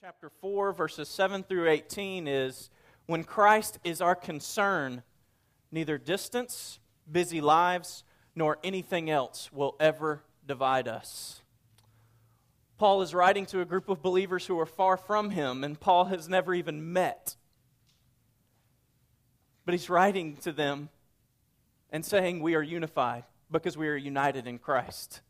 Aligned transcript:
chapter 0.00 0.30
4, 0.40 0.72
verses 0.74 1.08
7 1.08 1.42
through 1.42 1.68
18 1.68 2.28
is 2.28 2.70
when 3.06 3.24
Christ 3.24 3.80
is 3.82 4.00
our 4.00 4.14
concern, 4.14 5.02
neither 5.72 5.98
distance, 5.98 6.78
busy 7.10 7.40
lives, 7.40 8.04
nor 8.36 8.58
anything 8.62 9.10
else 9.10 9.50
will 9.52 9.74
ever 9.80 10.22
divide 10.46 10.86
us. 10.86 11.42
Paul 12.76 13.02
is 13.02 13.12
writing 13.12 13.44
to 13.46 13.60
a 13.60 13.64
group 13.64 13.88
of 13.88 14.00
believers 14.00 14.46
who 14.46 14.60
are 14.60 14.66
far 14.66 14.96
from 14.96 15.30
him, 15.30 15.64
and 15.64 15.80
Paul 15.80 16.04
has 16.04 16.28
never 16.28 16.54
even 16.54 16.92
met. 16.92 17.34
But 19.64 19.74
he's 19.74 19.90
writing 19.90 20.36
to 20.42 20.52
them 20.52 20.90
and 21.90 22.04
saying, 22.04 22.40
We 22.40 22.54
are 22.54 22.62
unified 22.62 23.24
because 23.50 23.76
we 23.76 23.88
are 23.88 23.96
united 23.96 24.46
in 24.46 24.58
Christ. 24.58 25.22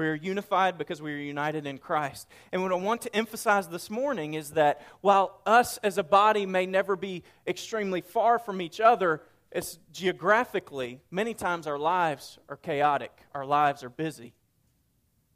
We 0.00 0.08
are 0.08 0.14
unified 0.14 0.78
because 0.78 1.02
we 1.02 1.12
are 1.12 1.18
united 1.18 1.66
in 1.66 1.76
Christ. 1.76 2.26
And 2.52 2.62
what 2.62 2.72
I 2.72 2.76
want 2.76 3.02
to 3.02 3.14
emphasize 3.14 3.68
this 3.68 3.90
morning 3.90 4.32
is 4.32 4.52
that 4.52 4.80
while 5.02 5.42
us 5.44 5.76
as 5.82 5.98
a 5.98 6.02
body 6.02 6.46
may 6.46 6.64
never 6.64 6.96
be 6.96 7.22
extremely 7.46 8.00
far 8.00 8.38
from 8.38 8.62
each 8.62 8.80
other, 8.80 9.20
it's 9.52 9.78
geographically, 9.92 11.02
many 11.10 11.34
times 11.34 11.66
our 11.66 11.78
lives 11.78 12.38
are 12.48 12.56
chaotic, 12.56 13.12
our 13.34 13.44
lives 13.44 13.84
are 13.84 13.90
busy. 13.90 14.32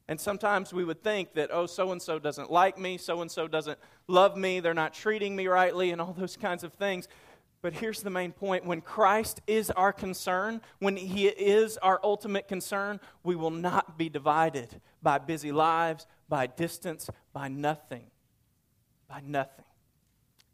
And 0.09 0.19
sometimes 0.19 0.73
we 0.73 0.83
would 0.83 1.03
think 1.03 1.35
that, 1.35 1.51
oh, 1.53 1.67
so 1.67 1.93
and 1.93 2.01
so 2.01 2.19
doesn't 2.19 2.51
like 2.51 2.79
me, 2.79 2.97
so 2.97 3.21
and 3.21 3.31
so 3.31 3.47
doesn't 3.47 3.79
love 4.09 4.35
me, 4.35 4.61
they're 4.61 4.73
not 4.73 4.95
treating 4.95 5.37
me 5.37 5.47
rightly, 5.47 5.91
and 5.91 6.01
all 6.01 6.15
those 6.17 6.39
kinds 6.39 6.65
of 6.65 6.73
things. 6.73 7.07
But 7.65 7.73
here's 7.73 8.03
the 8.03 8.11
main 8.11 8.33
point 8.33 8.67
when 8.67 8.83
Christ 8.83 9.41
is 9.47 9.71
our 9.71 9.91
concern, 9.91 10.61
when 10.81 10.99
He 10.99 11.29
is 11.29 11.79
our 11.79 11.99
ultimate 12.05 12.47
concern, 12.47 13.01
we 13.23 13.37
will 13.37 13.51
not 13.51 13.97
be 13.97 14.11
divided 14.11 14.83
by 15.03 15.17
busy 15.17 15.51
lives, 15.51 16.07
by 16.29 16.47
distance, 16.47 17.09
by 17.33 17.49
nothing. 17.49 18.11
By 19.09 19.23
nothing. 19.25 19.65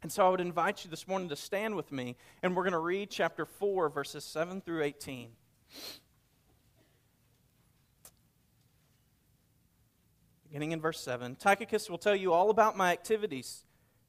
And 0.01 0.09
so 0.09 0.25
I 0.25 0.29
would 0.29 0.39
invite 0.39 0.85
you 0.85 0.89
this 0.89 1.05
morning 1.05 1.27
to 1.27 1.35
stand 1.35 1.75
with 1.75 1.91
me, 1.91 2.15
and 2.41 2.55
we're 2.55 2.63
going 2.63 2.71
to 2.71 2.79
read 2.79 3.09
chapter 3.09 3.45
4, 3.45 3.89
verses 3.89 4.23
7 4.23 4.61
through 4.61 4.83
18. 4.83 5.31
Beginning 10.47 10.71
in 10.71 10.79
verse 10.79 11.01
7 11.01 11.35
Tychicus 11.35 11.89
will 11.89 11.97
tell 11.97 12.15
you 12.15 12.31
all 12.31 12.49
about 12.49 12.77
my 12.77 12.93
activities 12.93 13.65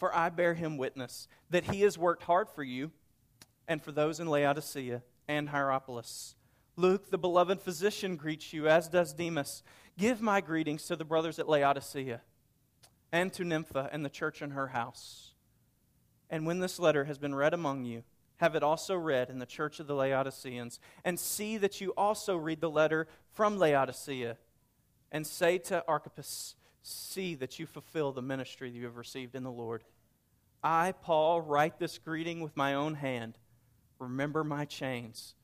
For 0.00 0.16
I 0.16 0.30
bear 0.30 0.54
him 0.54 0.78
witness 0.78 1.28
that 1.50 1.66
he 1.70 1.82
has 1.82 1.98
worked 1.98 2.22
hard 2.22 2.48
for 2.48 2.64
you 2.64 2.90
and 3.68 3.82
for 3.82 3.92
those 3.92 4.18
in 4.18 4.28
Laodicea 4.28 5.02
and 5.28 5.50
Hierapolis. 5.50 6.34
Luke, 6.74 7.10
the 7.10 7.18
beloved 7.18 7.60
physician, 7.60 8.16
greets 8.16 8.54
you, 8.54 8.66
as 8.66 8.88
does 8.88 9.12
Demas. 9.12 9.62
Give 9.98 10.22
my 10.22 10.40
greetings 10.40 10.86
to 10.86 10.96
the 10.96 11.04
brothers 11.04 11.38
at 11.38 11.50
Laodicea 11.50 12.22
and 13.12 13.30
to 13.34 13.44
Nympha 13.44 13.90
and 13.92 14.02
the 14.02 14.08
church 14.08 14.40
in 14.40 14.52
her 14.52 14.68
house. 14.68 15.34
And 16.30 16.46
when 16.46 16.60
this 16.60 16.78
letter 16.78 17.04
has 17.04 17.18
been 17.18 17.34
read 17.34 17.52
among 17.52 17.84
you, 17.84 18.04
have 18.38 18.54
it 18.54 18.62
also 18.62 18.96
read 18.96 19.28
in 19.28 19.38
the 19.38 19.44
church 19.44 19.80
of 19.80 19.86
the 19.86 19.94
Laodiceans, 19.94 20.80
and 21.04 21.20
see 21.20 21.58
that 21.58 21.82
you 21.82 21.92
also 21.94 22.36
read 22.36 22.62
the 22.62 22.70
letter 22.70 23.06
from 23.34 23.58
Laodicea, 23.58 24.38
and 25.12 25.26
say 25.26 25.58
to 25.58 25.84
Archippus, 25.86 26.54
see 26.82 27.34
that 27.36 27.58
you 27.58 27.66
fulfill 27.66 28.12
the 28.12 28.22
ministry 28.22 28.70
that 28.70 28.76
you 28.76 28.84
have 28.84 28.96
received 28.96 29.34
in 29.34 29.42
the 29.42 29.50
Lord. 29.50 29.84
I, 30.62 30.92
Paul, 30.92 31.40
write 31.40 31.78
this 31.78 31.98
greeting 31.98 32.40
with 32.40 32.56
my 32.56 32.74
own 32.74 32.94
hand. 32.94 33.38
Remember 33.98 34.44
my 34.44 34.64
chains. 34.64 35.34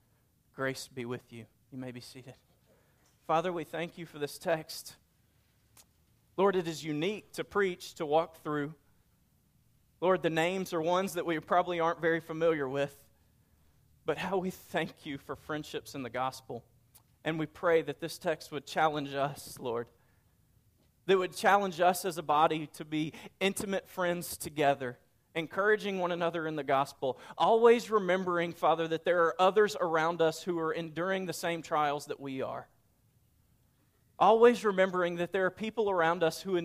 Grace 0.54 0.88
be 0.88 1.04
with 1.04 1.32
you. 1.32 1.46
You 1.70 1.78
may 1.78 1.91
be 1.91 2.00
seated. 2.00 2.34
Father, 3.26 3.52
we 3.52 3.64
thank 3.64 3.98
you 3.98 4.06
for 4.06 4.19
this 4.19 4.38
text. 4.38 4.96
Lord, 6.36 6.54
it 6.54 6.69
is 6.69 6.84
unique 6.84 7.32
to 7.32 7.44
preach, 7.44 7.94
to 7.94 8.06
walk 8.06 8.42
through. 8.42 8.75
Lord, 10.00 10.22
the 10.22 10.30
names 10.30 10.72
are 10.72 10.80
ones 10.80 11.14
that 11.14 11.26
we 11.26 11.38
probably 11.41 11.80
aren't 11.80 12.00
very 12.00 12.20
familiar 12.20 12.69
with. 12.69 12.94
But 14.04 14.19
how 14.19 14.36
we 14.38 14.50
thank 14.50 15.04
you 15.04 15.19
for 15.19 15.34
friendships 15.34 15.94
in 15.94 16.02
the 16.02 16.10
gospel. 16.10 16.64
And 17.25 17.38
we 17.38 17.46
pray 17.46 17.82
that 17.82 18.00
this 18.00 18.19
text 18.19 18.52
would 18.52 18.66
challenge 18.66 19.14
us, 19.14 19.58
Lord, 19.58 19.88
that 21.06 21.19
would 21.19 21.34
challenge 21.34 21.81
us 21.81 22.05
as 22.05 22.19
a 22.19 22.22
body 22.22 22.69
to 22.75 22.84
be 22.84 23.12
intimate 23.41 23.89
friends 23.89 24.37
together, 24.37 24.99
encouraging 25.34 25.99
one 25.99 26.12
another 26.12 26.47
in 26.47 26.56
the 26.56 26.65
gospel, 26.65 27.19
always 27.39 27.91
remembering, 27.91 28.53
Father, 28.53 28.89
that 28.89 29.05
there 29.05 29.22
are 29.22 29.41
others 29.41 29.77
around 29.81 30.21
us 30.21 30.43
who 30.43 30.59
are 30.59 30.72
enduring 30.72 31.27
the 31.27 31.33
same 31.33 31.62
trials 31.62 32.06
that 32.06 32.21
we 32.21 32.43
are. 32.43 32.69
Always 34.19 34.65
remembering 34.65 35.17
that 35.17 35.33
there 35.33 35.44
are 35.44 35.50
people 35.50 35.91
around 35.91 36.22
us 36.22 36.41
who, 36.41 36.59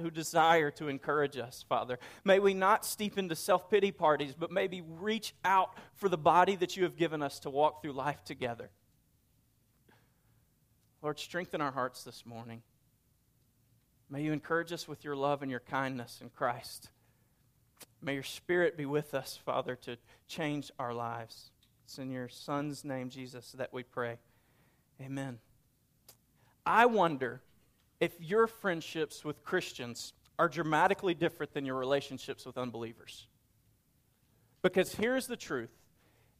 who 0.00 0.10
desire 0.10 0.70
to 0.72 0.88
encourage 0.88 1.36
us, 1.36 1.62
Father. 1.68 1.98
May 2.24 2.38
we 2.38 2.54
not 2.54 2.86
steep 2.86 3.18
into 3.18 3.36
self 3.36 3.70
pity 3.70 3.90
parties, 3.90 4.34
but 4.36 4.50
maybe 4.50 4.80
reach 4.80 5.34
out 5.44 5.74
for 5.96 6.08
the 6.08 6.16
body 6.16 6.56
that 6.56 6.78
you 6.78 6.84
have 6.84 6.96
given 6.96 7.22
us 7.22 7.40
to 7.40 7.50
walk 7.50 7.82
through 7.82 7.92
life 7.92 8.24
together. 8.24 8.70
Lord, 11.02 11.18
strengthen 11.18 11.60
our 11.60 11.72
hearts 11.72 12.04
this 12.04 12.24
morning. 12.24 12.62
May 14.14 14.22
you 14.22 14.32
encourage 14.32 14.72
us 14.72 14.86
with 14.86 15.02
your 15.02 15.16
love 15.16 15.42
and 15.42 15.50
your 15.50 15.58
kindness 15.58 16.20
in 16.22 16.28
Christ. 16.28 16.88
May 18.00 18.14
your 18.14 18.22
spirit 18.22 18.76
be 18.76 18.86
with 18.86 19.12
us, 19.12 19.36
Father, 19.44 19.74
to 19.74 19.96
change 20.28 20.70
our 20.78 20.94
lives. 20.94 21.50
It's 21.82 21.98
in 21.98 22.12
your 22.12 22.28
Son's 22.28 22.84
name, 22.84 23.10
Jesus, 23.10 23.50
that 23.58 23.72
we 23.72 23.82
pray. 23.82 24.18
Amen. 25.02 25.40
I 26.64 26.86
wonder 26.86 27.42
if 27.98 28.12
your 28.20 28.46
friendships 28.46 29.24
with 29.24 29.42
Christians 29.42 30.12
are 30.38 30.48
dramatically 30.48 31.14
different 31.14 31.52
than 31.52 31.66
your 31.66 31.76
relationships 31.76 32.46
with 32.46 32.56
unbelievers. 32.56 33.26
Because 34.62 34.94
here's 34.94 35.26
the 35.26 35.36
truth 35.36 35.72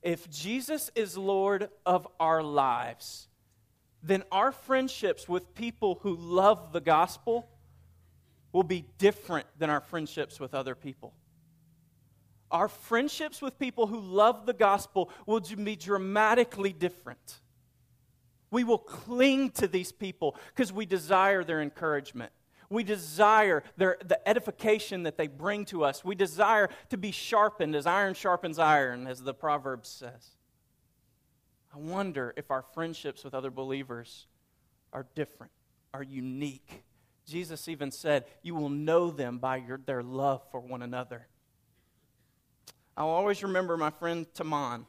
if 0.01 0.31
Jesus 0.31 0.93
is 0.95 1.19
Lord 1.19 1.71
of 1.85 2.06
our 2.21 2.41
lives, 2.41 3.27
then 4.01 4.23
our 4.31 4.53
friendships 4.53 5.29
with 5.29 5.56
people 5.56 5.99
who 6.03 6.15
love 6.15 6.73
the 6.73 6.81
gospel 6.81 7.49
will 8.55 8.63
be 8.63 8.87
different 8.99 9.47
than 9.59 9.69
our 9.69 9.81
friendships 9.81 10.39
with 10.39 10.55
other 10.55 10.77
people. 10.77 11.13
Our 12.53 12.69
friendships 12.69 13.43
with 13.43 13.59
people 13.59 13.89
who 13.89 13.99
love 13.99 14.47
the 14.47 14.53
gospel 14.53 15.11
will 15.27 15.41
be 15.41 15.75
dramatically 15.75 16.73
different. 16.73 17.41
We 18.53 18.62
will 18.62 18.79
cling 18.79 19.51
to 19.51 19.67
these 19.67 19.91
people 19.91 20.37
because 20.55 20.73
we 20.73 20.87
desire 20.87 21.43
their 21.43 21.61
encouragement. 21.61 22.31
We 22.71 22.85
desire 22.85 23.65
their, 23.77 23.99
the 24.05 24.27
edification 24.27 25.03
that 25.03 25.19
they 25.19 25.27
bring 25.27 25.65
to 25.67 25.85
us. 25.85 26.05
We 26.05 26.15
desire 26.15 26.71
to 26.91 26.97
be 26.97 27.11
sharpened 27.11 27.75
as 27.75 27.87
iron 27.87 28.15
sharpens 28.15 28.61
iron, 28.61 29.09
as 29.09 29.21
the 29.21 29.35
proverb 29.35 29.85
says. 29.85 30.37
I 31.75 31.79
wonder 31.79 32.33
if 32.37 32.53
our 32.53 32.62
friendships 32.62 33.25
with 33.25 33.35
other 33.35 33.50
believers 33.50 34.29
are 34.93 35.07
different, 35.17 35.53
are 35.93 36.05
unique, 36.05 36.85
Jesus 37.26 37.69
even 37.69 37.91
said, 37.91 38.25
You 38.43 38.55
will 38.55 38.69
know 38.69 39.11
them 39.11 39.38
by 39.38 39.56
your, 39.56 39.79
their 39.79 40.03
love 40.03 40.43
for 40.50 40.61
one 40.61 40.82
another. 40.82 41.26
I'll 42.97 43.09
always 43.09 43.43
remember 43.43 43.76
my 43.76 43.91
friend 43.91 44.26
Taman. 44.35 44.87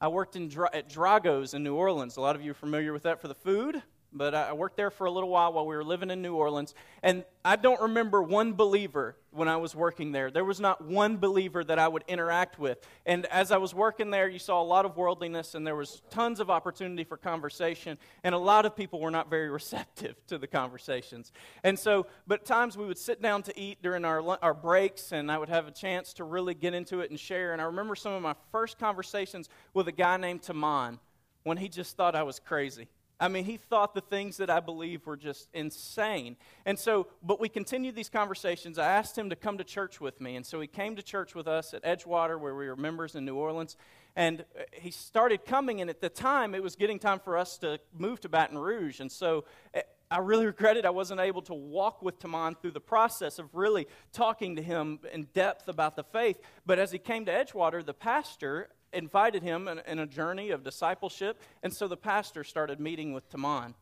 I 0.00 0.08
worked 0.08 0.36
in, 0.36 0.52
at 0.72 0.88
Drago's 0.88 1.54
in 1.54 1.64
New 1.64 1.74
Orleans. 1.74 2.16
A 2.16 2.20
lot 2.20 2.36
of 2.36 2.42
you 2.42 2.50
are 2.50 2.54
familiar 2.54 2.92
with 2.92 3.04
that 3.04 3.20
for 3.20 3.28
the 3.28 3.34
food. 3.34 3.82
But 4.12 4.34
I 4.34 4.52
worked 4.52 4.76
there 4.76 4.90
for 4.90 5.06
a 5.06 5.10
little 5.10 5.28
while 5.28 5.52
while 5.52 5.66
we 5.66 5.76
were 5.76 5.84
living 5.84 6.10
in 6.10 6.22
New 6.22 6.34
Orleans. 6.34 6.74
And 7.02 7.24
I 7.44 7.56
don't 7.56 7.80
remember 7.80 8.22
one 8.22 8.54
believer 8.54 9.16
when 9.30 9.48
I 9.48 9.56
was 9.58 9.74
working 9.74 10.12
there. 10.12 10.30
There 10.30 10.44
was 10.44 10.60
not 10.60 10.82
one 10.82 11.18
believer 11.18 11.62
that 11.62 11.78
I 11.78 11.86
would 11.88 12.04
interact 12.08 12.58
with. 12.58 12.78
And 13.04 13.26
as 13.26 13.52
I 13.52 13.58
was 13.58 13.74
working 13.74 14.10
there, 14.10 14.28
you 14.28 14.38
saw 14.38 14.62
a 14.62 14.64
lot 14.64 14.86
of 14.86 14.96
worldliness, 14.96 15.54
and 15.54 15.66
there 15.66 15.76
was 15.76 16.00
tons 16.10 16.40
of 16.40 16.48
opportunity 16.48 17.04
for 17.04 17.16
conversation. 17.18 17.98
And 18.24 18.34
a 18.34 18.38
lot 18.38 18.64
of 18.64 18.74
people 18.74 19.00
were 19.00 19.10
not 19.10 19.28
very 19.28 19.50
receptive 19.58 20.14
to 20.28 20.38
the 20.38 20.46
conversations. 20.46 21.30
And 21.62 21.78
so, 21.78 22.06
but 22.26 22.46
times 22.46 22.76
we 22.76 22.86
would 22.86 22.98
sit 22.98 23.20
down 23.20 23.42
to 23.42 23.60
eat 23.60 23.82
during 23.82 24.04
our, 24.04 24.38
our 24.42 24.54
breaks, 24.54 25.12
and 25.12 25.30
I 25.30 25.36
would 25.36 25.50
have 25.50 25.68
a 25.68 25.72
chance 25.72 26.14
to 26.14 26.24
really 26.24 26.54
get 26.54 26.72
into 26.72 27.00
it 27.00 27.10
and 27.10 27.20
share. 27.20 27.52
And 27.52 27.60
I 27.60 27.66
remember 27.66 27.94
some 27.94 28.12
of 28.12 28.22
my 28.22 28.34
first 28.52 28.78
conversations 28.78 29.50
with 29.74 29.86
a 29.86 29.92
guy 29.92 30.16
named 30.16 30.42
Taman 30.42 30.98
when 31.44 31.58
he 31.58 31.68
just 31.68 31.96
thought 31.96 32.14
I 32.14 32.22
was 32.22 32.38
crazy. 32.38 32.88
I 33.20 33.28
mean, 33.28 33.44
he 33.44 33.56
thought 33.56 33.94
the 33.94 34.00
things 34.00 34.36
that 34.36 34.48
I 34.48 34.60
believe 34.60 35.06
were 35.06 35.16
just 35.16 35.48
insane. 35.52 36.36
And 36.64 36.78
so, 36.78 37.08
but 37.22 37.40
we 37.40 37.48
continued 37.48 37.96
these 37.96 38.08
conversations. 38.08 38.78
I 38.78 38.86
asked 38.86 39.18
him 39.18 39.30
to 39.30 39.36
come 39.36 39.58
to 39.58 39.64
church 39.64 40.00
with 40.00 40.20
me. 40.20 40.36
And 40.36 40.46
so 40.46 40.60
he 40.60 40.68
came 40.68 40.94
to 40.96 41.02
church 41.02 41.34
with 41.34 41.48
us 41.48 41.74
at 41.74 41.82
Edgewater, 41.82 42.38
where 42.38 42.54
we 42.54 42.68
were 42.68 42.76
members 42.76 43.16
in 43.16 43.24
New 43.24 43.34
Orleans. 43.34 43.76
And 44.14 44.40
uh, 44.40 44.62
he 44.72 44.92
started 44.92 45.44
coming, 45.44 45.80
and 45.80 45.90
at 45.90 46.00
the 46.00 46.08
time, 46.08 46.54
it 46.54 46.62
was 46.62 46.76
getting 46.76 47.00
time 47.00 47.18
for 47.18 47.36
us 47.36 47.58
to 47.58 47.80
move 47.96 48.20
to 48.20 48.28
Baton 48.28 48.56
Rouge. 48.56 49.00
And 49.00 49.10
so 49.10 49.44
uh, 49.74 49.80
I 50.12 50.18
really 50.18 50.46
regretted 50.54 50.86
I 50.86 50.90
wasn't 50.90 51.20
able 51.20 51.42
to 51.42 51.54
walk 51.54 52.02
with 52.02 52.20
Taman 52.20 52.54
through 52.62 52.70
the 52.70 52.80
process 52.80 53.40
of 53.40 53.52
really 53.52 53.88
talking 54.12 54.54
to 54.56 54.62
him 54.62 55.00
in 55.12 55.24
depth 55.34 55.66
about 55.66 55.96
the 55.96 56.04
faith. 56.04 56.38
But 56.64 56.78
as 56.78 56.92
he 56.92 56.98
came 56.98 57.24
to 57.24 57.32
Edgewater, 57.32 57.84
the 57.84 57.94
pastor 57.94 58.70
invited 58.92 59.42
him 59.42 59.68
in, 59.68 59.98
a 59.98 60.06
journey 60.06 60.50
of 60.50 60.64
discipleship, 60.64 61.40
and 61.62 61.72
so 61.72 61.88
the 61.88 61.96
pastor 61.96 62.44
started 62.44 62.80
meeting 62.80 63.12
with 63.12 63.28
Taman. 63.28 63.74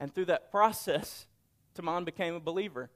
And 0.00 0.14
through 0.14 0.26
that 0.26 0.50
process, 0.50 1.26
Taman 1.74 2.04
became 2.04 2.34
a 2.34 2.40
believer. 2.40 2.90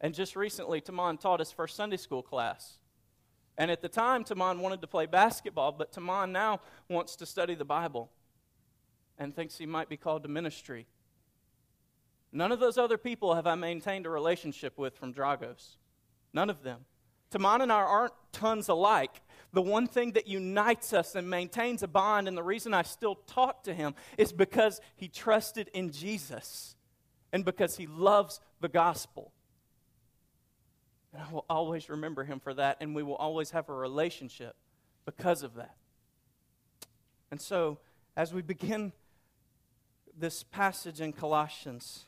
And 0.00 0.14
just 0.14 0.36
recently, 0.36 0.80
Taman 0.80 1.18
taught 1.18 1.40
his 1.40 1.52
first 1.52 1.76
Sunday 1.76 1.96
school 1.96 2.22
class. 2.22 2.78
And 3.56 3.70
at 3.70 3.82
the 3.82 3.88
time, 3.88 4.22
Taman 4.22 4.60
wanted 4.60 4.80
to 4.82 4.86
play 4.86 5.06
basketball, 5.06 5.72
but 5.72 5.92
Taman 5.92 6.30
now 6.30 6.60
wants 6.88 7.16
to 7.16 7.26
study 7.26 7.54
the 7.54 7.64
Bible 7.64 8.10
and 9.18 9.34
thinks 9.34 9.58
he 9.58 9.66
might 9.66 9.88
be 9.88 9.96
called 9.96 10.22
to 10.22 10.28
ministry. 10.28 10.86
None 12.30 12.52
of 12.52 12.60
those 12.60 12.78
other 12.78 12.98
people 12.98 13.34
have 13.34 13.46
I 13.46 13.56
maintained 13.56 14.06
a 14.06 14.10
relationship 14.10 14.78
with 14.78 14.96
from 14.96 15.12
Dragos. 15.12 15.76
None 16.32 16.50
of 16.50 16.62
them. 16.62 16.84
Taman 17.30 17.62
and 17.62 17.72
I 17.72 17.80
aren't 17.80 18.12
tons 18.32 18.68
alike, 18.68 19.22
the 19.52 19.62
one 19.62 19.86
thing 19.86 20.12
that 20.12 20.28
unites 20.28 20.92
us 20.92 21.14
and 21.14 21.28
maintains 21.28 21.82
a 21.82 21.88
bond, 21.88 22.28
and 22.28 22.36
the 22.36 22.42
reason 22.42 22.74
I 22.74 22.82
still 22.82 23.14
talk 23.14 23.64
to 23.64 23.74
him 23.74 23.94
is 24.18 24.32
because 24.32 24.80
he 24.96 25.08
trusted 25.08 25.70
in 25.72 25.90
Jesus 25.90 26.76
and 27.32 27.44
because 27.44 27.76
he 27.76 27.86
loves 27.86 28.40
the 28.60 28.68
gospel. 28.68 29.32
And 31.12 31.22
I 31.22 31.32
will 31.32 31.46
always 31.48 31.88
remember 31.88 32.24
him 32.24 32.40
for 32.40 32.52
that, 32.54 32.76
and 32.80 32.94
we 32.94 33.02
will 33.02 33.16
always 33.16 33.50
have 33.52 33.68
a 33.68 33.74
relationship 33.74 34.54
because 35.06 35.42
of 35.42 35.54
that. 35.54 35.76
And 37.30 37.40
so, 37.40 37.78
as 38.16 38.34
we 38.34 38.42
begin 38.42 38.92
this 40.16 40.42
passage 40.42 41.00
in 41.00 41.12
Colossians, 41.12 42.04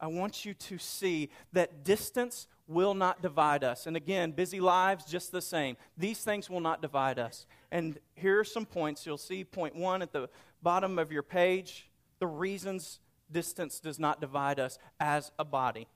I 0.00 0.06
want 0.06 0.44
you 0.44 0.54
to 0.54 0.78
see 0.78 1.30
that 1.52 1.84
distance 1.84 2.46
will 2.66 2.94
not 2.94 3.22
divide 3.22 3.64
us. 3.64 3.86
And 3.86 3.96
again, 3.96 4.32
busy 4.32 4.60
lives, 4.60 5.04
just 5.04 5.32
the 5.32 5.40
same. 5.40 5.76
These 5.96 6.20
things 6.20 6.50
will 6.50 6.60
not 6.60 6.82
divide 6.82 7.18
us. 7.18 7.46
And 7.70 7.98
here 8.14 8.38
are 8.38 8.44
some 8.44 8.66
points. 8.66 9.06
You'll 9.06 9.18
see 9.18 9.44
point 9.44 9.74
one 9.74 10.02
at 10.02 10.12
the 10.12 10.28
bottom 10.62 10.98
of 10.98 11.10
your 11.10 11.22
page 11.22 11.88
the 12.18 12.26
reasons 12.26 13.00
distance 13.30 13.80
does 13.80 13.98
not 13.98 14.20
divide 14.20 14.58
us 14.58 14.78
as 15.00 15.30
a 15.38 15.44
body 15.44 15.86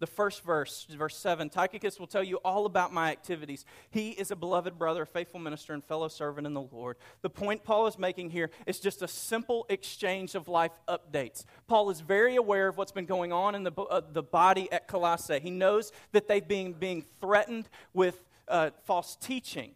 the 0.00 0.06
first 0.06 0.44
verse, 0.44 0.86
verse 0.90 1.16
7, 1.16 1.50
Tychicus 1.50 1.98
will 1.98 2.06
tell 2.06 2.22
you 2.22 2.36
all 2.38 2.66
about 2.66 2.92
my 2.92 3.10
activities. 3.10 3.64
He 3.90 4.10
is 4.10 4.30
a 4.30 4.36
beloved 4.36 4.78
brother, 4.78 5.02
a 5.02 5.06
faithful 5.06 5.40
minister, 5.40 5.74
and 5.74 5.84
fellow 5.84 6.08
servant 6.08 6.46
in 6.46 6.54
the 6.54 6.60
Lord. 6.60 6.96
The 7.22 7.30
point 7.30 7.64
Paul 7.64 7.86
is 7.86 7.98
making 7.98 8.30
here 8.30 8.50
is 8.66 8.78
just 8.78 9.02
a 9.02 9.08
simple 9.08 9.66
exchange 9.68 10.34
of 10.34 10.46
life 10.48 10.72
updates. 10.88 11.44
Paul 11.66 11.90
is 11.90 12.00
very 12.00 12.36
aware 12.36 12.68
of 12.68 12.76
what's 12.76 12.92
been 12.92 13.06
going 13.06 13.32
on 13.32 13.54
in 13.54 13.64
the, 13.64 13.72
uh, 13.72 14.02
the 14.12 14.22
body 14.22 14.70
at 14.70 14.86
Colossae. 14.86 15.40
He 15.40 15.50
knows 15.50 15.92
that 16.12 16.28
they've 16.28 16.46
been 16.46 16.72
being 16.72 17.04
threatened 17.20 17.68
with 17.92 18.24
uh, 18.46 18.70
false 18.84 19.16
teaching. 19.16 19.72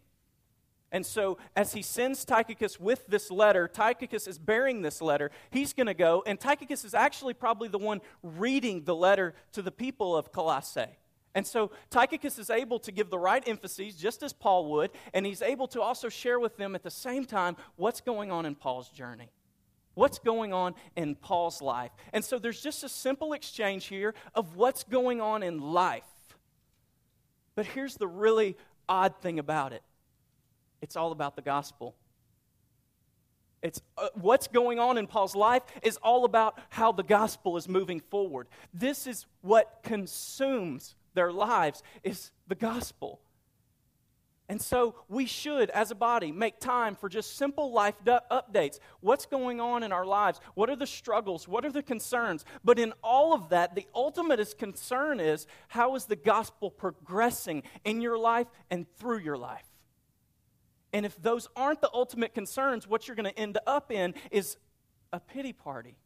And 0.93 1.03
so, 1.03 1.39
as 1.55 1.73
he 1.73 1.81
sends 1.81 2.23
Tychicus 2.23 2.79
with 2.79 3.07
this 3.07 3.31
letter, 3.31 3.67
Tychicus 3.67 4.27
is 4.27 4.37
bearing 4.37 4.83
this 4.83 5.01
letter. 5.01 5.31
He's 5.49 5.73
going 5.73 5.87
to 5.87 5.95
go, 5.95 6.23
and 6.27 6.39
Tychicus 6.39 6.85
is 6.85 6.93
actually 6.93 7.33
probably 7.33 7.67
the 7.67 7.79
one 7.79 7.99
reading 8.21 8.83
the 8.83 8.95
letter 8.95 9.33
to 9.53 9.63
the 9.63 9.71
people 9.71 10.15
of 10.15 10.31
Colossae. 10.31 10.99
And 11.33 11.47
so, 11.47 11.71
Tychicus 11.89 12.37
is 12.37 12.51
able 12.51 12.77
to 12.77 12.91
give 12.91 13.09
the 13.09 13.17
right 13.17 13.43
emphases, 13.47 13.95
just 13.95 14.21
as 14.21 14.33
Paul 14.33 14.69
would, 14.69 14.91
and 15.15 15.25
he's 15.25 15.41
able 15.41 15.67
to 15.69 15.81
also 15.81 16.09
share 16.09 16.39
with 16.39 16.57
them 16.57 16.75
at 16.75 16.83
the 16.83 16.91
same 16.91 17.25
time 17.25 17.55
what's 17.75 17.99
going 17.99 18.29
on 18.29 18.45
in 18.45 18.53
Paul's 18.53 18.89
journey. 18.89 19.31
What's 19.95 20.19
going 20.19 20.53
on 20.53 20.75
in 20.95 21.15
Paul's 21.15 21.59
life? 21.59 21.91
And 22.13 22.23
so, 22.23 22.37
there's 22.37 22.61
just 22.61 22.83
a 22.83 22.89
simple 22.89 23.33
exchange 23.33 23.85
here 23.85 24.13
of 24.35 24.57
what's 24.57 24.83
going 24.83 25.21
on 25.21 25.41
in 25.41 25.57
life. 25.59 26.03
But 27.55 27.65
here's 27.65 27.95
the 27.95 28.07
really 28.07 28.57
odd 28.87 29.15
thing 29.23 29.39
about 29.39 29.73
it 29.73 29.81
it's 30.83 30.97
all 30.97 31.13
about 31.13 31.37
the 31.37 31.41
gospel. 31.41 31.95
It's 33.61 33.81
uh, 33.97 34.09
what's 34.15 34.47
going 34.47 34.79
on 34.79 34.97
in 34.97 35.07
Paul's 35.07 35.33
life 35.33 35.63
is 35.81 35.95
all 36.03 36.25
about 36.25 36.59
how 36.69 36.91
the 36.91 37.03
gospel 37.03 37.55
is 37.55 37.69
moving 37.69 38.01
forward. 38.01 38.49
This 38.73 39.07
is 39.07 39.25
what 39.39 39.79
consumes 39.83 40.95
their 41.13 41.31
lives 41.31 41.83
is 42.03 42.31
the 42.47 42.55
gospel. 42.55 43.21
And 44.49 44.61
so 44.61 44.95
we 45.07 45.25
should, 45.25 45.69
as 45.69 45.89
a 45.89 45.95
body, 45.95 46.33
make 46.33 46.59
time 46.59 46.95
for 46.97 47.07
just 47.07 47.37
simple 47.37 47.71
life 47.71 47.95
updates. 48.05 48.79
What's 48.99 49.25
going 49.25 49.61
on 49.61 49.83
in 49.83 49.93
our 49.93 50.05
lives? 50.05 50.41
What 50.53 50.69
are 50.69 50.75
the 50.75 50.85
struggles? 50.85 51.47
What 51.47 51.63
are 51.63 51.71
the 51.71 51.81
concerns? 51.81 52.43
But 52.61 52.77
in 52.77 52.91
all 53.01 53.33
of 53.33 53.49
that, 53.49 53.73
the 53.73 53.87
ultimate 53.95 54.57
concern 54.57 55.21
is 55.21 55.47
how 55.69 55.95
is 55.95 56.05
the 56.05 56.17
gospel 56.17 56.69
progressing 56.69 57.63
in 57.85 58.01
your 58.01 58.17
life 58.17 58.47
and 58.69 58.85
through 58.97 59.19
your 59.19 59.37
life? 59.37 59.72
And 60.93 61.07
if 61.07 61.19
those 61.21 61.49
aren't 61.55 61.81
the 61.81 61.89
ultimate 61.91 62.35
concerns, 62.35 62.87
what 62.87 63.07
you're 63.07 63.15
going 63.15 63.29
to 63.29 63.37
end 63.37 63.57
up 63.65 63.91
in 63.91 64.13
is 64.29 64.57
a 65.11 65.19
pity 65.19 65.51
party. 65.51 65.97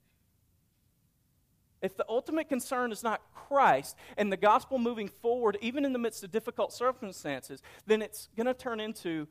If 1.81 1.95
the 1.95 2.05
ultimate 2.09 2.49
concern 2.49 2.91
is 2.91 3.03
not 3.03 3.21
Christ 3.35 3.95
and 4.15 4.31
the 4.31 4.37
gospel 4.37 4.79
moving 4.79 5.09
forward, 5.09 5.57
even 5.61 5.85
in 5.85 5.93
the 5.93 5.99
midst 5.99 6.23
of 6.23 6.31
difficult 6.31 6.73
circumstances, 6.73 7.61
then 7.85 8.01
it's 8.01 8.29
going 8.35 8.47
to 8.47 8.53
turn 8.53 8.79
into 8.79 9.27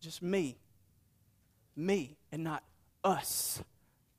just 0.00 0.22
me. 0.22 0.58
Me 1.76 2.16
and 2.30 2.44
not 2.44 2.62
us. 3.04 3.62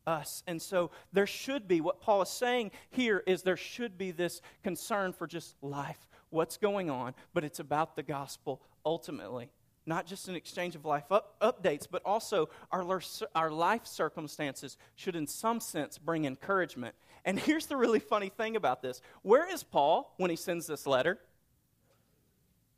Us. 0.06 0.44
And 0.46 0.62
so 0.62 0.92
there 1.14 1.26
should 1.26 1.68
be, 1.68 1.80
what 1.80 2.02
Paul 2.02 2.22
is 2.22 2.30
saying 2.30 2.72
here 2.92 3.24
is 3.26 3.42
there 3.42 3.58
should 3.58 3.98
be 3.98 4.12
this 4.12 4.42
concern 4.62 5.14
for 5.14 5.26
just 5.26 5.56
life, 5.62 6.10
what's 6.30 6.58
going 6.58 6.90
on, 6.90 7.16
but 7.34 7.46
it's 7.46 7.60
about 7.60 7.96
the 7.96 8.04
gospel 8.04 8.62
ultimately 8.86 9.50
not 9.86 10.06
just 10.06 10.28
an 10.28 10.36
exchange 10.36 10.76
of 10.76 10.86
life 10.86 11.12
up, 11.12 11.40
updates, 11.42 11.88
but 11.90 12.02
also 12.06 12.50
our, 12.72 13.02
our 13.36 13.52
life 13.52 13.86
circumstances 13.86 14.78
should, 14.96 15.16
in 15.16 15.28
some 15.28 15.60
sense, 15.60 15.98
bring 15.98 16.26
encouragement. 16.26 16.96
And 17.26 17.40
here's 17.40 17.68
the 17.68 17.78
really 17.78 18.00
funny 18.00 18.30
thing 18.30 18.56
about 18.56 18.82
this 18.82 19.02
where 19.22 19.52
is 19.52 19.64
Paul 19.64 20.14
when 20.18 20.30
he 20.30 20.36
sends 20.36 20.68
this 20.68 20.86
letter? 20.88 21.20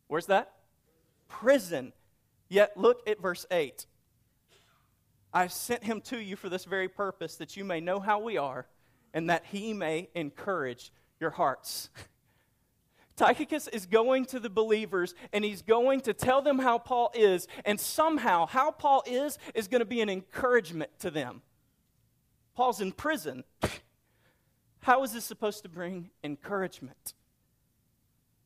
Where's 0.07 0.27
that? 0.27 0.51
Prison. 1.27 1.93
Yet 2.47 2.77
look 2.77 3.07
at 3.07 3.19
verse 3.19 3.45
8. 3.49 3.85
I 5.33 5.47
sent 5.47 5.83
him 5.83 5.99
to 6.01 6.17
you 6.17 6.35
for 6.35 6.47
this 6.47 6.63
very 6.65 6.87
purpose, 6.87 7.35
that 7.37 7.57
you 7.57 7.65
may 7.65 7.81
know 7.81 7.99
how 7.99 8.19
we 8.19 8.37
are, 8.37 8.67
and 9.13 9.29
that 9.29 9.43
he 9.51 9.73
may 9.73 10.09
encourage 10.15 10.91
your 11.19 11.31
hearts. 11.31 11.89
Tychicus 13.15 13.67
is 13.69 13.85
going 13.85 14.25
to 14.25 14.39
the 14.39 14.49
believers 14.49 15.15
and 15.31 15.45
he's 15.45 15.61
going 15.61 16.01
to 16.01 16.13
tell 16.13 16.41
them 16.41 16.59
how 16.59 16.77
Paul 16.77 17.11
is, 17.13 17.47
and 17.63 17.79
somehow 17.79 18.45
how 18.45 18.71
Paul 18.71 19.03
is 19.05 19.37
is 19.53 19.67
going 19.67 19.79
to 19.79 19.85
be 19.85 20.01
an 20.01 20.09
encouragement 20.09 20.91
to 20.99 21.09
them. 21.09 21.41
Paul's 22.55 22.81
in 22.81 22.91
prison. 22.91 23.43
How 24.81 25.01
is 25.03 25.13
this 25.13 25.25
supposed 25.25 25.63
to 25.63 25.69
bring 25.69 26.11
encouragement? 26.23 27.15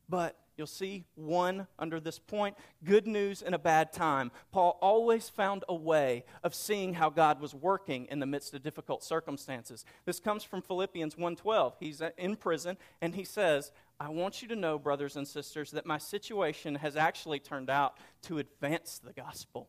But 0.08 0.38
you'll 0.56 0.66
see 0.66 1.04
one 1.14 1.66
under 1.78 2.00
this 2.00 2.18
point 2.18 2.56
good 2.82 3.06
news 3.06 3.42
in 3.42 3.54
a 3.54 3.58
bad 3.58 3.92
time. 3.92 4.32
Paul 4.50 4.78
always 4.80 5.28
found 5.28 5.64
a 5.68 5.74
way 5.74 6.24
of 6.42 6.54
seeing 6.54 6.94
how 6.94 7.10
God 7.10 7.40
was 7.40 7.54
working 7.54 8.06
in 8.06 8.20
the 8.20 8.26
midst 8.26 8.54
of 8.54 8.62
difficult 8.62 9.04
circumstances. 9.04 9.84
This 10.06 10.18
comes 10.18 10.42
from 10.42 10.62
Philippians 10.62 11.14
1:12. 11.16 11.74
He's 11.78 12.02
in 12.16 12.36
prison 12.36 12.78
and 13.00 13.14
he 13.14 13.24
says, 13.24 13.70
I 14.00 14.08
want 14.08 14.40
you 14.40 14.48
to 14.48 14.56
know, 14.56 14.78
brothers 14.78 15.16
and 15.16 15.28
sisters, 15.28 15.72
that 15.72 15.84
my 15.84 15.98
situation 15.98 16.74
has 16.76 16.96
actually 16.96 17.38
turned 17.38 17.68
out 17.68 17.98
to 18.22 18.38
advance 18.38 18.98
the 18.98 19.12
gospel. 19.12 19.68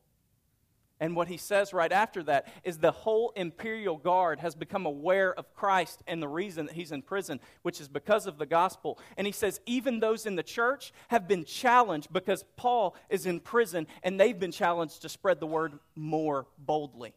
And 1.01 1.15
what 1.15 1.27
he 1.27 1.35
says 1.35 1.73
right 1.73 1.91
after 1.91 2.23
that 2.23 2.47
is 2.63 2.77
the 2.77 2.91
whole 2.91 3.33
imperial 3.35 3.97
guard 3.97 4.39
has 4.39 4.55
become 4.55 4.85
aware 4.85 5.33
of 5.33 5.53
Christ 5.53 6.01
and 6.07 6.21
the 6.21 6.27
reason 6.27 6.67
that 6.67 6.75
he's 6.75 6.91
in 6.91 7.01
prison, 7.01 7.41
which 7.63 7.81
is 7.81 7.89
because 7.89 8.25
of 8.25 8.37
the 8.37 8.45
gospel. 8.45 8.99
And 9.17 9.25
he 9.27 9.33
says, 9.33 9.59
even 9.65 9.99
those 9.99 10.25
in 10.25 10.35
the 10.35 10.43
church 10.43 10.93
have 11.09 11.27
been 11.27 11.43
challenged 11.43 12.13
because 12.13 12.45
Paul 12.55 12.95
is 13.09 13.25
in 13.25 13.39
prison 13.39 13.87
and 14.03 14.19
they've 14.19 14.39
been 14.39 14.51
challenged 14.51 15.01
to 15.01 15.09
spread 15.09 15.39
the 15.39 15.47
word 15.47 15.73
more 15.95 16.45
boldly. 16.59 17.15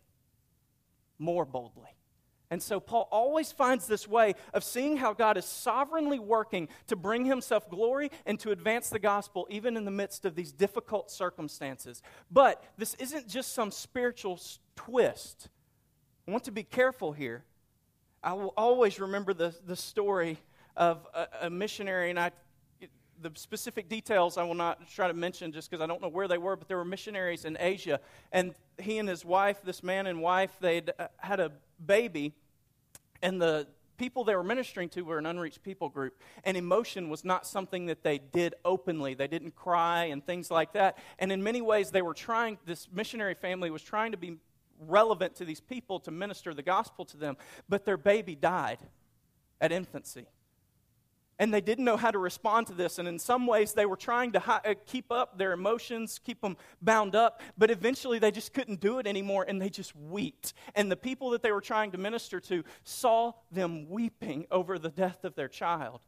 More 1.18 1.44
boldly. 1.44 1.94
And 2.50 2.62
so 2.62 2.78
Paul 2.78 3.08
always 3.10 3.52
finds 3.52 3.86
this 3.86 4.06
way 4.06 4.34
of 4.52 4.62
seeing 4.62 4.98
how 4.98 5.12
God 5.12 5.36
is 5.36 5.44
sovereignly 5.44 6.18
working 6.18 6.68
to 6.86 6.96
bring 6.96 7.24
himself 7.24 7.68
glory 7.68 8.10
and 8.26 8.38
to 8.40 8.50
advance 8.50 8.90
the 8.90 8.98
gospel, 8.98 9.46
even 9.50 9.76
in 9.76 9.84
the 9.84 9.90
midst 9.90 10.24
of 10.24 10.34
these 10.34 10.52
difficult 10.52 11.10
circumstances. 11.10 12.02
But 12.30 12.62
this 12.76 12.94
isn't 12.94 13.28
just 13.28 13.54
some 13.54 13.70
spiritual 13.70 14.38
twist. 14.76 15.48
I 16.28 16.30
want 16.30 16.44
to 16.44 16.52
be 16.52 16.62
careful 16.62 17.12
here. 17.12 17.44
I 18.22 18.34
will 18.34 18.54
always 18.56 19.00
remember 19.00 19.34
the, 19.34 19.54
the 19.66 19.76
story 19.76 20.38
of 20.76 21.06
a, 21.14 21.28
a 21.42 21.50
missionary, 21.50 22.10
and 22.10 22.18
I, 22.18 22.30
the 23.22 23.30
specific 23.34 23.88
details 23.88 24.36
I 24.36 24.44
will 24.44 24.54
not 24.54 24.88
try 24.88 25.08
to 25.08 25.14
mention 25.14 25.52
just 25.52 25.70
because 25.70 25.82
I 25.82 25.86
don't 25.86 26.02
know 26.02 26.08
where 26.08 26.28
they 26.28 26.38
were, 26.38 26.56
but 26.56 26.68
there 26.68 26.76
were 26.76 26.84
missionaries 26.84 27.44
in 27.44 27.56
Asia. 27.60 28.00
And 28.32 28.54
he 28.78 28.98
and 28.98 29.08
his 29.08 29.24
wife, 29.24 29.62
this 29.64 29.82
man 29.82 30.06
and 30.06 30.20
wife, 30.20 30.50
they'd 30.60 30.92
uh, 30.98 31.08
had 31.18 31.40
a 31.40 31.52
baby 31.84 32.34
and 33.22 33.40
the 33.40 33.66
people 33.96 34.24
they 34.24 34.34
were 34.34 34.44
ministering 34.44 34.88
to 34.90 35.02
were 35.02 35.18
an 35.18 35.26
unreached 35.26 35.62
people 35.62 35.88
group. 35.88 36.20
And 36.44 36.56
emotion 36.56 37.08
was 37.08 37.24
not 37.24 37.46
something 37.46 37.86
that 37.86 38.02
they 38.02 38.18
did 38.18 38.54
openly. 38.64 39.14
They 39.14 39.28
didn't 39.28 39.54
cry 39.54 40.06
and 40.06 40.24
things 40.24 40.50
like 40.50 40.72
that. 40.72 40.98
And 41.18 41.32
in 41.32 41.42
many 41.42 41.62
ways, 41.62 41.90
they 41.90 42.02
were 42.02 42.14
trying, 42.14 42.58
this 42.66 42.88
missionary 42.92 43.34
family 43.34 43.70
was 43.70 43.82
trying 43.82 44.12
to 44.12 44.18
be 44.18 44.36
relevant 44.80 45.36
to 45.36 45.44
these 45.44 45.60
people 45.60 46.00
to 46.00 46.10
minister 46.10 46.52
the 46.52 46.62
gospel 46.62 47.04
to 47.06 47.16
them. 47.16 47.36
But 47.68 47.84
their 47.84 47.96
baby 47.96 48.34
died 48.34 48.78
at 49.60 49.72
infancy 49.72 50.26
and 51.38 51.52
they 51.52 51.60
didn't 51.60 51.84
know 51.84 51.96
how 51.96 52.10
to 52.10 52.18
respond 52.18 52.66
to 52.68 52.74
this. 52.74 52.98
And 52.98 53.08
in 53.08 53.18
some 53.18 53.46
ways, 53.46 53.72
they 53.72 53.86
were 53.86 53.96
trying 53.96 54.32
to 54.32 54.38
hi- 54.38 54.60
uh, 54.64 54.74
keep 54.86 55.10
up 55.10 55.36
their 55.38 55.52
emotions, 55.52 56.20
keep 56.24 56.40
them 56.40 56.56
bound 56.80 57.16
up, 57.16 57.40
but 57.58 57.70
eventually 57.70 58.18
they 58.18 58.30
just 58.30 58.52
couldn't 58.52 58.80
do 58.80 58.98
it 58.98 59.06
anymore 59.06 59.44
and 59.46 59.60
they 59.60 59.68
just 59.68 59.94
wept. 59.96 60.54
And 60.74 60.90
the 60.90 60.96
people 60.96 61.30
that 61.30 61.42
they 61.42 61.52
were 61.52 61.60
trying 61.60 61.90
to 61.92 61.98
minister 61.98 62.40
to 62.40 62.62
saw 62.84 63.32
them 63.50 63.88
weeping 63.88 64.46
over 64.50 64.78
the 64.78 64.90
death 64.90 65.24
of 65.24 65.34
their 65.34 65.48
child. 65.48 66.02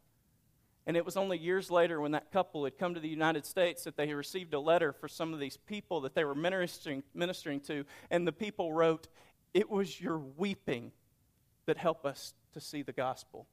And 0.87 0.97
it 0.97 1.05
was 1.05 1.17
only 1.17 1.37
years 1.37 1.69
later 1.69 2.01
when 2.01 2.13
that 2.13 2.31
couple 2.31 2.63
had 2.63 2.79
come 2.79 2.95
to 2.95 3.01
the 3.01 3.09
United 3.09 3.45
States 3.45 3.83
that 3.85 3.97
they 3.97 4.15
received 4.15 4.55
a 4.55 4.61
letter 4.61 4.93
for 4.93 5.09
some 5.09 5.35
of 5.35 5.41
these 5.41 5.57
people 5.57 6.01
that 6.03 6.15
they 6.15 6.23
were 6.25 6.37
ministering, 6.37 7.03
ministering 7.13 7.61
to. 7.63 7.85
And 8.09 8.25
the 8.25 8.33
people 8.33 8.73
wrote, 8.73 9.09
It 9.53 9.69
was 9.69 10.01
your 10.01 10.19
weeping 10.19 10.93
that 11.67 11.77
helped 11.77 12.07
us 12.07 12.35
to 12.53 12.61
see 12.61 12.83
the 12.83 12.93
gospel. 12.93 13.49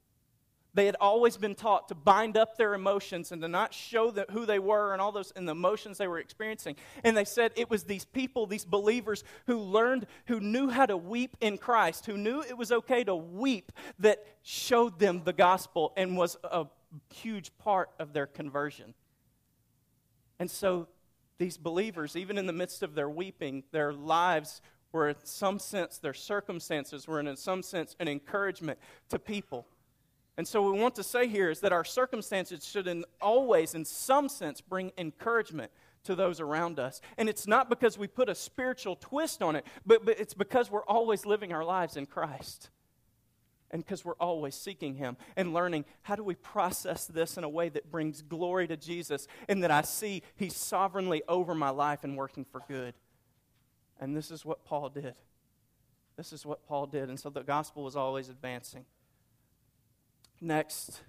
They 0.75 0.87
had 0.87 0.95
always 0.99 1.37
been 1.37 1.53
taught 1.53 1.89
to 1.89 1.95
bind 1.95 2.35
up 2.35 2.57
their 2.57 2.73
emotions 2.73 3.31
and 3.31 3.41
to 3.43 3.47
not 3.47 3.73
show 3.73 4.11
who 4.31 4.45
they 4.45 4.57
were 4.57 4.93
and 4.93 5.01
all 5.01 5.11
those 5.11 5.31
and 5.35 5.47
the 5.47 5.51
emotions 5.51 5.99
they 5.99 6.07
were 6.07 6.17
experiencing. 6.17 6.75
And 7.03 7.15
they 7.15 7.25
said 7.25 7.51
it 7.55 7.69
was 7.69 7.83
these 7.83 8.05
people, 8.05 8.47
these 8.47 8.65
believers 8.65 9.23
who 9.45 9.59
learned, 9.59 10.07
who 10.25 10.39
knew 10.39 10.69
how 10.69 10.87
to 10.87 10.97
weep 10.97 11.37
in 11.41 11.59
Christ, 11.59 12.07
who 12.07 12.17
knew 12.17 12.41
it 12.41 12.57
was 12.57 12.71
okay 12.71 13.03
to 13.03 13.15
weep, 13.15 13.71
that 13.99 14.25
showed 14.41 14.97
them 14.97 15.21
the 15.23 15.33
gospel 15.33 15.93
and 15.95 16.17
was 16.17 16.37
a 16.43 16.65
huge 17.13 17.55
part 17.59 17.91
of 17.99 18.13
their 18.13 18.25
conversion. 18.25 18.95
And 20.39 20.49
so 20.49 20.87
these 21.37 21.57
believers, 21.57 22.15
even 22.15 22.37
in 22.37 22.47
the 22.47 22.53
midst 22.53 22.81
of 22.81 22.95
their 22.95 23.09
weeping, 23.09 23.63
their 23.71 23.93
lives 23.93 24.61
were 24.91 25.09
in 25.09 25.15
some 25.23 25.59
sense, 25.59 25.97
their 25.97 26.13
circumstances 26.13 27.07
were 27.07 27.19
in 27.19 27.35
some 27.35 27.61
sense 27.63 27.95
an 27.99 28.07
encouragement 28.07 28.79
to 29.09 29.19
people. 29.19 29.67
And 30.37 30.47
so, 30.47 30.63
what 30.63 30.73
we 30.73 30.81
want 30.81 30.95
to 30.95 31.03
say 31.03 31.27
here 31.27 31.49
is 31.49 31.59
that 31.59 31.71
our 31.71 31.85
circumstances 31.85 32.65
should 32.65 32.87
in, 32.87 33.05
always, 33.21 33.75
in 33.75 33.85
some 33.85 34.27
sense, 34.27 34.61
bring 34.61 34.91
encouragement 34.97 35.71
to 36.05 36.15
those 36.15 36.39
around 36.39 36.79
us. 36.79 37.01
And 37.17 37.29
it's 37.29 37.47
not 37.47 37.69
because 37.69 37.97
we 37.97 38.07
put 38.07 38.29
a 38.29 38.35
spiritual 38.35 38.95
twist 38.95 39.41
on 39.41 39.55
it, 39.55 39.65
but, 39.85 40.05
but 40.05 40.19
it's 40.19 40.33
because 40.33 40.71
we're 40.71 40.85
always 40.85 41.25
living 41.25 41.53
our 41.53 41.63
lives 41.63 41.97
in 41.97 42.05
Christ. 42.05 42.69
And 43.71 43.83
because 43.83 44.05
we're 44.05 44.13
always 44.13 44.53
seeking 44.53 44.95
Him 44.95 45.17
and 45.35 45.53
learning 45.53 45.85
how 46.03 46.15
do 46.15 46.23
we 46.23 46.35
process 46.35 47.05
this 47.05 47.37
in 47.37 47.43
a 47.43 47.49
way 47.49 47.69
that 47.69 47.91
brings 47.91 48.21
glory 48.21 48.67
to 48.67 48.77
Jesus 48.77 49.27
and 49.47 49.63
that 49.63 49.71
I 49.71 49.81
see 49.81 50.23
He's 50.35 50.55
sovereignly 50.55 51.23
over 51.27 51.55
my 51.55 51.69
life 51.69 52.03
and 52.03 52.15
working 52.15 52.45
for 52.45 52.61
good. 52.67 52.93
And 53.99 54.15
this 54.15 54.29
is 54.29 54.45
what 54.45 54.63
Paul 54.65 54.89
did. 54.89 55.15
This 56.17 56.33
is 56.33 56.45
what 56.45 56.67
Paul 56.67 56.85
did. 56.85 57.09
And 57.09 57.19
so 57.19 57.29
the 57.29 57.41
gospel 57.41 57.83
was 57.83 57.95
always 57.95 58.29
advancing. 58.29 58.85
Next, 60.43 61.03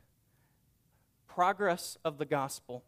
progress 1.26 1.98
of 2.04 2.18
the 2.18 2.24
gospel. 2.24 2.84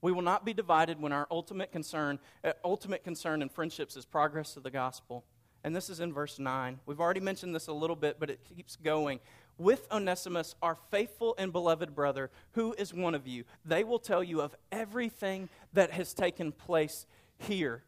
We 0.00 0.10
will 0.10 0.22
not 0.22 0.44
be 0.44 0.52
divided 0.52 1.00
when 1.00 1.12
our 1.12 1.28
ultimate 1.30 1.70
concern, 1.70 2.18
uh, 2.42 2.54
ultimate 2.64 3.04
concern 3.04 3.42
in 3.42 3.48
friendships 3.48 3.96
is 3.96 4.04
progress 4.04 4.56
of 4.56 4.64
the 4.64 4.72
gospel. 4.72 5.24
And 5.62 5.76
this 5.76 5.88
is 5.88 6.00
in 6.00 6.12
verse 6.12 6.40
9. 6.40 6.80
We've 6.84 6.98
already 6.98 7.20
mentioned 7.20 7.54
this 7.54 7.68
a 7.68 7.72
little 7.72 7.94
bit, 7.94 8.16
but 8.18 8.28
it 8.28 8.40
keeps 8.42 8.74
going. 8.74 9.20
With 9.56 9.86
Onesimus, 9.92 10.56
our 10.60 10.76
faithful 10.90 11.36
and 11.38 11.52
beloved 11.52 11.94
brother, 11.94 12.32
who 12.54 12.74
is 12.76 12.92
one 12.92 13.14
of 13.14 13.24
you, 13.28 13.44
they 13.64 13.84
will 13.84 14.00
tell 14.00 14.24
you 14.24 14.40
of 14.40 14.56
everything 14.72 15.48
that 15.74 15.92
has 15.92 16.12
taken 16.12 16.50
place 16.50 17.06
here 17.38 17.84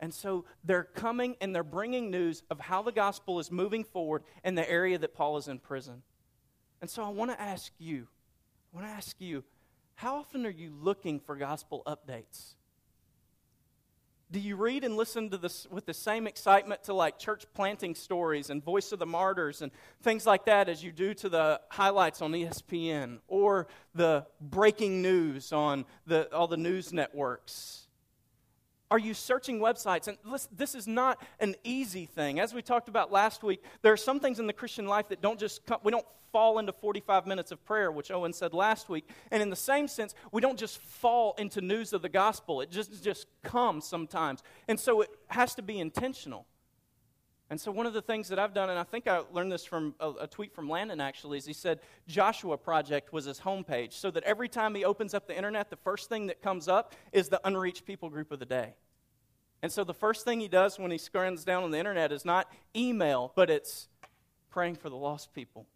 and 0.00 0.12
so 0.12 0.44
they're 0.64 0.84
coming 0.84 1.36
and 1.40 1.54
they're 1.54 1.64
bringing 1.64 2.10
news 2.10 2.42
of 2.50 2.60
how 2.60 2.82
the 2.82 2.92
gospel 2.92 3.38
is 3.38 3.50
moving 3.50 3.84
forward 3.84 4.24
in 4.44 4.54
the 4.54 4.68
area 4.70 4.98
that 4.98 5.14
Paul 5.14 5.36
is 5.38 5.48
in 5.48 5.58
prison. 5.58 6.02
And 6.80 6.90
so 6.90 7.02
I 7.02 7.08
want 7.08 7.30
to 7.30 7.40
ask 7.40 7.72
you, 7.78 8.06
I 8.72 8.76
want 8.76 8.88
to 8.88 8.92
ask 8.92 9.16
you, 9.20 9.42
how 9.94 10.16
often 10.16 10.44
are 10.44 10.50
you 10.50 10.72
looking 10.78 11.18
for 11.20 11.36
gospel 11.36 11.82
updates? 11.86 12.54
Do 14.30 14.40
you 14.40 14.56
read 14.56 14.82
and 14.82 14.96
listen 14.96 15.30
to 15.30 15.38
this 15.38 15.68
with 15.70 15.86
the 15.86 15.94
same 15.94 16.26
excitement 16.26 16.82
to 16.84 16.94
like 16.94 17.18
church 17.18 17.44
planting 17.54 17.94
stories 17.94 18.50
and 18.50 18.62
Voice 18.62 18.90
of 18.90 18.98
the 18.98 19.06
Martyrs 19.06 19.62
and 19.62 19.70
things 20.02 20.26
like 20.26 20.44
that 20.46 20.68
as 20.68 20.82
you 20.82 20.90
do 20.90 21.14
to 21.14 21.28
the 21.28 21.60
highlights 21.70 22.20
on 22.20 22.32
ESPN 22.32 23.20
or 23.28 23.68
the 23.94 24.26
breaking 24.40 25.00
news 25.00 25.52
on 25.52 25.86
the, 26.06 26.30
all 26.34 26.48
the 26.48 26.56
news 26.56 26.92
networks? 26.92 27.85
Are 28.90 28.98
you 28.98 29.14
searching 29.14 29.58
websites? 29.58 30.06
And 30.06 30.16
listen, 30.24 30.50
this 30.56 30.74
is 30.74 30.86
not 30.86 31.20
an 31.40 31.56
easy 31.64 32.06
thing. 32.06 32.38
As 32.38 32.54
we 32.54 32.62
talked 32.62 32.88
about 32.88 33.10
last 33.10 33.42
week, 33.42 33.62
there 33.82 33.92
are 33.92 33.96
some 33.96 34.20
things 34.20 34.38
in 34.38 34.46
the 34.46 34.52
Christian 34.52 34.86
life 34.86 35.08
that 35.08 35.20
don't 35.20 35.40
just 35.40 35.66
come, 35.66 35.80
we 35.82 35.90
don't 35.90 36.06
fall 36.32 36.58
into 36.58 36.72
45 36.72 37.26
minutes 37.26 37.50
of 37.50 37.64
prayer, 37.64 37.90
which 37.90 38.10
Owen 38.10 38.32
said 38.32 38.52
last 38.52 38.88
week. 38.88 39.08
And 39.30 39.42
in 39.42 39.50
the 39.50 39.56
same 39.56 39.88
sense, 39.88 40.14
we 40.32 40.40
don't 40.40 40.58
just 40.58 40.78
fall 40.78 41.34
into 41.38 41.60
news 41.60 41.92
of 41.92 42.02
the 42.02 42.08
gospel. 42.08 42.60
It 42.60 42.70
just, 42.70 43.02
just 43.02 43.26
comes 43.42 43.86
sometimes. 43.86 44.42
And 44.68 44.78
so 44.78 45.00
it 45.00 45.10
has 45.28 45.54
to 45.56 45.62
be 45.62 45.80
intentional. 45.80 46.46
And 47.48 47.60
so, 47.60 47.70
one 47.70 47.86
of 47.86 47.92
the 47.92 48.02
things 48.02 48.28
that 48.28 48.40
I've 48.40 48.54
done, 48.54 48.70
and 48.70 48.78
I 48.78 48.82
think 48.82 49.06
I 49.06 49.22
learned 49.32 49.52
this 49.52 49.64
from 49.64 49.94
a, 50.00 50.10
a, 50.22 50.26
tweet 50.26 50.52
from 50.52 50.68
Landon 50.68 51.00
actually, 51.00 51.38
is 51.38 51.46
he 51.46 51.52
said 51.52 51.78
Joshua 52.08 52.56
Project 52.56 53.12
was 53.12 53.26
his 53.26 53.38
homepage, 53.38 53.92
so 53.92 54.10
that 54.10 54.24
every 54.24 54.48
time 54.48 54.74
he 54.74 54.84
opens 54.84 55.14
up 55.14 55.28
the 55.28 55.36
internet, 55.36 55.70
the 55.70 55.76
first 55.76 56.08
thing 56.08 56.26
that 56.26 56.42
comes 56.42 56.66
up 56.66 56.94
is 57.12 57.28
the 57.28 57.40
unreached 57.46 57.86
people 57.86 58.10
group 58.10 58.32
of 58.32 58.40
the 58.40 58.46
day. 58.46 58.74
And 59.62 59.70
so, 59.70 59.84
the 59.84 59.94
first 59.94 60.24
thing 60.24 60.40
he 60.40 60.48
does 60.48 60.76
when 60.76 60.90
he 60.90 60.98
scans 60.98 61.44
down 61.44 61.62
on 61.62 61.70
the 61.70 61.78
internet 61.78 62.10
is 62.10 62.24
not 62.24 62.50
email, 62.74 63.32
but 63.36 63.48
it's 63.48 63.88
praying 64.50 64.74
for 64.74 64.90
the 64.90 64.96
lost 64.96 65.32
people. 65.32 65.66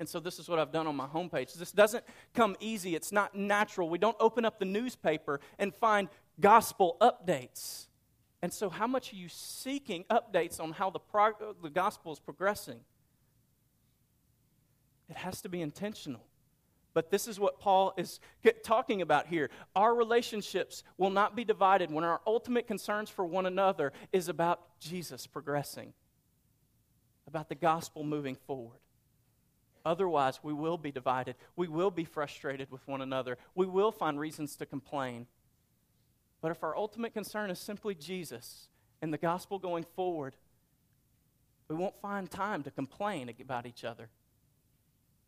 And 0.00 0.08
so, 0.08 0.18
this 0.18 0.40
is 0.40 0.48
what 0.48 0.58
I've 0.58 0.72
done 0.72 0.88
on 0.88 0.96
my 0.96 1.06
homepage. 1.06 1.54
This 1.54 1.70
doesn't 1.70 2.02
come 2.34 2.56
easy, 2.58 2.96
it's 2.96 3.12
not 3.12 3.36
natural. 3.36 3.88
We 3.88 3.98
don't 3.98 4.16
open 4.18 4.44
up 4.44 4.58
the 4.58 4.64
newspaper 4.64 5.38
and 5.56 5.72
find 5.72 6.08
gospel 6.40 6.96
updates. 7.00 7.86
And 8.44 8.52
so, 8.52 8.68
how 8.68 8.86
much 8.86 9.10
are 9.10 9.16
you 9.16 9.30
seeking 9.30 10.04
updates 10.10 10.60
on 10.60 10.72
how 10.72 10.90
the, 10.90 10.98
prog- 10.98 11.40
uh, 11.40 11.54
the 11.62 11.70
gospel 11.70 12.12
is 12.12 12.20
progressing? 12.20 12.78
It 15.08 15.16
has 15.16 15.40
to 15.40 15.48
be 15.48 15.62
intentional. 15.62 16.20
But 16.92 17.10
this 17.10 17.26
is 17.26 17.40
what 17.40 17.58
Paul 17.58 17.94
is 17.96 18.20
talking 18.62 19.00
about 19.00 19.28
here. 19.28 19.48
Our 19.74 19.94
relationships 19.94 20.82
will 20.98 21.08
not 21.08 21.34
be 21.34 21.42
divided 21.42 21.90
when 21.90 22.04
our 22.04 22.20
ultimate 22.26 22.66
concerns 22.66 23.08
for 23.08 23.24
one 23.24 23.46
another 23.46 23.94
is 24.12 24.28
about 24.28 24.78
Jesus 24.78 25.26
progressing, 25.26 25.94
about 27.26 27.48
the 27.48 27.54
gospel 27.54 28.04
moving 28.04 28.34
forward. 28.34 28.80
Otherwise, 29.86 30.40
we 30.42 30.52
will 30.52 30.76
be 30.76 30.92
divided. 30.92 31.36
We 31.56 31.68
will 31.68 31.90
be 31.90 32.04
frustrated 32.04 32.70
with 32.70 32.86
one 32.86 33.00
another. 33.00 33.38
We 33.54 33.64
will 33.64 33.90
find 33.90 34.20
reasons 34.20 34.54
to 34.56 34.66
complain. 34.66 35.28
But 36.44 36.50
if 36.50 36.62
our 36.62 36.76
ultimate 36.76 37.14
concern 37.14 37.48
is 37.48 37.58
simply 37.58 37.94
Jesus 37.94 38.68
and 39.00 39.10
the 39.10 39.16
gospel 39.16 39.58
going 39.58 39.86
forward, 39.96 40.36
we 41.68 41.74
won't 41.74 41.98
find 42.02 42.30
time 42.30 42.62
to 42.64 42.70
complain 42.70 43.32
about 43.40 43.64
each 43.64 43.82
other. 43.82 44.10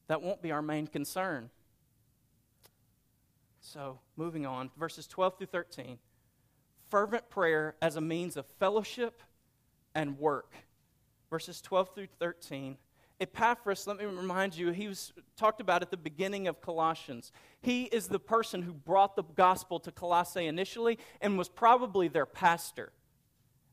That 0.09 0.21
won't 0.21 0.43
be 0.43 0.53
our 0.53 0.61
main 0.61 0.87
concern. 0.87 1.49
So, 3.63 3.99
moving 4.19 4.45
on, 4.45 4.71
verses 4.77 5.07
12 5.07 5.39
through 5.39 5.47
13. 5.47 5.99
fervent 6.91 7.31
prayer 7.31 7.77
as 7.81 7.97
a 7.97 8.03
means 8.03 8.37
of 8.37 8.45
fellowship 8.61 9.23
and 9.95 10.19
work. 10.19 10.53
Verses 11.31 11.63
12 11.63 11.95
through 11.95 12.09
13. 12.19 12.77
Epaphras, 13.19 13.87
let 13.87 13.97
me 13.97 14.05
remind 14.05 14.57
you, 14.57 14.71
he 14.73 14.89
was 14.89 15.13
talked 15.37 15.61
about 15.61 15.81
at 15.81 15.91
the 15.91 15.97
beginning 15.97 16.49
of 16.49 16.61
Colossians. 16.61 17.33
He 17.63 17.85
is 17.85 18.09
the 18.09 18.19
person 18.19 18.63
who 18.63 18.73
brought 18.73 19.17
the 19.17 19.23
gospel 19.23 19.81
to 19.81 19.93
Colossae 19.93 20.47
initially 20.47 20.99
and 21.21 21.39
was 21.39 21.49
probably 21.49 22.09
their 22.09 22.27
pastor. 22.27 22.93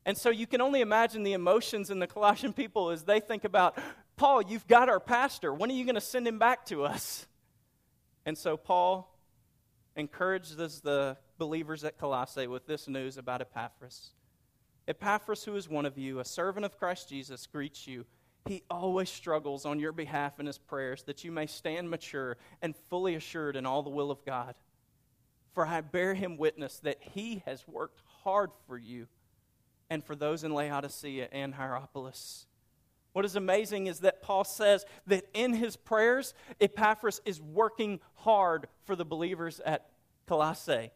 And 0.06 0.16
so 0.16 0.30
you 0.30 0.46
can 0.46 0.60
only 0.60 0.80
imagine 0.80 1.22
the 1.22 1.34
emotions 1.34 1.90
in 1.90 1.98
the 1.98 2.06
Colossian 2.06 2.52
people 2.52 2.90
as 2.90 3.04
they 3.04 3.20
think 3.20 3.44
about, 3.44 3.78
Paul, 4.16 4.42
you've 4.42 4.66
got 4.66 4.88
our 4.88 5.00
pastor. 5.00 5.52
When 5.52 5.70
are 5.70 5.74
you 5.74 5.84
going 5.84 5.94
to 5.94 6.00
send 6.00 6.26
him 6.26 6.38
back 6.38 6.64
to 6.66 6.84
us? 6.84 7.26
And 8.24 8.38
so 8.38 8.56
Paul 8.56 9.14
encourages 9.96 10.80
the 10.80 11.18
believers 11.36 11.84
at 11.84 11.98
Colossae 11.98 12.46
with 12.46 12.66
this 12.66 12.88
news 12.88 13.18
about 13.18 13.42
Epaphras. 13.42 14.10
Epaphras, 14.88 15.44
who 15.44 15.56
is 15.56 15.68
one 15.68 15.86
of 15.86 15.98
you, 15.98 16.18
a 16.18 16.24
servant 16.24 16.64
of 16.64 16.78
Christ 16.78 17.08
Jesus, 17.08 17.46
greets 17.46 17.86
you. 17.86 18.06
He 18.46 18.62
always 18.70 19.08
struggles 19.08 19.64
on 19.64 19.80
your 19.80 19.92
behalf 19.92 20.38
in 20.38 20.46
his 20.46 20.58
prayers 20.58 21.02
that 21.04 21.24
you 21.24 21.32
may 21.32 21.46
stand 21.46 21.88
mature 21.88 22.36
and 22.60 22.76
fully 22.90 23.14
assured 23.14 23.56
in 23.56 23.64
all 23.64 23.82
the 23.82 23.90
will 23.90 24.10
of 24.10 24.24
God. 24.24 24.54
For 25.52 25.66
I 25.66 25.80
bear 25.80 26.14
him 26.14 26.36
witness 26.36 26.78
that 26.80 26.98
he 27.00 27.42
has 27.46 27.66
worked 27.66 28.02
hard 28.22 28.50
for 28.66 28.76
you 28.76 29.06
and 29.88 30.04
for 30.04 30.14
those 30.14 30.44
in 30.44 30.52
Laodicea 30.52 31.28
and 31.32 31.54
Hierapolis. 31.54 32.46
What 33.12 33.24
is 33.24 33.36
amazing 33.36 33.86
is 33.86 34.00
that 34.00 34.20
Paul 34.20 34.44
says 34.44 34.84
that 35.06 35.24
in 35.32 35.54
his 35.54 35.76
prayers, 35.76 36.34
Epaphras 36.60 37.20
is 37.24 37.40
working 37.40 38.00
hard 38.14 38.66
for 38.84 38.96
the 38.96 39.04
believers 39.04 39.60
at 39.64 39.86
Colossae. 40.26 40.90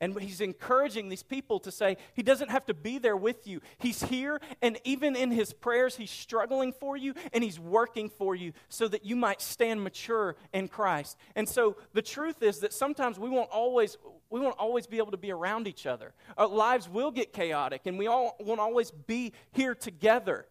And 0.00 0.18
he's 0.18 0.40
encouraging 0.40 1.10
these 1.10 1.22
people 1.22 1.60
to 1.60 1.70
say, 1.70 1.98
He 2.14 2.22
doesn't 2.22 2.50
have 2.50 2.64
to 2.66 2.74
be 2.74 2.98
there 2.98 3.16
with 3.16 3.46
you. 3.46 3.60
He's 3.78 4.02
here, 4.02 4.40
and 4.62 4.78
even 4.84 5.14
in 5.14 5.30
his 5.30 5.52
prayers, 5.52 5.96
he's 5.96 6.10
struggling 6.10 6.72
for 6.72 6.96
you 6.96 7.14
and 7.32 7.44
he's 7.44 7.60
working 7.60 8.08
for 8.08 8.34
you 8.34 8.52
so 8.70 8.88
that 8.88 9.04
you 9.04 9.14
might 9.14 9.42
stand 9.42 9.84
mature 9.84 10.36
in 10.54 10.68
Christ. 10.68 11.18
And 11.36 11.46
so 11.46 11.76
the 11.92 12.02
truth 12.02 12.42
is 12.42 12.60
that 12.60 12.72
sometimes 12.72 13.18
we 13.18 13.28
won't 13.28 13.50
always. 13.50 13.98
We 14.30 14.38
won't 14.38 14.58
always 14.58 14.86
be 14.86 14.98
able 14.98 15.10
to 15.10 15.16
be 15.16 15.32
around 15.32 15.66
each 15.66 15.86
other. 15.86 16.14
Our 16.38 16.46
lives 16.46 16.88
will 16.88 17.10
get 17.10 17.32
chaotic, 17.32 17.82
and 17.86 17.98
we 17.98 18.06
all 18.06 18.36
won't 18.38 18.60
always 18.60 18.92
be 18.92 19.32
here 19.50 19.74
together. 19.74 20.46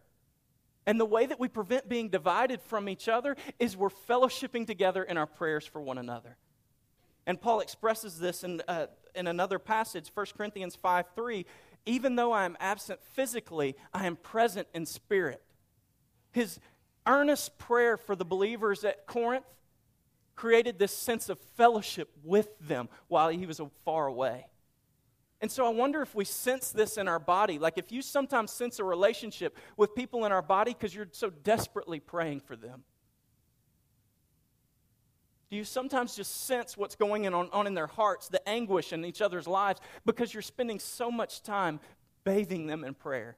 And 0.86 1.00
the 1.00 1.06
way 1.06 1.26
that 1.26 1.40
we 1.40 1.48
prevent 1.48 1.88
being 1.88 2.08
divided 2.08 2.60
from 2.60 2.88
each 2.88 3.08
other 3.08 3.36
is 3.58 3.76
we're 3.76 3.88
fellowshipping 3.88 4.66
together 4.66 5.02
in 5.02 5.16
our 5.16 5.26
prayers 5.26 5.64
for 5.64 5.80
one 5.80 5.98
another. 5.98 6.36
And 7.26 7.40
Paul 7.40 7.60
expresses 7.60 8.18
this 8.18 8.44
in, 8.44 8.62
uh, 8.66 8.86
in 9.14 9.26
another 9.26 9.58
passage, 9.58 10.10
1 10.12 10.26
Corinthians 10.36 10.74
5 10.74 11.06
3. 11.14 11.46
Even 11.86 12.16
though 12.16 12.32
I 12.32 12.44
am 12.44 12.56
absent 12.60 13.00
physically, 13.02 13.74
I 13.92 14.06
am 14.06 14.16
present 14.16 14.68
in 14.74 14.84
spirit. 14.84 15.42
His 16.32 16.60
earnest 17.06 17.58
prayer 17.58 17.96
for 17.96 18.14
the 18.14 18.24
believers 18.24 18.84
at 18.84 19.06
Corinth 19.06 19.46
created 20.36 20.78
this 20.78 20.94
sense 20.94 21.28
of 21.28 21.38
fellowship 21.56 22.10
with 22.22 22.48
them 22.60 22.88
while 23.08 23.28
he 23.28 23.46
was 23.46 23.60
far 23.84 24.06
away. 24.06 24.46
And 25.40 25.50
so 25.50 25.64
I 25.64 25.70
wonder 25.70 26.02
if 26.02 26.14
we 26.14 26.24
sense 26.24 26.70
this 26.70 26.98
in 26.98 27.08
our 27.08 27.18
body. 27.18 27.58
Like 27.58 27.78
if 27.78 27.90
you 27.90 28.02
sometimes 28.02 28.50
sense 28.50 28.78
a 28.78 28.84
relationship 28.84 29.56
with 29.76 29.94
people 29.94 30.26
in 30.26 30.32
our 30.32 30.42
body 30.42 30.72
because 30.72 30.94
you're 30.94 31.08
so 31.12 31.30
desperately 31.30 31.98
praying 31.98 32.40
for 32.40 32.56
them. 32.56 32.84
Do 35.50 35.56
you 35.56 35.64
sometimes 35.64 36.14
just 36.14 36.46
sense 36.46 36.76
what's 36.76 36.94
going 36.94 37.26
on, 37.26 37.48
on 37.52 37.66
in 37.66 37.74
their 37.74 37.88
hearts, 37.88 38.28
the 38.28 38.46
anguish 38.48 38.92
in 38.92 39.04
each 39.04 39.20
other's 39.20 39.48
lives, 39.48 39.80
because 40.06 40.32
you're 40.32 40.42
spending 40.42 40.78
so 40.78 41.10
much 41.10 41.42
time 41.42 41.80
bathing 42.22 42.68
them 42.68 42.84
in 42.84 42.94
prayer? 42.94 43.36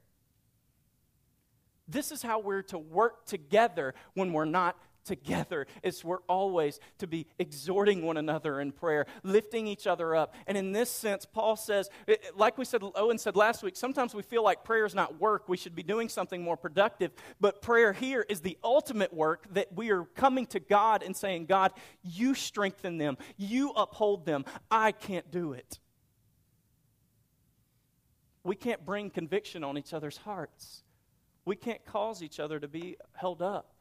This 1.88 2.12
is 2.12 2.22
how 2.22 2.38
we're 2.38 2.62
to 2.62 2.78
work 2.78 3.24
together 3.24 3.94
when 4.14 4.32
we're 4.32 4.44
not 4.44 4.78
together 5.04 5.66
is 5.82 6.04
we're 6.04 6.22
always 6.28 6.80
to 6.98 7.06
be 7.06 7.26
exhorting 7.38 8.02
one 8.02 8.16
another 8.16 8.60
in 8.60 8.72
prayer, 8.72 9.06
lifting 9.22 9.66
each 9.66 9.86
other 9.86 10.14
up. 10.14 10.34
And 10.46 10.56
in 10.56 10.72
this 10.72 10.90
sense, 10.90 11.26
Paul 11.26 11.56
says, 11.56 11.88
eh, 12.08 12.12
eh, 12.22 12.28
like 12.36 12.58
we 12.58 12.64
said, 12.64 12.82
Owen 12.94 13.18
said 13.18 13.36
last 13.36 13.62
week, 13.62 13.76
sometimes 13.76 14.14
we 14.14 14.22
feel 14.22 14.42
like 14.42 14.64
prayer 14.64 14.84
is 14.84 14.94
not 14.94 15.20
work. 15.20 15.48
We 15.48 15.56
should 15.56 15.74
be 15.74 15.82
doing 15.82 16.08
something 16.08 16.42
more 16.42 16.56
productive. 16.56 17.12
But 17.40 17.62
prayer 17.62 17.92
here 17.92 18.24
is 18.28 18.40
the 18.40 18.58
ultimate 18.62 19.12
work 19.12 19.46
that 19.54 19.74
we 19.74 19.90
are 19.90 20.04
coming 20.04 20.46
to 20.46 20.60
God 20.60 21.02
and 21.02 21.16
saying, 21.16 21.46
God, 21.46 21.72
you 22.02 22.34
strengthen 22.34 22.98
them, 22.98 23.18
you 23.36 23.70
uphold 23.70 24.26
them. 24.26 24.44
I 24.70 24.92
can't 24.92 25.30
do 25.30 25.52
it. 25.52 25.78
We 28.44 28.56
can't 28.56 28.84
bring 28.84 29.10
conviction 29.10 29.62
on 29.62 29.78
each 29.78 29.94
other's 29.94 30.16
hearts. 30.16 30.82
We 31.44 31.56
can't 31.56 31.84
cause 31.84 32.22
each 32.22 32.40
other 32.40 32.58
to 32.58 32.68
be 32.68 32.96
held 33.14 33.42
up 33.42 33.71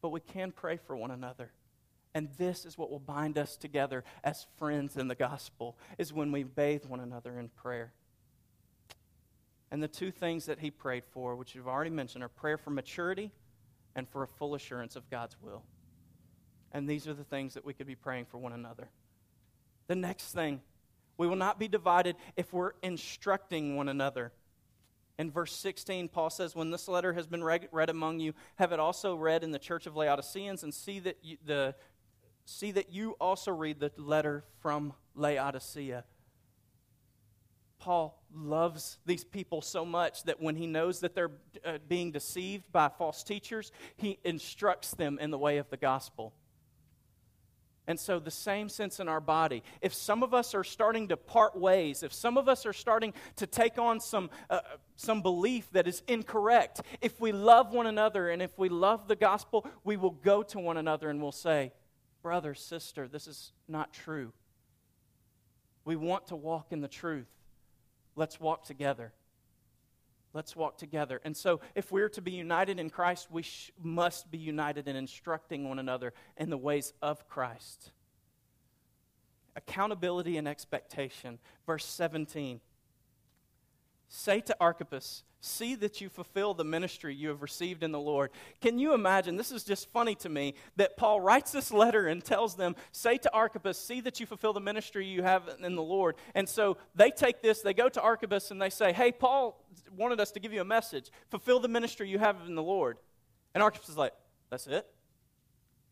but 0.00 0.10
we 0.10 0.20
can 0.20 0.52
pray 0.52 0.76
for 0.76 0.96
one 0.96 1.10
another. 1.10 1.52
And 2.14 2.28
this 2.38 2.64
is 2.64 2.78
what 2.78 2.90
will 2.90 2.98
bind 2.98 3.36
us 3.38 3.56
together 3.56 4.02
as 4.24 4.46
friends 4.56 4.96
in 4.96 5.08
the 5.08 5.14
gospel, 5.14 5.76
is 5.98 6.12
when 6.12 6.32
we 6.32 6.42
bathe 6.42 6.84
one 6.86 7.00
another 7.00 7.38
in 7.38 7.48
prayer. 7.48 7.92
And 9.70 9.82
the 9.82 9.88
two 9.88 10.10
things 10.10 10.46
that 10.46 10.60
he 10.60 10.70
prayed 10.70 11.04
for, 11.04 11.36
which 11.36 11.54
you've 11.54 11.68
already 11.68 11.90
mentioned, 11.90 12.24
are 12.24 12.28
prayer 12.28 12.56
for 12.56 12.70
maturity 12.70 13.30
and 13.94 14.08
for 14.08 14.22
a 14.22 14.28
full 14.28 14.54
assurance 14.54 14.96
of 14.96 15.10
God's 15.10 15.36
will. 15.42 15.62
And 16.72 16.88
these 16.88 17.06
are 17.06 17.14
the 17.14 17.24
things 17.24 17.54
that 17.54 17.64
we 17.64 17.74
could 17.74 17.86
be 17.86 17.94
praying 17.94 18.26
for 18.26 18.38
one 18.38 18.52
another. 18.52 18.88
The 19.86 19.96
next 19.96 20.32
thing, 20.32 20.60
we 21.16 21.26
will 21.26 21.36
not 21.36 21.58
be 21.58 21.68
divided 21.68 22.16
if 22.36 22.52
we're 22.52 22.72
instructing 22.82 23.76
one 23.76 23.88
another. 23.88 24.32
In 25.18 25.32
verse 25.32 25.54
16, 25.56 26.08
Paul 26.08 26.30
says, 26.30 26.54
When 26.54 26.70
this 26.70 26.86
letter 26.86 27.12
has 27.12 27.26
been 27.26 27.42
read, 27.42 27.90
among 27.90 28.20
you, 28.20 28.34
have 28.56 28.70
it 28.72 28.78
also 28.78 29.16
read 29.16 29.42
in 29.42 29.50
the 29.50 29.58
church 29.58 29.86
of 29.86 29.96
Laodiceans, 29.96 30.62
and 30.62 30.72
see 30.72 31.00
that, 31.00 31.18
you, 31.22 31.36
the, 31.44 31.74
see 32.44 32.70
that 32.70 32.92
you 32.92 33.16
also 33.20 33.50
read 33.50 33.80
the 33.80 33.90
letter 33.96 34.44
from 34.60 34.92
Laodicea. 35.16 36.04
Paul 37.80 38.22
loves 38.32 38.98
these 39.06 39.24
people 39.24 39.60
so 39.60 39.84
much 39.84 40.22
that 40.24 40.40
when 40.40 40.56
he 40.56 40.66
knows 40.66 41.00
that 41.00 41.14
they're 41.14 41.30
uh, 41.64 41.78
being 41.88 42.12
deceived 42.12 42.70
by 42.70 42.88
false 42.88 43.24
teachers, 43.24 43.72
he 43.96 44.18
instructs 44.24 44.92
them 44.92 45.18
in 45.20 45.30
the 45.30 45.38
way 45.38 45.58
of 45.58 45.68
the 45.70 45.76
gospel. 45.76 46.32
And 47.88 47.98
so, 47.98 48.18
the 48.18 48.30
same 48.30 48.68
sense 48.68 49.00
in 49.00 49.08
our 49.08 49.20
body. 49.20 49.62
If 49.80 49.94
some 49.94 50.22
of 50.22 50.34
us 50.34 50.54
are 50.54 50.62
starting 50.62 51.08
to 51.08 51.16
part 51.16 51.58
ways, 51.58 52.02
if 52.02 52.12
some 52.12 52.36
of 52.36 52.46
us 52.46 52.66
are 52.66 52.74
starting 52.74 53.14
to 53.36 53.46
take 53.46 53.78
on 53.78 53.98
some, 53.98 54.28
uh, 54.50 54.60
some 54.96 55.22
belief 55.22 55.70
that 55.72 55.88
is 55.88 56.02
incorrect, 56.06 56.82
if 57.00 57.18
we 57.18 57.32
love 57.32 57.72
one 57.72 57.86
another 57.86 58.28
and 58.28 58.42
if 58.42 58.56
we 58.58 58.68
love 58.68 59.08
the 59.08 59.16
gospel, 59.16 59.66
we 59.84 59.96
will 59.96 60.10
go 60.10 60.42
to 60.42 60.58
one 60.58 60.76
another 60.76 61.08
and 61.08 61.22
we'll 61.22 61.32
say, 61.32 61.72
Brother, 62.22 62.54
sister, 62.54 63.08
this 63.08 63.26
is 63.26 63.52
not 63.66 63.94
true. 63.94 64.34
We 65.86 65.96
want 65.96 66.26
to 66.26 66.36
walk 66.36 66.72
in 66.72 66.82
the 66.82 66.88
truth. 66.88 67.30
Let's 68.16 68.38
walk 68.38 68.66
together. 68.66 69.14
Let's 70.34 70.54
walk 70.54 70.76
together. 70.76 71.20
And 71.24 71.36
so, 71.36 71.60
if 71.74 71.90
we're 71.90 72.10
to 72.10 72.20
be 72.20 72.32
united 72.32 72.78
in 72.78 72.90
Christ, 72.90 73.28
we 73.30 73.42
sh- 73.42 73.72
must 73.82 74.30
be 74.30 74.38
united 74.38 74.86
in 74.86 74.94
instructing 74.94 75.68
one 75.68 75.78
another 75.78 76.12
in 76.36 76.50
the 76.50 76.58
ways 76.58 76.92
of 77.00 77.26
Christ. 77.28 77.92
Accountability 79.56 80.36
and 80.36 80.46
expectation. 80.46 81.38
Verse 81.66 81.84
17. 81.84 82.60
Say 84.08 84.40
to 84.40 84.56
Archippus, 84.60 85.24
See 85.40 85.76
that 85.76 86.00
you 86.00 86.08
fulfill 86.08 86.52
the 86.52 86.64
ministry 86.64 87.14
you 87.14 87.28
have 87.28 87.42
received 87.42 87.84
in 87.84 87.92
the 87.92 88.00
Lord. 88.00 88.30
Can 88.60 88.78
you 88.78 88.92
imagine? 88.92 89.36
This 89.36 89.52
is 89.52 89.62
just 89.62 89.88
funny 89.90 90.16
to 90.16 90.28
me 90.28 90.54
that 90.76 90.96
Paul 90.96 91.20
writes 91.20 91.52
this 91.52 91.70
letter 91.70 92.08
and 92.08 92.24
tells 92.24 92.56
them, 92.56 92.74
Say 92.90 93.18
to 93.18 93.32
Archippus, 93.32 93.78
see 93.78 94.00
that 94.00 94.18
you 94.18 94.26
fulfill 94.26 94.52
the 94.52 94.60
ministry 94.60 95.06
you 95.06 95.22
have 95.22 95.48
in 95.62 95.76
the 95.76 95.82
Lord. 95.82 96.16
And 96.34 96.48
so 96.48 96.76
they 96.96 97.10
take 97.10 97.40
this, 97.40 97.62
they 97.62 97.74
go 97.74 97.88
to 97.88 98.02
Archippus 98.02 98.50
and 98.50 98.60
they 98.60 98.70
say, 98.70 98.92
Hey, 98.92 99.12
Paul 99.12 99.64
wanted 99.96 100.18
us 100.18 100.32
to 100.32 100.40
give 100.40 100.52
you 100.52 100.60
a 100.60 100.64
message. 100.64 101.10
Fulfill 101.30 101.60
the 101.60 101.68
ministry 101.68 102.08
you 102.08 102.18
have 102.18 102.36
in 102.46 102.56
the 102.56 102.62
Lord. 102.62 102.98
And 103.54 103.62
Archippus 103.62 103.90
is 103.90 103.96
like, 103.96 104.14
That's 104.50 104.66
it? 104.66 104.86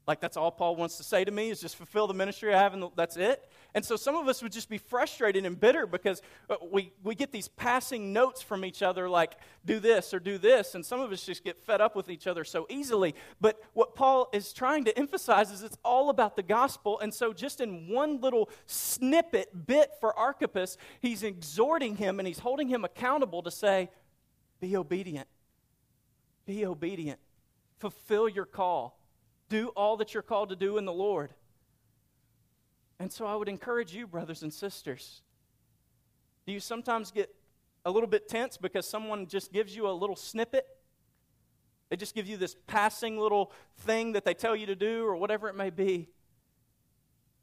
Like 0.07 0.21
that's 0.21 0.37
all 0.37 0.53
Paul 0.53 0.77
wants 0.77 0.97
to 0.99 1.03
say 1.03 1.25
to 1.25 1.33
me 1.33 1.51
is 1.51 1.61
just 1.61 1.75
fulfill 1.75 2.07
the 2.07 2.15
ministry 2.15 2.55
I 2.55 2.63
have, 2.63 2.75
and 2.75 2.85
that's 2.95 3.17
it. 3.17 3.51
And 3.75 3.85
so 3.85 3.97
some 3.97 4.15
of 4.15 4.29
us 4.29 4.41
would 4.41 4.53
just 4.53 4.69
be 4.69 4.79
frustrated 4.79 5.45
and 5.45 5.59
bitter 5.59 5.85
because 5.85 6.23
uh, 6.49 6.55
we, 6.71 6.93
we 7.03 7.17
get 7.17 7.33
these 7.33 7.49
passing 7.49 8.13
notes 8.13 8.41
from 8.41 8.65
each 8.65 8.83
other, 8.83 9.09
like 9.09 9.33
do 9.65 9.81
this 9.81 10.15
or 10.15 10.21
do 10.21 10.39
this, 10.39 10.77
and 10.77 10.87
some 10.87 11.01
of 11.01 11.11
us 11.11 11.27
just 11.27 11.43
get 11.43 11.59
fed 11.59 11.81
up 11.81 11.97
with 11.97 12.09
each 12.09 12.29
other 12.29 12.45
so 12.45 12.69
easily. 12.71 13.17
But 13.41 13.61
what 13.73 13.97
Paul 13.97 14.29
is 14.33 14.53
trying 14.53 14.85
to 14.85 14.97
emphasize 14.97 15.51
is 15.51 15.63
it's 15.63 15.79
all 15.85 16.09
about 16.09 16.37
the 16.37 16.43
gospel. 16.45 17.01
And 17.01 17.13
so 17.13 17.33
just 17.33 17.61
in 17.61 17.89
one 17.89 18.21
little 18.21 18.49
snippet 18.67 19.67
bit 19.67 19.91
for 19.99 20.17
Archippus, 20.17 20.77
he's 21.01 21.25
exhorting 21.25 21.97
him 21.97 22.21
and 22.21 22.29
he's 22.29 22.39
holding 22.39 22.69
him 22.69 22.85
accountable 22.85 23.43
to 23.43 23.51
say, 23.51 23.91
be 24.61 24.77
obedient. 24.77 25.27
Be 26.47 26.65
obedient. 26.65 27.19
Fulfill 27.81 28.29
your 28.29 28.47
call 28.47 28.97
do 29.49 29.69
all 29.69 29.97
that 29.99 30.15
you're 30.15 30.23
called 30.23 30.49
to 30.49 30.57
do 30.57 30.79
in 30.79 30.85
the 30.85 30.93
Lord. 30.93 31.33
And 32.99 33.13
so 33.13 33.27
I 33.27 33.35
would 33.35 33.49
encourage 33.49 33.95
you, 33.95 34.07
brothers 34.07 34.43
and 34.43 34.53
sisters, 34.53 35.23
Do 36.47 36.53
you 36.53 36.61
sometimes 36.61 37.11
get 37.11 37.35
a 37.85 37.91
little 37.91 38.09
bit 38.09 38.29
tense 38.29 38.57
because 38.57 38.89
someone 38.89 39.27
just 39.27 39.53
gives 39.53 39.77
you 39.77 39.89
a 39.89 39.93
little 39.93 40.17
snippet? 40.17 40.67
They 41.89 41.97
just 41.97 42.15
give 42.15 42.27
you 42.27 42.37
this 42.37 42.57
passing 42.67 43.19
little 43.19 43.53
thing 43.79 44.13
that 44.13 44.25
they 44.25 44.35
tell 44.35 44.57
you 44.57 44.67
to 44.67 44.75
do 44.75 45.05
or 45.07 45.17
whatever 45.17 45.49
it 45.49 45.55
may 45.55 45.71
be. 45.71 46.09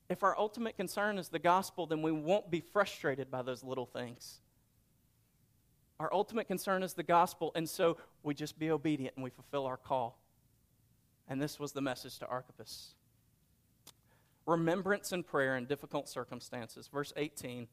If 0.10 0.24
our 0.24 0.38
ultimate 0.38 0.78
concern 0.78 1.18
is 1.18 1.30
the 1.30 1.40
gospel, 1.40 1.86
then 1.86 2.02
we 2.02 2.12
won't 2.12 2.52
be 2.52 2.60
frustrated 2.60 3.32
by 3.32 3.42
those 3.42 3.64
little 3.64 3.86
things. 3.86 4.42
Our 6.00 6.14
ultimate 6.14 6.48
concern 6.48 6.84
is 6.84 6.94
the 6.94 7.04
gospel, 7.04 7.52
and 7.56 7.70
so 7.70 7.98
we 8.22 8.34
just 8.34 8.60
be 8.60 8.70
obedient 8.70 9.16
and 9.16 9.24
we 9.24 9.30
fulfill 9.30 9.66
our 9.66 9.78
call. 9.78 10.20
And 11.28 11.42
this 11.42 11.60
was 11.60 11.72
the 11.72 11.82
message 11.82 12.20
to 12.20 12.28
Archippus 12.28 12.96
remembrance 14.46 15.12
and 15.12 15.26
prayer 15.26 15.56
in 15.56 15.66
difficult 15.66 16.10
circumstances. 16.10 16.88
Verse 16.88 17.14
18 17.16 17.68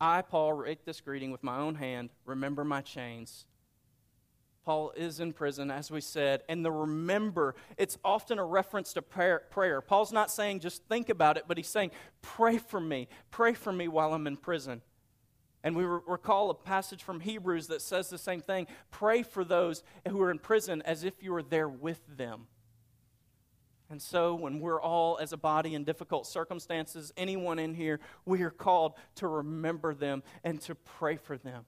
I, 0.00 0.22
Paul, 0.22 0.52
write 0.52 0.84
this 0.84 1.00
greeting 1.00 1.32
with 1.32 1.42
my 1.42 1.58
own 1.58 1.74
hand. 1.74 2.10
Remember 2.24 2.64
my 2.64 2.82
chains. 2.82 3.46
Paul 4.64 4.92
is 4.96 5.18
in 5.18 5.32
prison, 5.32 5.72
as 5.72 5.90
we 5.90 6.00
said, 6.00 6.42
and 6.48 6.64
the 6.64 6.70
remember, 6.70 7.54
it's 7.78 7.98
often 8.04 8.38
a 8.38 8.44
reference 8.44 8.92
to 8.92 9.02
prayer, 9.02 9.42
prayer. 9.50 9.80
Paul's 9.80 10.12
not 10.12 10.30
saying 10.30 10.60
just 10.60 10.84
think 10.84 11.08
about 11.08 11.36
it, 11.38 11.44
but 11.48 11.56
he's 11.56 11.68
saying, 11.68 11.90
pray 12.20 12.58
for 12.58 12.78
me. 12.78 13.08
Pray 13.30 13.54
for 13.54 13.72
me 13.72 13.88
while 13.88 14.12
I'm 14.12 14.26
in 14.26 14.36
prison. 14.36 14.82
And 15.64 15.74
we 15.74 15.84
recall 15.84 16.50
a 16.50 16.54
passage 16.54 17.02
from 17.02 17.20
Hebrews 17.20 17.66
that 17.68 17.82
says 17.82 18.08
the 18.08 18.18
same 18.18 18.40
thing 18.40 18.68
pray 18.90 19.22
for 19.22 19.42
those 19.42 19.82
who 20.06 20.20
are 20.20 20.30
in 20.30 20.38
prison 20.38 20.82
as 20.82 21.02
if 21.02 21.22
you 21.22 21.32
were 21.32 21.42
there 21.42 21.68
with 21.68 22.00
them. 22.16 22.46
And 23.90 24.02
so, 24.02 24.34
when 24.34 24.60
we're 24.60 24.80
all 24.80 25.18
as 25.18 25.32
a 25.32 25.38
body 25.38 25.74
in 25.74 25.84
difficult 25.84 26.26
circumstances, 26.26 27.12
anyone 27.16 27.58
in 27.58 27.74
here, 27.74 28.00
we 28.26 28.42
are 28.42 28.50
called 28.50 28.92
to 29.16 29.26
remember 29.26 29.94
them 29.94 30.22
and 30.44 30.60
to 30.62 30.74
pray 30.74 31.16
for 31.16 31.38
them 31.38 31.64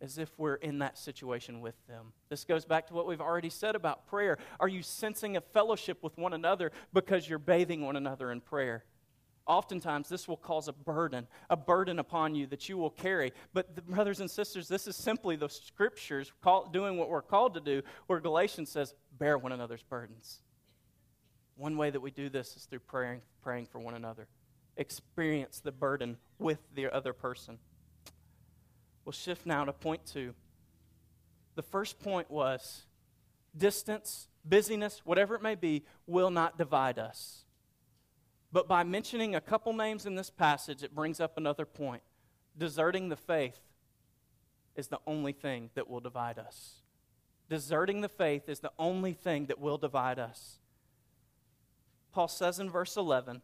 as 0.00 0.18
if 0.18 0.30
we're 0.38 0.56
in 0.56 0.80
that 0.80 0.98
situation 0.98 1.60
with 1.60 1.74
them. 1.86 2.12
This 2.28 2.44
goes 2.44 2.64
back 2.64 2.86
to 2.88 2.94
what 2.94 3.06
we've 3.06 3.20
already 3.20 3.50
said 3.50 3.74
about 3.74 4.06
prayer. 4.06 4.38
Are 4.60 4.68
you 4.68 4.82
sensing 4.82 5.36
a 5.36 5.40
fellowship 5.40 6.02
with 6.02 6.16
one 6.18 6.32
another 6.32 6.72
because 6.92 7.28
you're 7.28 7.38
bathing 7.38 7.82
one 7.82 7.96
another 7.96 8.30
in 8.30 8.40
prayer? 8.40 8.84
Oftentimes, 9.46 10.08
this 10.08 10.26
will 10.26 10.36
cause 10.36 10.66
a 10.66 10.72
burden, 10.72 11.28
a 11.48 11.56
burden 11.56 12.00
upon 12.00 12.34
you 12.34 12.46
that 12.48 12.68
you 12.68 12.76
will 12.76 12.90
carry. 12.90 13.32
But, 13.54 13.76
the, 13.76 13.82
brothers 13.82 14.18
and 14.20 14.28
sisters, 14.30 14.66
this 14.66 14.88
is 14.88 14.96
simply 14.96 15.36
the 15.36 15.48
scriptures 15.48 16.32
call, 16.42 16.68
doing 16.68 16.96
what 16.96 17.08
we're 17.08 17.22
called 17.22 17.54
to 17.54 17.60
do, 17.60 17.82
where 18.08 18.18
Galatians 18.18 18.70
says, 18.70 18.92
bear 19.18 19.38
one 19.38 19.52
another's 19.52 19.84
burdens. 19.84 20.42
One 21.56 21.76
way 21.76 21.90
that 21.90 22.00
we 22.00 22.10
do 22.10 22.28
this 22.28 22.56
is 22.56 22.64
through 22.64 22.80
praying, 22.80 23.22
praying 23.42 23.66
for 23.66 23.78
one 23.78 23.94
another. 23.94 24.28
Experience 24.76 25.60
the 25.60 25.72
burden 25.72 26.18
with 26.38 26.58
the 26.74 26.94
other 26.94 27.12
person. 27.12 27.58
We'll 29.04 29.12
shift 29.12 29.46
now 29.46 29.64
to 29.64 29.72
point 29.72 30.04
two. 30.04 30.34
The 31.54 31.62
first 31.62 31.98
point 31.98 32.30
was 32.30 32.82
distance, 33.56 34.28
busyness, 34.44 35.00
whatever 35.04 35.34
it 35.34 35.42
may 35.42 35.54
be, 35.54 35.84
will 36.06 36.30
not 36.30 36.58
divide 36.58 36.98
us. 36.98 37.44
But 38.52 38.68
by 38.68 38.84
mentioning 38.84 39.34
a 39.34 39.40
couple 39.40 39.72
names 39.72 40.06
in 40.06 40.14
this 40.14 40.30
passage, 40.30 40.82
it 40.82 40.94
brings 40.94 41.20
up 41.20 41.38
another 41.38 41.64
point. 41.64 42.02
Deserting 42.56 43.08
the 43.08 43.16
faith 43.16 43.58
is 44.74 44.88
the 44.88 45.00
only 45.06 45.32
thing 45.32 45.70
that 45.74 45.88
will 45.88 46.00
divide 46.00 46.38
us. 46.38 46.82
Deserting 47.48 48.00
the 48.02 48.08
faith 48.08 48.48
is 48.48 48.60
the 48.60 48.72
only 48.78 49.12
thing 49.12 49.46
that 49.46 49.58
will 49.58 49.78
divide 49.78 50.18
us. 50.18 50.58
Paul 52.16 52.28
says 52.28 52.58
in 52.58 52.70
verse 52.70 52.96
11, 52.96 53.42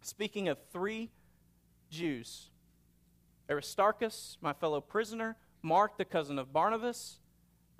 speaking 0.00 0.46
of 0.46 0.58
three 0.70 1.10
Jews 1.90 2.50
Aristarchus, 3.50 4.38
my 4.40 4.52
fellow 4.52 4.80
prisoner, 4.80 5.34
Mark, 5.60 5.98
the 5.98 6.04
cousin 6.04 6.38
of 6.38 6.52
Barnabas, 6.52 7.18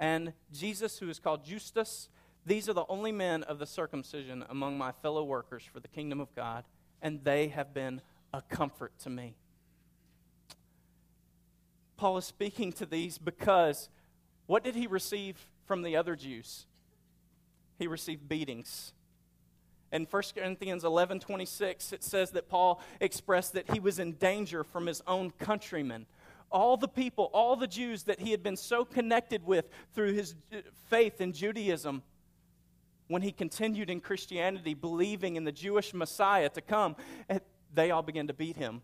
and 0.01 0.33
Jesus, 0.53 0.99
who 0.99 1.09
is 1.09 1.21
called 1.21 1.45
Justus. 1.45 2.09
These 2.45 2.69
are 2.69 2.73
the 2.73 2.87
only 2.89 3.13
men 3.13 3.45
of 3.45 3.61
the 3.61 3.67
circumcision 3.67 4.45
among 4.51 4.77
my 4.77 4.91
fellow 4.91 5.23
workers 5.23 5.63
for 5.73 5.79
the 5.79 5.87
kingdom 5.87 6.19
of 6.19 6.35
God, 6.35 6.65
and 7.01 7.23
they 7.23 7.47
have 7.47 7.73
been 7.73 8.01
a 8.35 8.43
comfort 8.43 8.99
to 9.05 9.11
me. 9.11 9.37
Paul 11.97 12.17
is 12.17 12.25
speaking 12.25 12.73
to 12.73 12.85
these 12.85 13.17
because 13.17 13.91
what 14.47 14.65
did 14.65 14.75
he 14.75 14.89
receive 14.89 15.47
from 15.67 15.83
the 15.83 15.95
other 15.95 16.17
Jews? 16.17 16.67
He 17.79 17.87
received 17.87 18.29
beatings. 18.29 18.93
In 19.93 20.05
1 20.05 20.23
Corinthians 20.35 20.85
11 20.85 21.21
26, 21.21 21.93
it 21.93 22.03
says 22.03 22.31
that 22.33 22.49
Paul 22.49 22.81
expressed 23.01 23.53
that 23.53 23.71
he 23.73 23.81
was 23.81 23.99
in 23.99 24.13
danger 24.13 24.65
from 24.65 24.87
his 24.87 25.03
own 25.07 25.31
countrymen. 25.31 26.07
All 26.51 26.77
the 26.77 26.89
people, 26.89 27.31
all 27.33 27.57
the 27.57 27.67
Jews 27.67 28.05
that 28.05 28.21
he 28.21 28.31
had 28.31 28.43
been 28.43 28.57
so 28.57 28.85
connected 28.85 29.45
with 29.45 29.69
through 29.95 30.13
his 30.13 30.35
faith 30.89 31.21
in 31.21 31.33
Judaism, 31.33 32.03
when 33.09 33.23
he 33.23 33.33
continued 33.33 33.91
in 33.91 34.01
Christianity, 34.01 34.75
believing 34.75 35.37
in 35.37 35.45
the 35.45 35.53
Jewish 35.53 35.95
Messiah 35.95 36.49
to 36.51 36.61
come, 36.61 36.97
eh, 37.29 37.39
they 37.73 37.91
all 37.91 38.03
began 38.03 38.27
to 38.27 38.35
beat 38.35 38.57
him. 38.57 38.83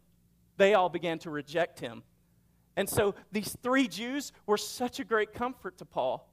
They 0.56 0.74
all 0.74 0.88
began 0.88 1.18
to 1.20 1.30
reject 1.30 1.80
him. 1.80 2.02
And 2.76 2.88
so 2.88 3.14
these 3.32 3.56
three 3.62 3.88
Jews 3.88 4.32
were 4.46 4.56
such 4.56 5.00
a 5.00 5.04
great 5.04 5.34
comfort 5.34 5.78
to 5.78 5.84
Paul 5.84 6.28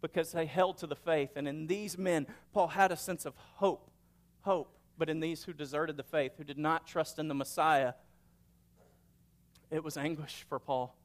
because 0.00 0.32
they 0.32 0.46
held 0.46 0.78
to 0.78 0.86
the 0.86 0.96
faith. 0.96 1.30
And 1.36 1.46
in 1.46 1.66
these 1.66 1.98
men, 1.98 2.26
Paul 2.52 2.68
had 2.68 2.92
a 2.92 2.96
sense 2.96 3.26
of 3.26 3.34
hope 3.36 3.90
hope, 4.46 4.78
but 4.96 5.10
in 5.10 5.20
these 5.20 5.42
who 5.42 5.52
deserted 5.52 5.96
the 5.96 6.04
faith, 6.04 6.32
who 6.38 6.44
did 6.44 6.56
not 6.56 6.86
trust 6.86 7.18
in 7.18 7.26
the 7.26 7.34
Messiah, 7.34 7.94
it 9.70 9.82
was 9.82 9.96
anguish 9.96 10.46
for 10.48 10.60
Paul. 10.60 10.96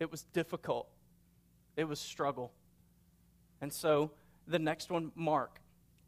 It 0.00 0.10
was 0.10 0.22
difficult. 0.32 0.88
It 1.76 1.84
was 1.84 2.00
struggle. 2.00 2.52
And 3.60 3.70
so 3.72 4.12
the 4.48 4.58
next 4.58 4.90
one, 4.90 5.12
Mark. 5.14 5.60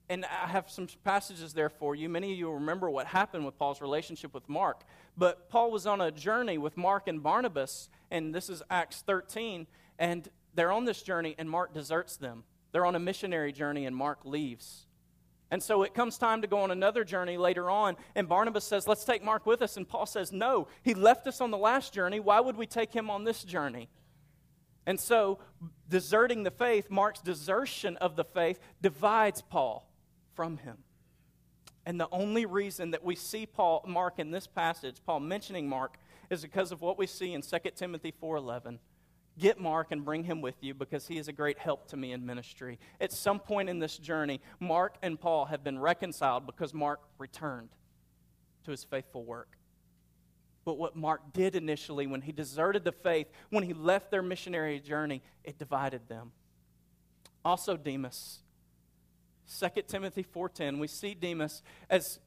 And 0.09 0.24
I 0.24 0.48
have 0.48 0.70
some 0.70 0.87
passages 1.05 1.53
there 1.53 1.68
for 1.68 1.94
you. 1.94 2.09
Many 2.09 2.33
of 2.33 2.38
you 2.38 2.51
remember 2.51 2.88
what 2.88 3.07
happened 3.07 3.44
with 3.44 3.59
Paul's 3.59 3.83
relationship 3.83 4.33
with 4.33 4.48
Mark. 4.48 4.85
But 5.16 5.51
Paul 5.51 5.70
was 5.70 5.87
on 5.87 6.01
a 6.01 6.11
journey 6.11 6.57
with 6.57 6.79
Mark 6.79 7.07
and 7.07 7.22
Barnabas, 7.22 7.90
and 8.11 8.35
this 8.35 8.48
is 8.48 8.62
Acts 8.70 9.03
13. 9.07 9.66
And 9.98 10.27
they're 10.55 10.72
on 10.72 10.87
this 10.87 11.03
journey, 11.03 11.35
and 11.38 11.51
Mark 11.51 11.74
deserts 11.74 12.16
them. 12.16 12.44
They're 12.72 12.87
on 12.87 12.94
a 12.94 12.98
missionary 12.98 13.53
journey, 13.53 13.85
and 13.85 13.94
Mark 13.94 14.20
leaves. 14.24 14.88
And 15.50 15.62
so 15.62 15.82
it 15.82 15.94
comes 15.94 16.18
time 16.18 16.42
to 16.42 16.46
go 16.46 16.61
on 16.61 16.70
another 16.70 17.04
journey 17.04 17.38
later 17.38 17.70
on, 17.70 17.96
and 18.14 18.28
Barnabas 18.28 18.64
says, 18.64 18.87
Let's 18.87 19.04
take 19.04 19.24
Mark 19.24 19.46
with 19.46 19.62
us. 19.62 19.76
And 19.76 19.88
Paul 19.88 20.06
says, 20.06 20.30
No, 20.30 20.68
he 20.82 20.94
left 20.94 21.26
us 21.26 21.40
on 21.40 21.50
the 21.50 21.56
last 21.56 21.92
journey. 21.92 22.20
Why 22.20 22.40
would 22.40 22.56
we 22.56 22.66
take 22.66 22.92
him 22.92 23.08
on 23.08 23.24
this 23.24 23.44
journey? 23.44 23.88
And 24.87 25.00
so, 25.00 25.38
deserting 25.88 26.42
the 26.42 26.50
faith, 26.50 26.90
Mark's 26.90 27.20
desertion 27.20 27.96
of 27.96 28.16
the 28.16 28.24
faith, 28.24 28.58
divides 28.80 29.42
Paul 29.42 29.90
from 30.34 30.58
him. 30.58 30.78
And 31.84 31.98
the 31.98 32.08
only 32.12 32.44
reason 32.44 32.90
that 32.90 33.02
we 33.02 33.14
see 33.14 33.46
Paul, 33.46 33.84
Mark 33.87 34.18
in 34.18 34.30
this 34.30 34.46
passage, 34.46 34.96
Paul 35.06 35.20
mentioning 35.20 35.68
Mark, 35.68 35.96
is 36.28 36.42
because 36.42 36.72
of 36.72 36.82
what 36.82 36.98
we 36.98 37.06
see 37.06 37.32
in 37.32 37.40
2 37.40 37.58
Timothy 37.74 38.12
4:11 38.12 38.78
Get 39.38 39.61
Mark 39.61 39.92
and 39.92 40.05
bring 40.05 40.24
him 40.24 40.40
with 40.40 40.57
you 40.61 40.74
because 40.74 41.07
he 41.07 41.16
is 41.16 41.29
a 41.29 41.33
great 41.33 41.59
help 41.59 41.87
to 41.88 41.96
me 41.96 42.12
in 42.12 42.27
ministry. 42.27 42.79
At 43.01 43.12
some 43.12 43.38
point 43.38 43.68
in 43.68 43.79
this 43.79 43.96
journey, 43.96 44.40
Mark 44.59 44.96
and 45.03 45.18
Paul 45.18 45.46
have 45.46 45.62
been 45.62 45.79
reconciled 45.79 46.46
because 46.46 46.74
Mark 46.74 47.01
returned 47.18 47.68
to 48.64 48.70
his 48.72 48.85
faithful 48.85 49.24
work. 49.24 49.57
But 50.64 50.77
what 50.77 50.96
Mark 50.96 51.33
did 51.33 51.55
initially 51.55 52.07
when 52.07 52.20
he 52.20 52.33
deserted 52.33 52.85
the 52.85 52.92
faith, 52.92 53.29
when 53.51 53.64
he 53.64 53.72
left 53.72 54.11
their 54.11 54.22
missionary 54.22 54.81
journey, 54.81 55.22
it 55.44 55.59
divided 55.59 56.09
them. 56.09 56.33
Also 57.44 57.77
Demas. 57.77 58.40
2 59.48 59.68
Timothy 59.87 60.22
4:10, 60.22 60.79
we 60.79 60.88
see 60.88 61.14
Demas 61.14 61.62
as 61.88 62.18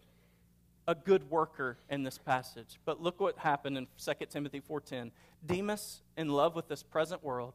a 0.88 0.96
good 0.96 1.30
worker 1.30 1.78
in 1.90 2.02
this 2.04 2.18
passage. 2.18 2.80
But 2.86 3.00
look 3.00 3.20
what 3.20 3.38
happened 3.38 3.78
in 3.78 3.88
2 3.98 4.30
Timothy 4.30 4.60
4:10. 4.60 5.12
Demas, 5.46 6.02
in 6.18 6.30
love 6.30 6.56
with 6.56 6.68
this 6.68 6.84
present 6.84 7.24
world, 7.24 7.54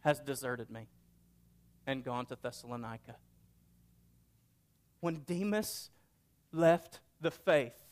has 0.00 0.20
deserted 0.20 0.70
me 0.70 0.88
and 1.86 2.04
gone 2.04 2.26
to 2.26 2.36
Thessalonica. 2.40 3.16
When 5.00 5.22
Demas 5.26 5.90
left 6.52 7.00
the 7.20 7.30
faith, 7.30 7.86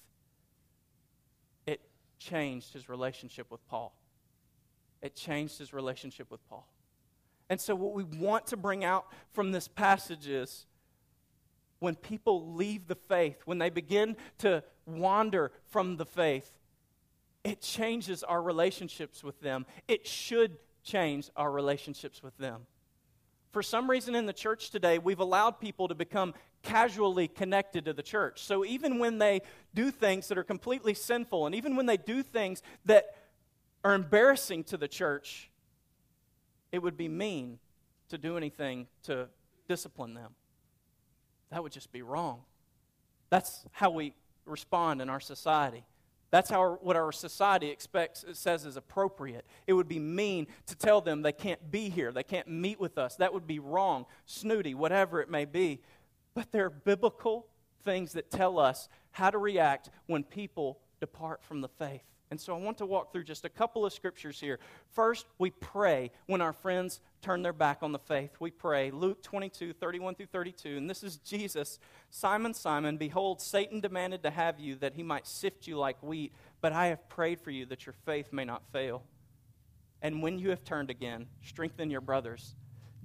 it 1.67 1.81
changed 2.19 2.73
his 2.73 2.89
relationship 2.89 3.51
with 3.51 3.67
Paul. 3.69 3.95
It 5.01 5.15
changed 5.15 5.59
his 5.59 5.73
relationship 5.73 6.31
with 6.31 6.47
Paul. 6.49 6.69
And 7.49 7.61
so, 7.61 7.75
what 7.75 7.95
we 7.95 8.05
want 8.05 8.47
to 8.49 8.57
bring 8.57 8.85
out 8.85 9.07
from 9.33 9.53
this 9.53 9.69
passage 9.69 10.29
is 10.29 10.67
when 11.79 11.95
people 11.95 12.55
leave 12.55 12.89
the 12.89 12.97
faith, 12.97 13.39
when 13.45 13.59
they 13.59 13.71
begin 13.71 14.17
to 14.39 14.63
wander 14.87 15.53
from 15.69 15.97
the 15.97 16.05
faith, 16.05 16.58
it 17.49 17.63
changes 17.63 18.23
our 18.23 18.43
relationships 18.43 19.25
with 19.25 19.41
them. 19.41 19.65
It 19.89 20.07
should 20.07 20.59
change 20.83 21.31
our 21.35 21.51
relationships 21.51 22.23
with 22.23 22.37
them. 22.37 22.67
For 23.53 23.63
some 23.63 23.89
reason 23.89 24.15
in 24.15 24.27
the 24.27 24.35
church 24.35 24.71
today, 24.71 24.99
we've 24.99 25.19
allowed 25.19 25.53
people 25.53 25.89
to 25.89 25.95
become 25.95 26.35
casually 26.63 27.27
connected 27.27 27.87
to 27.87 27.95
the 27.95 28.03
church. 28.03 28.43
So 28.43 28.67
even 28.67 28.99
when 28.99 29.19
they 29.19 29.41
do 29.75 29.91
things 29.91 30.29
that 30.29 30.37
are 30.37 30.45
completely 30.45 30.93
sinful, 30.93 31.47
and 31.47 31.55
even 31.55 31.75
when 31.75 31.87
they 31.87 31.97
do 31.97 32.23
things 32.23 32.63
that 32.85 33.17
are 33.83 33.95
embarrassing 33.95 34.65
to 34.65 34.77
the 34.77 34.89
church, 34.89 35.51
it 36.71 36.83
would 36.83 36.99
be 36.99 37.09
mean 37.09 37.59
to 38.11 38.19
do 38.19 38.37
anything 38.37 38.89
to 39.05 39.29
discipline 39.69 40.13
them. 40.13 40.35
That 41.51 41.63
would 41.63 41.73
just 41.73 41.93
be 41.93 42.03
wrong. 42.03 42.43
That's 43.31 43.65
how 43.73 43.89
we 43.89 44.13
respond 44.45 45.01
in 45.01 45.09
our 45.09 45.21
society. 45.21 45.85
That's 46.31 46.51
how 46.51 46.79
what 46.83 46.97
our 46.97 47.11
society 47.11 47.69
expects 47.71 48.25
says 48.33 48.67
is 48.67 48.77
appropriate. 48.77 49.47
It 49.67 49.73
would 49.73 49.89
be 49.89 49.99
mean 49.99 50.47
to 50.67 50.77
tell 50.77 51.01
them 51.01 51.23
they 51.23 51.33
can't 51.33 51.71
be 51.71 51.89
here, 51.89 52.13
they 52.13 52.23
can't 52.23 52.49
meet 52.49 52.79
with 52.79 52.99
us. 52.99 53.17
That 53.17 53.33
would 53.33 53.47
be 53.47 53.59
wrong, 53.59 54.07
snooty, 54.27 54.75
whatever 54.75 55.21
it 55.21 55.31
may 55.31 55.45
be. 55.45 55.81
But 56.35 56.53
there 56.53 56.67
are 56.67 56.71
biblical 56.71 57.47
things 57.85 58.13
that 58.13 58.31
tell 58.31 58.59
us 58.59 58.89
how 59.13 59.31
to 59.31 59.39
react 59.39 59.91
when 60.07 60.23
people 60.23 60.81
depart 61.01 61.43
from 61.43 61.63
the 61.63 61.69
faith. 61.69 62.03
And 62.31 62.41
so 62.41 62.55
I 62.55 62.59
want 62.59 62.79
to 62.79 62.87
walk 62.87 63.13
through 63.13 63.25
just 63.25 63.45
a 63.45 63.49
couple 63.49 63.87
of 63.87 63.93
scriptures 63.93 64.39
here. 64.39 64.59
First, 64.91 65.27
we 65.39 65.51
pray 65.51 66.11
when 66.27 66.41
our 66.41 66.53
friends 66.53 67.01
turn 67.23 67.43
their 67.43 67.53
back 67.53 67.79
on 67.83 67.93
the 67.93 67.99
faith. 67.99 68.37
We 68.39 68.51
pray. 68.51 68.91
Luke 68.91 69.23
22, 69.23 69.73
31 69.73 70.15
through 70.15 70.27
32. 70.27 70.77
And 70.77 70.91
this 70.91 71.03
is 71.03 71.17
Jesus 71.17 71.79
Simon, 72.11 72.55
Simon, 72.55 72.97
behold, 72.97 73.41
Satan 73.41 73.81
demanded 73.81 74.23
to 74.23 74.31
have 74.31 74.59
you 74.59 74.77
that 74.77 74.95
he 74.95 75.03
might 75.03 75.27
sift 75.27 75.67
you 75.67 75.77
like 75.77 76.03
wheat, 76.03 76.33
but 76.61 76.73
I 76.73 76.87
have 76.87 77.09
prayed 77.09 77.41
for 77.41 77.51
you 77.51 77.67
that 77.67 77.85
your 77.85 77.95
faith 78.05 78.33
may 78.33 78.45
not 78.45 78.63
fail. 78.73 79.03
And 80.01 80.23
when 80.23 80.39
you 80.39 80.51
have 80.51 80.65
turned 80.65 80.91
again, 80.91 81.27
strengthen 81.43 81.91
your 81.91 82.01
brothers. 82.01 82.55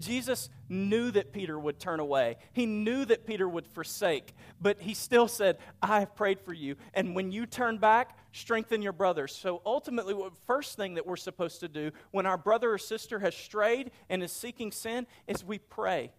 Jesus 0.03 0.49
knew 0.69 1.11
that 1.11 1.33
Peter 1.33 1.57
would 1.57 1.79
turn 1.79 1.99
away. 1.99 2.37
He 2.53 2.65
knew 2.65 3.05
that 3.05 3.25
Peter 3.25 3.47
would 3.47 3.67
forsake, 3.67 4.33
but 4.61 4.81
he 4.81 4.93
still 4.93 5.27
said, 5.27 5.57
I 5.81 5.99
have 5.99 6.15
prayed 6.15 6.39
for 6.39 6.53
you. 6.53 6.75
And 6.93 7.15
when 7.15 7.31
you 7.31 7.45
turn 7.45 7.77
back, 7.77 8.17
strengthen 8.31 8.81
your 8.81 8.93
brothers. 8.93 9.35
So 9.35 9.61
ultimately, 9.65 10.13
the 10.13 10.31
first 10.45 10.77
thing 10.77 10.95
that 10.95 11.05
we're 11.05 11.15
supposed 11.15 11.59
to 11.61 11.67
do 11.67 11.91
when 12.11 12.25
our 12.25 12.37
brother 12.37 12.73
or 12.73 12.77
sister 12.77 13.19
has 13.19 13.35
strayed 13.35 13.91
and 14.09 14.23
is 14.23 14.31
seeking 14.31 14.71
sin 14.71 15.07
is 15.27 15.43
we 15.43 15.59
pray. 15.59 16.11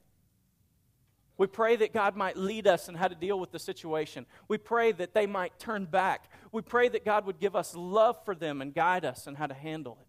We 1.37 1.49
pray 1.49 1.75
that 1.77 1.92
God 1.92 2.16
might 2.16 2.37
lead 2.37 2.68
us 2.68 2.88
in 2.88 2.94
how 2.94 3.09
to 3.09 3.14
deal 3.14 3.40
with 3.40 3.51
the 3.51 3.59
situation. 3.59 4.25
We 4.47 4.57
pray 4.57 4.92
that 4.92 5.14
they 5.14 5.27
might 5.27 5.59
turn 5.59 5.85
back. 5.85 6.31
We 6.53 6.62
pray 6.62 6.88
that 6.90 7.05
God 7.05 7.27
would 7.27 7.40
give 7.40 7.57
us 7.57 7.75
love 7.75 8.25
for 8.25 8.37
them 8.37 8.62
and 8.62 8.73
guide 8.73 9.05
us 9.05 9.27
in 9.27 9.35
how 9.35 9.47
to 9.47 9.55
handle 9.55 9.99
it. 10.01 10.07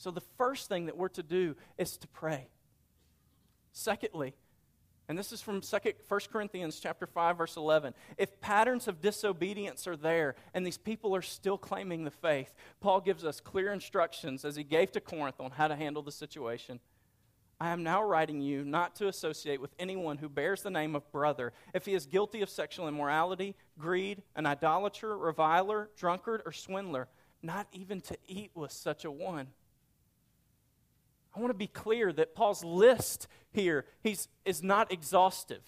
So 0.00 0.10
the 0.10 0.22
first 0.38 0.70
thing 0.70 0.86
that 0.86 0.96
we're 0.96 1.08
to 1.08 1.22
do 1.22 1.54
is 1.76 1.98
to 1.98 2.08
pray. 2.08 2.48
Secondly, 3.70 4.32
and 5.08 5.18
this 5.18 5.30
is 5.30 5.42
from 5.42 5.60
2, 5.60 5.76
1 6.08 6.20
Corinthians 6.32 6.80
chapter 6.80 7.06
5 7.06 7.36
verse 7.36 7.58
11. 7.58 7.92
If 8.16 8.40
patterns 8.40 8.88
of 8.88 9.02
disobedience 9.02 9.86
are 9.86 9.98
there 9.98 10.36
and 10.54 10.64
these 10.64 10.78
people 10.78 11.14
are 11.14 11.20
still 11.20 11.58
claiming 11.58 12.04
the 12.04 12.10
faith, 12.10 12.54
Paul 12.80 13.02
gives 13.02 13.26
us 13.26 13.42
clear 13.42 13.74
instructions 13.74 14.46
as 14.46 14.56
he 14.56 14.64
gave 14.64 14.90
to 14.92 15.02
Corinth 15.02 15.38
on 15.38 15.50
how 15.50 15.68
to 15.68 15.76
handle 15.76 16.02
the 16.02 16.12
situation. 16.12 16.80
I 17.60 17.68
am 17.68 17.82
now 17.82 18.02
writing 18.02 18.40
you 18.40 18.64
not 18.64 18.96
to 18.96 19.08
associate 19.08 19.60
with 19.60 19.74
anyone 19.78 20.16
who 20.16 20.30
bears 20.30 20.62
the 20.62 20.70
name 20.70 20.96
of 20.96 21.12
brother 21.12 21.52
if 21.74 21.84
he 21.84 21.92
is 21.92 22.06
guilty 22.06 22.40
of 22.40 22.48
sexual 22.48 22.88
immorality, 22.88 23.54
greed, 23.78 24.22
an 24.34 24.46
idolater, 24.46 25.18
reviler, 25.18 25.90
drunkard, 25.94 26.40
or 26.46 26.52
swindler, 26.52 27.08
not 27.42 27.66
even 27.72 28.00
to 28.00 28.16
eat 28.26 28.50
with 28.54 28.72
such 28.72 29.04
a 29.04 29.10
one. 29.10 29.48
I 31.34 31.40
want 31.40 31.50
to 31.50 31.58
be 31.58 31.66
clear 31.66 32.12
that 32.12 32.34
Paul's 32.34 32.64
list 32.64 33.28
here 33.52 33.86
he's, 34.02 34.28
is 34.44 34.62
not 34.62 34.92
exhaustive. 34.92 35.62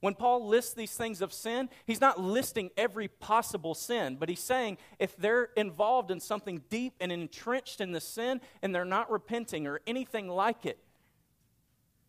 When 0.00 0.14
Paul 0.14 0.46
lists 0.46 0.74
these 0.74 0.94
things 0.94 1.22
of 1.22 1.32
sin, 1.32 1.70
he's 1.86 2.00
not 2.00 2.20
listing 2.20 2.70
every 2.76 3.08
possible 3.08 3.74
sin, 3.74 4.16
but 4.20 4.28
he's 4.28 4.40
saying 4.40 4.76
if 4.98 5.16
they're 5.16 5.48
involved 5.56 6.10
in 6.10 6.20
something 6.20 6.62
deep 6.68 6.92
and 7.00 7.10
entrenched 7.10 7.80
in 7.80 7.92
the 7.92 8.00
sin 8.02 8.42
and 8.60 8.74
they're 8.74 8.84
not 8.84 9.10
repenting 9.10 9.66
or 9.66 9.80
anything 9.86 10.28
like 10.28 10.66
it, 10.66 10.78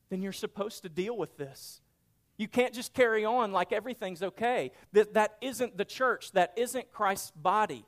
then 0.09 0.21
you're 0.21 0.33
supposed 0.33 0.83
to 0.83 0.89
deal 0.89 1.15
with 1.15 1.37
this. 1.37 1.79
You 2.37 2.49
can't 2.49 2.73
just 2.73 2.93
carry 2.93 3.23
on 3.23 3.53
like 3.53 3.71
everything's 3.71 4.21
okay. 4.21 4.71
That, 4.91 5.13
that 5.13 5.37
isn't 5.39 5.77
the 5.77 5.85
church, 5.85 6.33
that 6.33 6.53
isn't 6.57 6.91
Christ's 6.91 7.31
body. 7.31 7.85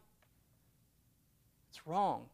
It's 1.70 1.86
wrong. 1.86 2.28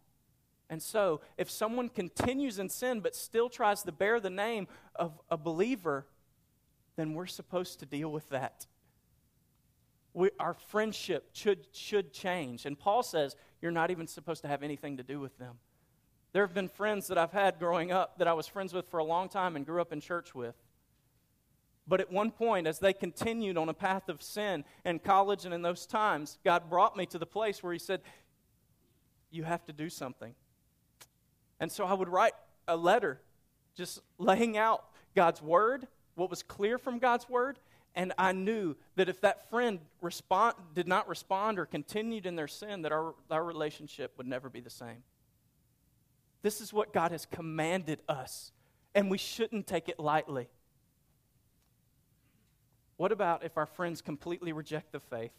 And 0.73 0.81
so, 0.81 1.21
if 1.37 1.51
someone 1.51 1.87
continues 1.87 2.57
in 2.57 2.67
sin 2.67 2.99
but 2.99 3.15
still 3.15 3.47
tries 3.47 3.83
to 3.83 3.91
bear 3.91 4.19
the 4.19 4.31
name 4.31 4.67
of 4.95 5.21
a 5.29 5.37
believer, 5.37 6.07
then 6.95 7.13
we're 7.13 7.27
supposed 7.27 7.79
to 7.81 7.85
deal 7.85 8.11
with 8.11 8.27
that. 8.29 8.65
We, 10.15 10.31
our 10.39 10.55
friendship 10.55 11.29
should, 11.31 11.67
should 11.73 12.11
change. 12.11 12.65
And 12.65 12.79
Paul 12.79 13.03
says 13.03 13.35
you're 13.61 13.69
not 13.69 13.91
even 13.91 14.07
supposed 14.07 14.41
to 14.41 14.47
have 14.47 14.63
anything 14.63 14.97
to 14.97 15.03
do 15.03 15.19
with 15.19 15.37
them. 15.37 15.59
There 16.31 16.43
have 16.43 16.55
been 16.55 16.69
friends 16.69 17.05
that 17.05 17.19
I've 17.19 17.33
had 17.33 17.59
growing 17.59 17.91
up 17.91 18.17
that 18.17 18.27
I 18.27 18.33
was 18.33 18.47
friends 18.47 18.73
with 18.73 18.87
for 18.87 18.97
a 18.97 19.03
long 19.03 19.29
time 19.29 19.55
and 19.55 19.67
grew 19.67 19.79
up 19.79 19.93
in 19.93 20.01
church 20.01 20.33
with. 20.33 20.55
But 21.85 22.01
at 22.01 22.11
one 22.11 22.31
point, 22.31 22.65
as 22.65 22.79
they 22.79 22.93
continued 22.93 23.59
on 23.59 23.69
a 23.69 23.75
path 23.75 24.09
of 24.09 24.23
sin 24.23 24.65
in 24.83 24.97
college 24.97 25.45
and 25.45 25.53
in 25.53 25.61
those 25.61 25.85
times, 25.85 26.39
God 26.43 26.67
brought 26.67 26.97
me 26.97 27.05
to 27.05 27.19
the 27.19 27.27
place 27.27 27.61
where 27.61 27.73
He 27.73 27.77
said, 27.77 28.01
You 29.29 29.43
have 29.43 29.63
to 29.65 29.73
do 29.73 29.87
something. 29.87 30.33
And 31.63 31.71
so 31.71 31.85
I 31.85 31.93
would 31.93 32.09
write 32.09 32.33
a 32.67 32.75
letter 32.75 33.21
just 33.73 34.01
laying 34.17 34.57
out 34.57 34.83
God's 35.15 35.41
word, 35.41 35.87
what 36.15 36.29
was 36.29 36.43
clear 36.43 36.77
from 36.77 36.99
God's 36.99 37.29
word, 37.29 37.57
and 37.95 38.11
I 38.17 38.33
knew 38.33 38.75
that 38.97 39.07
if 39.07 39.21
that 39.21 39.49
friend 39.49 39.79
respond, 40.01 40.55
did 40.75 40.89
not 40.89 41.07
respond 41.07 41.57
or 41.57 41.65
continued 41.65 42.25
in 42.25 42.35
their 42.35 42.49
sin, 42.49 42.81
that 42.81 42.91
our, 42.91 43.15
our 43.31 43.45
relationship 43.45 44.11
would 44.17 44.27
never 44.27 44.49
be 44.49 44.59
the 44.59 44.69
same. 44.69 45.03
This 46.41 46.59
is 46.59 46.73
what 46.73 46.91
God 46.91 47.13
has 47.13 47.25
commanded 47.25 48.01
us, 48.09 48.51
and 48.93 49.09
we 49.09 49.17
shouldn't 49.17 49.65
take 49.65 49.87
it 49.87 50.01
lightly. 50.01 50.49
What 52.97 53.13
about 53.13 53.45
if 53.45 53.57
our 53.57 53.67
friends 53.67 54.01
completely 54.01 54.51
reject 54.51 54.91
the 54.91 54.99
faith? 54.99 55.31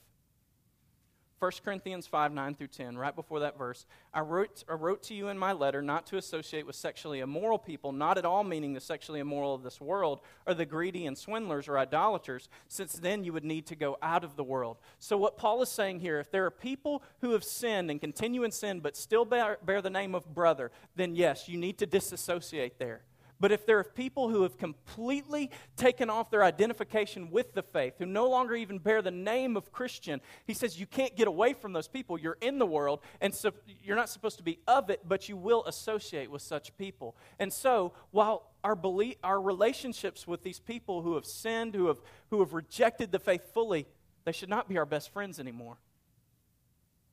1 1.39 1.51
Corinthians 1.65 2.07
5 2.07 2.33
9 2.33 2.55
through 2.55 2.69
10, 2.69 2.97
right 2.97 3.15
before 3.15 3.41
that 3.41 3.59
verse, 3.59 3.87
I 4.13 4.21
wrote, 4.21 4.65
I 4.69 4.75
wrote 4.75 5.03
to 5.05 5.15
you 5.15 5.29
in 5.29 5.39
my 5.39 5.53
letter 5.53 5.83
not 5.83 6.07
to 6.07 6.17
associate 6.17 6.67
with 6.67 6.77
sexually 6.77 7.21
immoral 7.21 7.59
people, 7.59 7.93
not 7.93 8.19
at 8.19 8.25
all 8.25 8.45
meaning 8.45 8.73
the 8.73 8.81
sexually 8.81 9.21
immoral 9.21 9.55
of 9.55 9.63
this 9.63 9.81
world, 9.81 10.21
or 10.47 10.55
the 10.55 10.65
greedy 10.65 11.07
and 11.07 11.19
swindlers 11.19 11.69
or 11.69 11.79
idolaters, 11.79 12.49
since 12.69 12.95
then 12.95 13.25
you 13.25 13.33
would 13.33 13.45
need 13.45 13.67
to 13.67 13.77
go 13.77 13.99
out 14.01 14.25
of 14.25 14.37
the 14.37 14.45
world. 14.45 14.79
So, 14.99 15.17
what 15.17 15.37
Paul 15.37 15.61
is 15.63 15.69
saying 15.69 16.01
here, 16.01 16.21
if 16.21 16.31
there 16.31 16.47
are 16.47 16.51
people 16.51 17.03
who 17.21 17.33
have 17.33 17.45
sinned 17.45 17.91
and 17.91 18.01
continue 18.01 18.45
in 18.45 18.51
sin 18.51 18.81
but 18.81 18.97
still 18.97 19.25
bear, 19.25 19.59
bear 19.65 19.83
the 19.83 19.91
name 19.91 20.15
of 20.15 20.35
brother, 20.35 20.71
then 20.97 21.15
yes, 21.15 21.49
you 21.49 21.59
need 21.59 21.79
to 21.79 21.87
disassociate 21.87 22.79
there. 22.79 23.03
But 23.41 23.53
if 23.53 23.67
there 23.67 23.79
are 23.79 23.85
people 23.85 24.29
who 24.29 24.43
have 24.43 24.57
completely 24.57 25.51
taken 25.77 26.09
off 26.09 26.31
their 26.31 26.45
identification 26.45 27.31
with 27.31 27.53
the 27.53 27.63
faith, 27.63 27.95
who 27.99 28.07
no 28.07 28.29
longer 28.29 28.55
even 28.55 28.79
bear 28.79 29.03
the 29.03 29.11
name 29.11 29.57
of 29.57 29.73
Christian, 29.73 30.21
he 30.47 30.55
says 30.55 30.79
you 30.79 30.87
can't 30.87 31.17
get 31.17 31.27
away 31.29 31.53
from 31.53 31.73
those 31.73 31.89
people. 31.89 32.19
You're 32.19 32.39
in 32.41 32.59
the 32.59 32.67
world, 32.67 33.01
and 33.21 33.35
so 33.35 33.51
you're 33.83 33.97
not 33.97 34.09
supposed 34.09 34.39
to 34.39 34.45
be 34.45 34.61
of 34.69 34.89
it, 34.89 35.01
but 35.07 35.29
you 35.29 35.37
will 35.37 35.65
associate 35.67 36.31
with 36.31 36.43
such 36.43 36.77
people. 36.77 37.17
And 37.39 37.53
so, 37.53 37.93
while 38.13 38.51
our 38.63 38.77
belief, 38.77 39.17
our 39.25 39.41
relationships 39.41 40.27
with 40.27 40.43
these 40.43 40.61
people 40.61 41.03
who 41.03 41.15
have 41.17 41.27
sinned, 41.27 41.75
who 41.75 41.89
have, 41.89 42.01
who 42.31 42.41
have 42.41 42.55
rejected 42.55 43.13
the 43.13 43.19
faith 43.19 43.53
fully, 43.53 43.87
they 44.25 44.33
should 44.33 44.49
not 44.49 44.69
be 44.69 44.79
our 44.79 44.87
best 44.87 45.13
friends 45.13 45.39
anymore. 45.39 45.77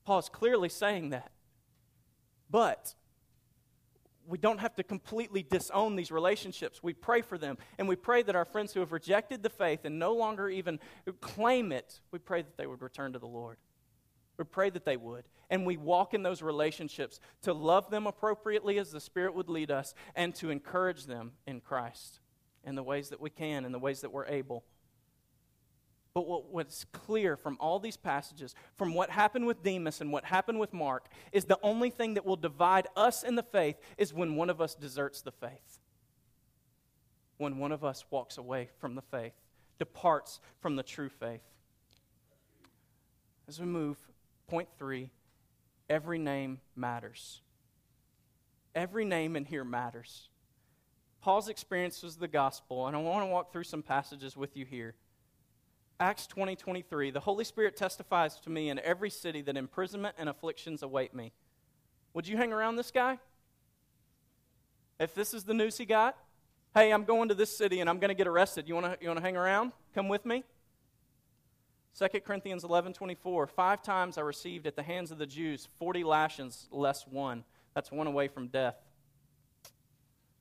Paul 0.05 0.19
is 0.19 0.29
clearly 0.29 0.69
saying 0.69 1.09
that. 1.09 1.31
But 2.49 2.95
we 4.27 4.37
don't 4.37 4.59
have 4.59 4.75
to 4.75 4.83
completely 4.83 5.43
disown 5.43 5.95
these 5.95 6.11
relationships. 6.11 6.81
We 6.81 6.93
pray 6.93 7.21
for 7.21 7.37
them. 7.37 7.57
And 7.77 7.87
we 7.87 7.95
pray 7.95 8.21
that 8.23 8.35
our 8.35 8.45
friends 8.45 8.73
who 8.73 8.79
have 8.79 8.91
rejected 8.91 9.43
the 9.43 9.49
faith 9.49 9.81
and 9.83 9.99
no 9.99 10.13
longer 10.13 10.49
even 10.49 10.79
claim 11.19 11.71
it, 11.71 11.99
we 12.11 12.19
pray 12.19 12.41
that 12.41 12.57
they 12.57 12.67
would 12.67 12.81
return 12.81 13.13
to 13.13 13.19
the 13.19 13.27
Lord. 13.27 13.57
We 14.37 14.45
pray 14.45 14.69
that 14.69 14.85
they 14.85 14.97
would. 14.97 15.25
And 15.49 15.65
we 15.65 15.77
walk 15.77 16.13
in 16.13 16.23
those 16.23 16.41
relationships 16.41 17.19
to 17.43 17.53
love 17.53 17.89
them 17.89 18.07
appropriately 18.07 18.79
as 18.79 18.91
the 18.91 19.01
Spirit 19.01 19.35
would 19.35 19.49
lead 19.49 19.69
us 19.69 19.93
and 20.15 20.33
to 20.35 20.49
encourage 20.49 21.05
them 21.05 21.33
in 21.45 21.59
Christ 21.59 22.19
in 22.63 22.75
the 22.75 22.83
ways 22.83 23.09
that 23.09 23.19
we 23.19 23.29
can, 23.29 23.65
in 23.65 23.71
the 23.71 23.79
ways 23.79 24.01
that 24.01 24.11
we're 24.11 24.27
able. 24.27 24.63
But 26.13 26.27
what, 26.27 26.51
what's 26.51 26.85
clear 26.91 27.37
from 27.37 27.57
all 27.59 27.79
these 27.79 27.95
passages, 27.95 28.53
from 28.75 28.93
what 28.93 29.09
happened 29.09 29.47
with 29.47 29.63
Demas 29.63 30.01
and 30.01 30.11
what 30.11 30.25
happened 30.25 30.59
with 30.59 30.73
Mark, 30.73 31.05
is 31.31 31.45
the 31.45 31.59
only 31.63 31.89
thing 31.89 32.15
that 32.15 32.25
will 32.25 32.35
divide 32.35 32.87
us 32.97 33.23
in 33.23 33.35
the 33.35 33.43
faith 33.43 33.77
is 33.97 34.13
when 34.13 34.35
one 34.35 34.49
of 34.49 34.59
us 34.59 34.75
deserts 34.75 35.21
the 35.21 35.31
faith. 35.31 35.79
When 37.37 37.57
one 37.57 37.71
of 37.71 37.85
us 37.85 38.03
walks 38.11 38.37
away 38.37 38.69
from 38.79 38.95
the 38.95 39.01
faith, 39.01 39.33
departs 39.79 40.41
from 40.59 40.75
the 40.75 40.83
true 40.83 41.09
faith. 41.09 41.41
As 43.47 43.59
we 43.59 43.65
move, 43.65 43.97
point 44.47 44.67
three 44.77 45.11
every 45.89 46.19
name 46.19 46.59
matters. 46.75 47.41
Every 48.75 49.05
name 49.05 49.35
in 49.35 49.45
here 49.45 49.63
matters. 49.63 50.29
Paul's 51.21 51.49
experience 51.49 52.01
was 52.03 52.17
the 52.17 52.27
gospel, 52.27 52.87
and 52.87 52.95
I 52.95 52.99
want 52.99 53.23
to 53.23 53.31
walk 53.31 53.51
through 53.51 53.63
some 53.63 53.83
passages 53.83 54.35
with 54.35 54.55
you 54.55 54.65
here. 54.65 54.95
Acts 56.01 56.25
20 56.25 56.55
23, 56.55 57.11
the 57.11 57.19
Holy 57.19 57.43
Spirit 57.43 57.77
testifies 57.77 58.39
to 58.39 58.49
me 58.49 58.69
in 58.69 58.79
every 58.79 59.11
city 59.11 59.43
that 59.43 59.55
imprisonment 59.55 60.15
and 60.17 60.27
afflictions 60.27 60.81
await 60.81 61.13
me. 61.13 61.31
Would 62.15 62.27
you 62.27 62.37
hang 62.37 62.51
around 62.51 62.75
this 62.75 62.89
guy? 62.89 63.19
If 64.99 65.13
this 65.13 65.31
is 65.35 65.43
the 65.43 65.53
news 65.53 65.77
he 65.77 65.85
got, 65.85 66.17
hey, 66.73 66.91
I'm 66.91 67.03
going 67.03 67.29
to 67.29 67.35
this 67.35 67.55
city 67.55 67.81
and 67.81 67.89
I'm 67.89 67.99
going 67.99 68.09
to 68.09 68.15
get 68.15 68.25
arrested. 68.25 68.67
You 68.67 68.73
want 68.73 68.87
to 68.87 68.97
you 68.99 69.09
want 69.09 69.19
to 69.19 69.23
hang 69.23 69.37
around? 69.37 69.73
Come 69.93 70.09
with 70.09 70.25
me? 70.25 70.43
2 71.99 72.07
Corinthians 72.21 72.63
11 72.63 72.93
24. 72.93 73.45
Five 73.45 73.83
times 73.83 74.17
I 74.17 74.21
received 74.21 74.65
at 74.65 74.75
the 74.75 74.83
hands 74.83 75.11
of 75.11 75.19
the 75.19 75.27
Jews 75.27 75.67
40 75.77 76.03
lashings 76.03 76.67
less 76.71 77.05
one. 77.05 77.43
That's 77.75 77.91
one 77.91 78.07
away 78.07 78.27
from 78.27 78.47
death. 78.47 78.75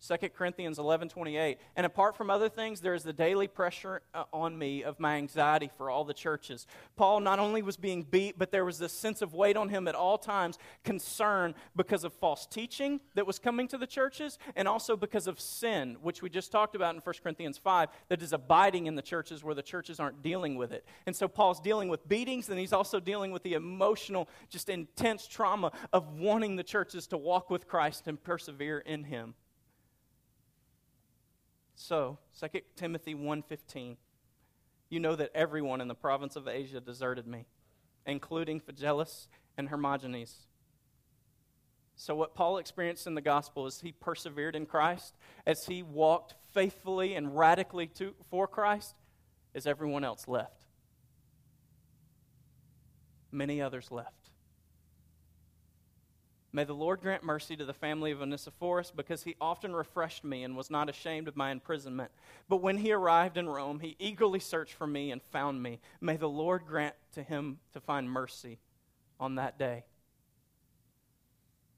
2 0.01 0.31
Corinthians 0.31 0.79
11:28. 0.79 1.59
And 1.77 1.85
apart 1.85 2.17
from 2.17 2.31
other 2.31 2.49
things, 2.49 2.81
there 2.81 2.95
is 2.95 3.03
the 3.03 3.13
daily 3.13 3.47
pressure 3.47 4.03
uh, 4.15 4.25
on 4.33 4.57
me 4.57 4.83
of 4.83 4.99
my 4.99 5.17
anxiety 5.17 5.71
for 5.77 5.91
all 5.91 6.05
the 6.05 6.15
churches. 6.15 6.67
Paul 6.97 7.21
not 7.21 7.39
only 7.39 7.61
was 7.61 7.77
being 7.77 8.03
beat, 8.03 8.39
but 8.39 8.51
there 8.51 8.65
was 8.65 8.79
this 8.79 8.95
sense 8.95 9.21
of 9.21 9.35
weight 9.35 9.57
on 9.57 9.69
him 9.69 9.87
at 9.87 9.95
all 9.95 10.17
times, 10.17 10.59
concern 10.85 11.55
because 11.77 12.05
of 12.05 12.15
false 12.15 12.47
teaching 12.47 13.01
that 13.15 13.27
was 13.27 13.39
coming 13.39 13.69
to 13.69 13.77
the 13.77 13.87
churches, 13.87 14.39
and 14.57 14.67
also 14.67 14.97
because 14.97 15.27
of 15.27 15.39
sin, 15.39 15.97
which 16.01 16.23
we 16.23 16.31
just 16.31 16.51
talked 16.51 16.75
about 16.75 16.95
in 16.95 17.03
1 17.03 17.15
Corinthians 17.23 17.59
5, 17.59 17.91
that 18.09 18.23
is 18.23 18.33
abiding 18.33 18.87
in 18.87 18.95
the 18.95 19.03
churches 19.03 19.45
where 19.45 19.55
the 19.55 19.63
churches 19.63 20.01
aren't 20.01 20.23
dealing 20.23 20.57
with 20.57 20.73
it. 20.73 20.87
And 21.07 21.15
so 21.15 21.29
Paul's 21.29 21.61
dealing 21.61 21.91
with 21.91 22.09
beatings, 22.09 22.49
and 22.49 22.59
he's 22.59 22.73
also 22.73 23.01
dealing 23.01 23.33
with 23.33 23.43
the 23.43 23.53
emotional, 23.53 24.29
just 24.49 24.71
intense 24.71 25.27
trauma 25.27 25.73
of 25.93 26.15
wanting 26.15 26.57
the 26.57 26.65
churches 26.65 27.07
to 27.09 27.19
walk 27.19 27.51
with 27.51 27.69
Christ 27.69 28.09
and 28.09 28.23
persevere 28.23 28.79
in 28.79 29.05
him. 29.05 29.35
So, 31.81 32.19
2 32.39 32.61
Timothy 32.77 33.15
1:15. 33.15 33.97
You 34.91 35.01
know 35.01 35.17
that 35.17 35.31
everyone 35.35 35.81
in 35.81 35.89
the 35.89 35.95
province 35.95 36.37
of 36.37 36.47
Asia 36.47 36.79
deserted 36.79 37.27
me, 37.27 37.47
including 38.05 38.61
Phygelus 38.61 39.29
and 39.57 39.71
Hermogenes. 39.71 40.47
So, 41.97 42.15
what 42.15 42.35
Paul 42.35 42.59
experienced 42.59 43.07
in 43.07 43.15
the 43.15 43.23
gospel 43.23 43.67
is 43.67 43.81
he 43.81 43.93
persevered 43.93 44.55
in 44.55 44.67
Christ, 44.67 45.17
as 45.47 45.65
he 45.65 45.83
walked 45.83 46.35
faithfully 46.53 47.15
and 47.15 47.35
radically 47.37 47.87
to, 47.87 48.15
for 48.29 48.47
Christ, 48.47 48.95
as 49.55 49.67
everyone 49.67 50.05
else 50.05 50.29
left. 50.29 50.67
Many 53.33 53.63
others 53.63 53.91
left. 53.91 54.20
May 56.53 56.65
the 56.65 56.75
Lord 56.75 57.01
grant 57.01 57.23
mercy 57.23 57.57
to 57.57 57.65
the 57.65 57.73
family 57.73 58.11
of 58.11 58.21
Onesiphorus, 58.21 58.91
because 58.91 59.23
he 59.23 59.37
often 59.41 59.73
refreshed 59.73 60.25
me 60.25 60.43
and 60.43 60.57
was 60.57 60.71
not 60.71 60.89
ashamed 60.89 61.29
of 61.29 61.37
my 61.37 61.53
imprisonment. 61.53 62.11
But 62.49 62.57
when 62.57 62.79
he 62.79 62.93
arrived 62.93 63.37
in 63.37 63.49
Rome, 63.49 63.79
he 63.79 63.95
eagerly 64.01 64.41
searched 64.41 64.75
for 64.75 64.87
me 64.87 65.13
and 65.13 65.23
found 65.23 65.63
me. 65.63 65.79
May 66.01 66.17
the 66.17 66.29
Lord 66.29 66.63
grant 66.67 66.97
to 67.13 67.23
him 67.23 67.59
to 67.73 67.81
find 67.81 68.11
mercy 68.11 68.59
on 69.21 69.37
that 69.37 69.59
day. 69.59 69.85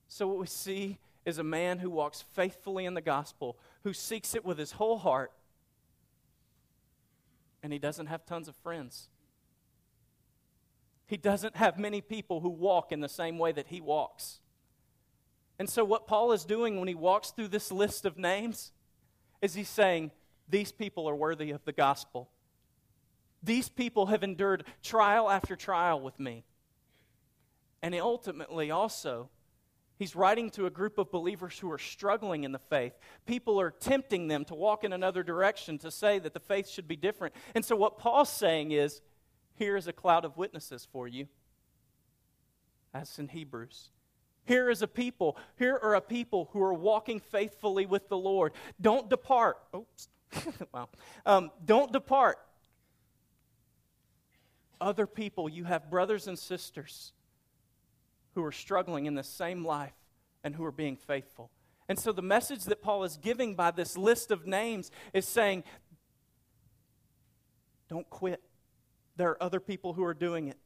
So, 0.09 0.27
what 0.27 0.39
we 0.39 0.47
see 0.47 0.99
is 1.25 1.39
a 1.39 1.45
man 1.45 1.79
who 1.79 1.91
walks 1.91 2.23
faithfully 2.33 2.85
in 2.85 2.95
the 2.95 3.01
gospel, 3.01 3.59
who 3.83 3.93
seeks 3.93 4.35
it 4.35 4.45
with 4.45 4.59
his 4.59 4.73
whole 4.73 4.99
heart, 4.99 5.33
and 7.63 7.73
he 7.73 7.79
doesn't 7.79 8.07
have 8.07 8.25
tons 8.25 8.49
of 8.49 8.57
friends. 8.57 9.09
He 11.07 11.17
doesn't 11.17 11.57
have 11.57 11.79
many 11.79 12.01
people 12.01 12.41
who 12.41 12.49
walk 12.49 12.91
in 12.91 13.01
the 13.01 13.09
same 13.09 13.39
way 13.39 13.53
that 13.53 13.69
he 13.69 13.81
walks. 13.81 14.41
And 15.63 15.71
so, 15.71 15.85
what 15.85 16.09
Paul 16.09 16.33
is 16.33 16.45
doing 16.45 16.81
when 16.81 16.89
he 16.89 16.97
walks 16.97 17.31
through 17.31 17.47
this 17.47 17.71
list 17.71 18.05
of 18.05 18.19
names 18.19 18.73
is 19.41 19.55
he's 19.55 19.69
saying, 19.69 20.11
These 20.49 20.73
people 20.73 21.09
are 21.09 21.15
worthy 21.15 21.53
of 21.53 21.65
the 21.65 21.73
gospel. 21.73 22.31
These 23.45 23.69
people 23.69 24.07
have 24.07 24.25
endured 24.25 24.65
trial 24.83 25.31
after 25.31 25.55
trial 25.55 26.01
with 26.01 26.19
me. 26.19 26.43
And 27.81 27.95
ultimately, 27.95 28.73
also, 28.73 29.31
he's 30.01 30.17
writing 30.17 30.51
to 30.51 30.67
a 30.67 30.71
group 30.71 30.99
of 30.99 31.13
believers 31.13 31.57
who 31.57 31.71
are 31.71 31.79
struggling 31.79 32.43
in 32.43 32.51
the 32.51 32.59
faith. 32.59 32.99
People 33.25 33.61
are 33.61 33.71
tempting 33.71 34.27
them 34.27 34.45
to 34.47 34.57
walk 34.57 34.83
in 34.83 34.93
another 34.93 35.23
direction, 35.23 35.79
to 35.79 35.93
say 35.93 36.19
that 36.19 36.35
the 36.35 36.41
faith 36.41 36.69
should 36.69 36.89
be 36.89 36.97
different. 36.97 37.37
And 37.55 37.65
so, 37.65 37.77
what 37.77 37.99
Paul's 37.99 38.31
saying 38.31 38.73
is, 38.73 39.01
Here 39.55 39.77
is 39.77 39.87
a 39.87 39.93
cloud 39.93 40.25
of 40.25 40.37
witnesses 40.37 40.89
for 40.91 41.07
you, 41.07 41.29
as 42.93 43.17
in 43.21 43.29
Hebrews. 43.29 43.93
Here 44.45 44.71
is 44.71 44.83
a 44.83 44.89
people. 44.89 45.37
Here 45.57 45.79
are 45.81 45.95
a 45.95 46.01
people 46.01 46.49
who 46.53 46.63
are 46.63 46.75
walking 46.75 47.21
faithfully 47.21 47.87
with 47.87 48.09
the 48.09 48.17
Lord. 48.17 48.53
Don't 48.81 49.09
depart. 49.09 49.59
Oops. 49.75 50.09
wow. 50.75 50.89
Um, 51.25 51.51
don't 51.65 51.93
depart. 51.93 52.39
Other 54.81 55.07
people, 55.07 55.49
you 55.49 55.65
have 55.65 55.91
brothers 55.91 56.27
and 56.27 56.37
sisters 56.37 57.13
who 58.35 58.45
are 58.45 58.53
struggling 58.53 59.07
in 59.07 59.15
the 59.15 59.23
same 59.23 59.65
life 59.65 59.95
and 60.43 60.55
who 60.55 60.65
are 60.65 60.73
being 60.73 60.97
faithful. 60.97 61.51
And 61.89 61.99
so 61.99 62.11
the 62.11 62.23
message 62.23 62.65
that 62.65 62.83
Paul 62.83 63.05
is 63.05 63.17
giving 63.17 63.55
by 63.55 63.71
this 63.71 63.97
list 63.97 64.31
of 64.31 64.47
names 64.47 64.91
is 65.13 65.27
saying, 65.27 65.63
don't 67.89 68.09
quit. 68.09 68.41
There 69.17 69.31
are 69.31 69.43
other 69.43 69.61
people 69.61 69.93
who 69.93 70.03
are 70.05 70.15
doing 70.15 70.49
it. 70.49 70.57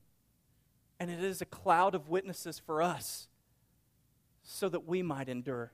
And 0.98 1.10
it 1.10 1.22
is 1.22 1.42
a 1.42 1.46
cloud 1.46 1.94
of 1.94 2.08
witnesses 2.08 2.58
for 2.58 2.80
us 2.80 3.28
so 4.46 4.68
that 4.68 4.86
we 4.86 5.02
might 5.02 5.28
endure 5.28 5.72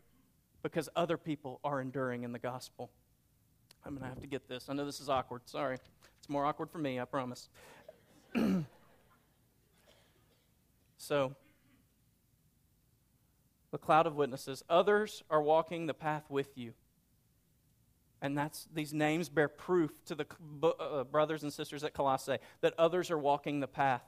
because 0.62 0.88
other 0.96 1.16
people 1.16 1.60
are 1.62 1.80
enduring 1.80 2.24
in 2.24 2.32
the 2.32 2.38
gospel. 2.38 2.90
I'm 3.84 3.92
going 3.92 4.02
to 4.02 4.08
have 4.08 4.20
to 4.20 4.26
get 4.26 4.48
this. 4.48 4.68
I 4.68 4.72
know 4.72 4.86
this 4.86 5.00
is 5.00 5.08
awkward. 5.08 5.42
Sorry. 5.44 5.76
It's 6.18 6.28
more 6.28 6.46
awkward 6.46 6.70
for 6.70 6.78
me, 6.78 6.98
I 6.98 7.04
promise. 7.04 7.48
so, 10.96 11.34
the 13.72 13.78
cloud 13.78 14.06
of 14.06 14.16
witnesses. 14.16 14.62
Others 14.70 15.22
are 15.30 15.42
walking 15.42 15.86
the 15.86 15.94
path 15.94 16.24
with 16.28 16.56
you. 16.56 16.72
And 18.22 18.38
that's 18.38 18.68
these 18.72 18.94
names 18.94 19.28
bear 19.28 19.48
proof 19.48 19.90
to 20.06 20.14
the 20.14 20.26
uh, 20.62 21.04
brothers 21.04 21.42
and 21.42 21.52
sisters 21.52 21.82
at 21.82 21.92
Colossae 21.92 22.38
that 22.60 22.72
others 22.78 23.10
are 23.10 23.18
walking 23.18 23.60
the 23.60 23.66
path. 23.66 24.04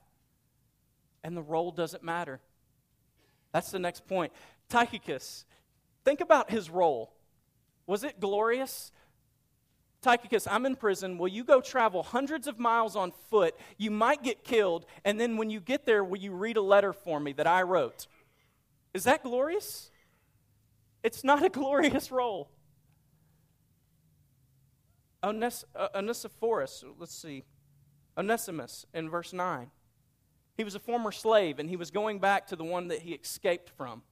And 1.24 1.36
the 1.36 1.42
role 1.42 1.72
doesn't 1.72 2.04
matter. 2.04 2.40
That's 3.54 3.70
the 3.70 3.78
next 3.78 4.06
point. 4.06 4.32
Tychicus, 4.68 5.44
think 6.04 6.20
about 6.20 6.50
his 6.50 6.70
role. 6.70 7.12
Was 7.86 8.04
it 8.04 8.20
glorious? 8.20 8.92
Tychicus, 10.02 10.46
I'm 10.46 10.66
in 10.66 10.76
prison. 10.76 11.16
Will 11.16 11.28
you 11.28 11.44
go 11.44 11.60
travel 11.60 12.02
hundreds 12.02 12.46
of 12.46 12.58
miles 12.58 12.94
on 12.94 13.12
foot? 13.30 13.54
You 13.78 13.90
might 13.90 14.22
get 14.22 14.44
killed. 14.44 14.84
And 15.04 15.18
then 15.18 15.36
when 15.36 15.48
you 15.48 15.60
get 15.60 15.86
there, 15.86 16.04
will 16.04 16.18
you 16.18 16.32
read 16.32 16.56
a 16.56 16.62
letter 16.62 16.92
for 16.92 17.18
me 17.18 17.32
that 17.32 17.46
I 17.46 17.62
wrote? 17.62 18.06
Is 18.92 19.04
that 19.04 19.22
glorious? 19.22 19.90
It's 21.02 21.24
not 21.24 21.42
a 21.42 21.48
glorious 21.60 22.10
role. 22.10 22.50
Ones- 25.22 25.64
uh, 25.74 25.88
Onesiphorus, 25.94 26.84
let's 26.98 27.14
see. 27.14 27.44
Onesimus 28.16 28.86
in 28.92 29.08
verse 29.08 29.32
9. 29.32 29.70
He 30.56 30.64
was 30.64 30.74
a 30.74 30.80
former 30.80 31.12
slave 31.12 31.58
and 31.58 31.68
he 31.68 31.76
was 31.76 31.90
going 31.90 32.18
back 32.18 32.46
to 32.48 32.56
the 32.56 32.64
one 32.64 32.88
that 32.88 33.00
he 33.00 33.12
escaped 33.12 33.70
from. 33.70 34.02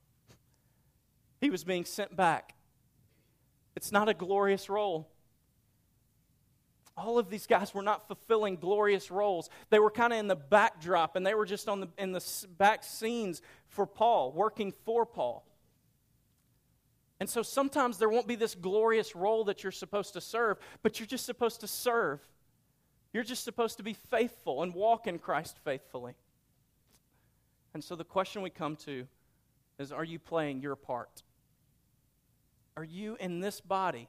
He 1.43 1.51
was 1.51 1.65
being 1.65 1.85
sent 1.85 2.17
back. 2.17 2.55
It's 3.75 3.91
not 3.91 4.09
a 4.09 4.15
glorious 4.15 4.71
role. 4.71 5.11
All 6.97 7.19
of 7.19 7.31
these 7.31 7.49
guys 7.49 7.75
were 7.75 7.83
not 7.83 8.07
fulfilling 8.07 8.57
glorious 8.57 9.11
roles. 9.11 9.51
They 9.69 9.81
were 9.81 9.91
kind 9.91 10.13
of 10.13 10.21
in 10.21 10.29
the 10.29 10.37
backdrop 10.37 11.17
and 11.17 11.27
they 11.27 11.35
were 11.35 11.45
just 11.45 11.69
on 11.69 11.81
the, 11.81 11.89
in 11.99 12.13
the 12.13 12.25
back 12.59 12.85
scenes 12.85 13.43
for 13.67 13.87
Paul, 13.87 14.31
working 14.31 14.73
for 14.85 15.05
Paul. 15.05 15.45
And 17.19 17.29
so 17.29 17.43
sometimes 17.43 17.99
there 17.99 18.09
won't 18.09 18.29
be 18.29 18.37
this 18.37 18.55
glorious 18.55 19.17
role 19.17 19.43
that 19.45 19.65
you're 19.65 19.73
supposed 19.73 20.13
to 20.13 20.21
serve, 20.21 20.59
but 20.85 21.01
you're 21.01 21.09
just 21.09 21.27
supposed 21.27 21.61
to 21.63 21.67
serve. 21.67 22.21
You're 23.13 23.25
just 23.25 23.43
supposed 23.43 23.79
to 23.79 23.83
be 23.83 23.95
faithful 23.95 24.63
and 24.63 24.73
walk 24.73 25.09
in 25.09 25.19
Christ 25.19 25.59
faithfully. 25.65 26.15
And 27.75 27.83
so 27.83 27.97
the 27.97 28.05
question 28.05 28.43
we 28.43 28.51
come 28.51 28.77
to 28.77 29.09
is 29.81 29.91
are 29.91 30.05
you 30.05 30.21
playing 30.21 30.61
your 30.61 30.77
part? 30.77 31.25
Are 32.77 32.85
you 32.85 33.17
in 33.21 33.41
this 33.41 33.61
body 33.61 34.09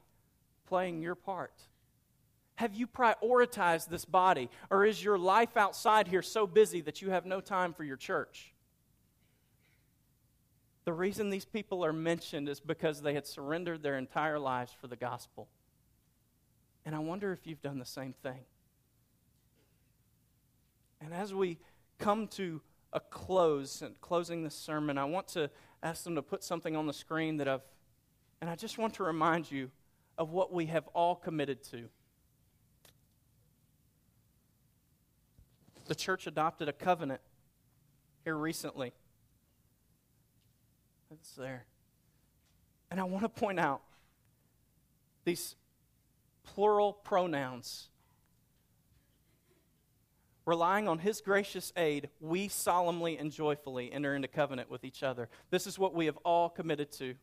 playing 0.66 1.02
your 1.02 1.14
part? 1.14 1.52
Have 2.56 2.74
you 2.74 2.86
prioritized 2.86 3.88
this 3.88 4.04
body? 4.04 4.48
Or 4.70 4.84
is 4.84 5.02
your 5.02 5.18
life 5.18 5.56
outside 5.56 6.08
here 6.08 6.22
so 6.22 6.46
busy 6.46 6.80
that 6.82 7.02
you 7.02 7.10
have 7.10 7.26
no 7.26 7.40
time 7.40 7.74
for 7.74 7.84
your 7.84 7.96
church? 7.96 8.54
The 10.84 10.92
reason 10.92 11.30
these 11.30 11.44
people 11.44 11.84
are 11.84 11.92
mentioned 11.92 12.48
is 12.48 12.60
because 12.60 13.02
they 13.02 13.14
had 13.14 13.26
surrendered 13.26 13.82
their 13.82 13.96
entire 13.98 14.38
lives 14.38 14.72
for 14.78 14.86
the 14.86 14.96
gospel. 14.96 15.48
And 16.84 16.94
I 16.94 16.98
wonder 16.98 17.32
if 17.32 17.46
you've 17.46 17.62
done 17.62 17.78
the 17.78 17.86
same 17.86 18.12
thing. 18.22 18.44
And 21.00 21.12
as 21.12 21.34
we 21.34 21.58
come 21.98 22.28
to 22.28 22.60
a 22.92 23.00
close 23.00 23.82
and 23.82 24.00
closing 24.00 24.44
this 24.44 24.54
sermon, 24.54 24.96
I 24.96 25.04
want 25.04 25.28
to 25.28 25.50
ask 25.82 26.04
them 26.04 26.14
to 26.14 26.22
put 26.22 26.44
something 26.44 26.76
on 26.76 26.86
the 26.86 26.92
screen 26.92 27.38
that 27.38 27.48
I've 27.48 27.64
and 28.40 28.50
I 28.50 28.56
just 28.56 28.78
want 28.78 28.94
to 28.94 29.04
remind 29.04 29.50
you 29.50 29.70
of 30.18 30.30
what 30.30 30.52
we 30.52 30.66
have 30.66 30.86
all 30.88 31.14
committed 31.14 31.62
to. 31.64 31.88
The 35.86 35.94
church 35.94 36.26
adopted 36.26 36.68
a 36.68 36.72
covenant 36.72 37.20
here 38.24 38.36
recently. 38.36 38.92
It's 41.10 41.34
there. 41.34 41.64
And 42.90 43.00
I 43.00 43.04
want 43.04 43.22
to 43.22 43.28
point 43.28 43.60
out 43.60 43.82
these 45.24 45.56
plural 46.42 46.92
pronouns. 46.92 47.88
Relying 50.46 50.88
on 50.88 50.98
His 50.98 51.20
gracious 51.20 51.72
aid, 51.76 52.10
we 52.20 52.48
solemnly 52.48 53.16
and 53.16 53.32
joyfully 53.32 53.90
enter 53.92 54.14
into 54.14 54.28
covenant 54.28 54.70
with 54.70 54.84
each 54.84 55.02
other. 55.02 55.28
This 55.50 55.66
is 55.66 55.78
what 55.78 55.94
we 55.94 56.06
have 56.06 56.18
all 56.18 56.50
committed 56.50 56.92
to. 56.92 57.14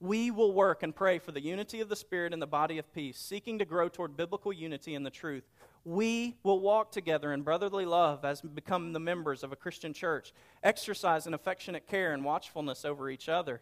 We 0.00 0.30
will 0.30 0.52
work 0.52 0.82
and 0.82 0.94
pray 0.94 1.18
for 1.18 1.32
the 1.32 1.40
unity 1.40 1.80
of 1.80 1.88
the 1.88 1.96
Spirit 1.96 2.32
and 2.32 2.40
the 2.40 2.46
body 2.46 2.78
of 2.78 2.92
peace, 2.92 3.18
seeking 3.18 3.58
to 3.58 3.64
grow 3.64 3.88
toward 3.88 4.16
biblical 4.16 4.52
unity 4.52 4.94
in 4.94 5.02
the 5.02 5.10
truth. 5.10 5.50
We 5.84 6.36
will 6.42 6.60
walk 6.60 6.92
together 6.92 7.32
in 7.32 7.42
brotherly 7.42 7.84
love 7.84 8.24
as 8.24 8.40
become 8.40 8.92
the 8.92 9.00
members 9.00 9.42
of 9.42 9.52
a 9.52 9.56
Christian 9.56 9.92
church, 9.92 10.32
exercise 10.62 11.26
an 11.26 11.34
affectionate 11.34 11.86
care 11.86 12.12
and 12.12 12.24
watchfulness 12.24 12.84
over 12.84 13.10
each 13.10 13.28
other, 13.28 13.60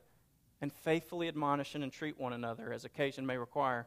and 0.60 0.72
faithfully 0.72 1.28
admonish 1.28 1.74
and 1.74 1.82
entreat 1.82 2.18
one 2.18 2.32
another 2.32 2.72
as 2.72 2.84
occasion 2.84 3.24
may 3.24 3.38
require 3.38 3.86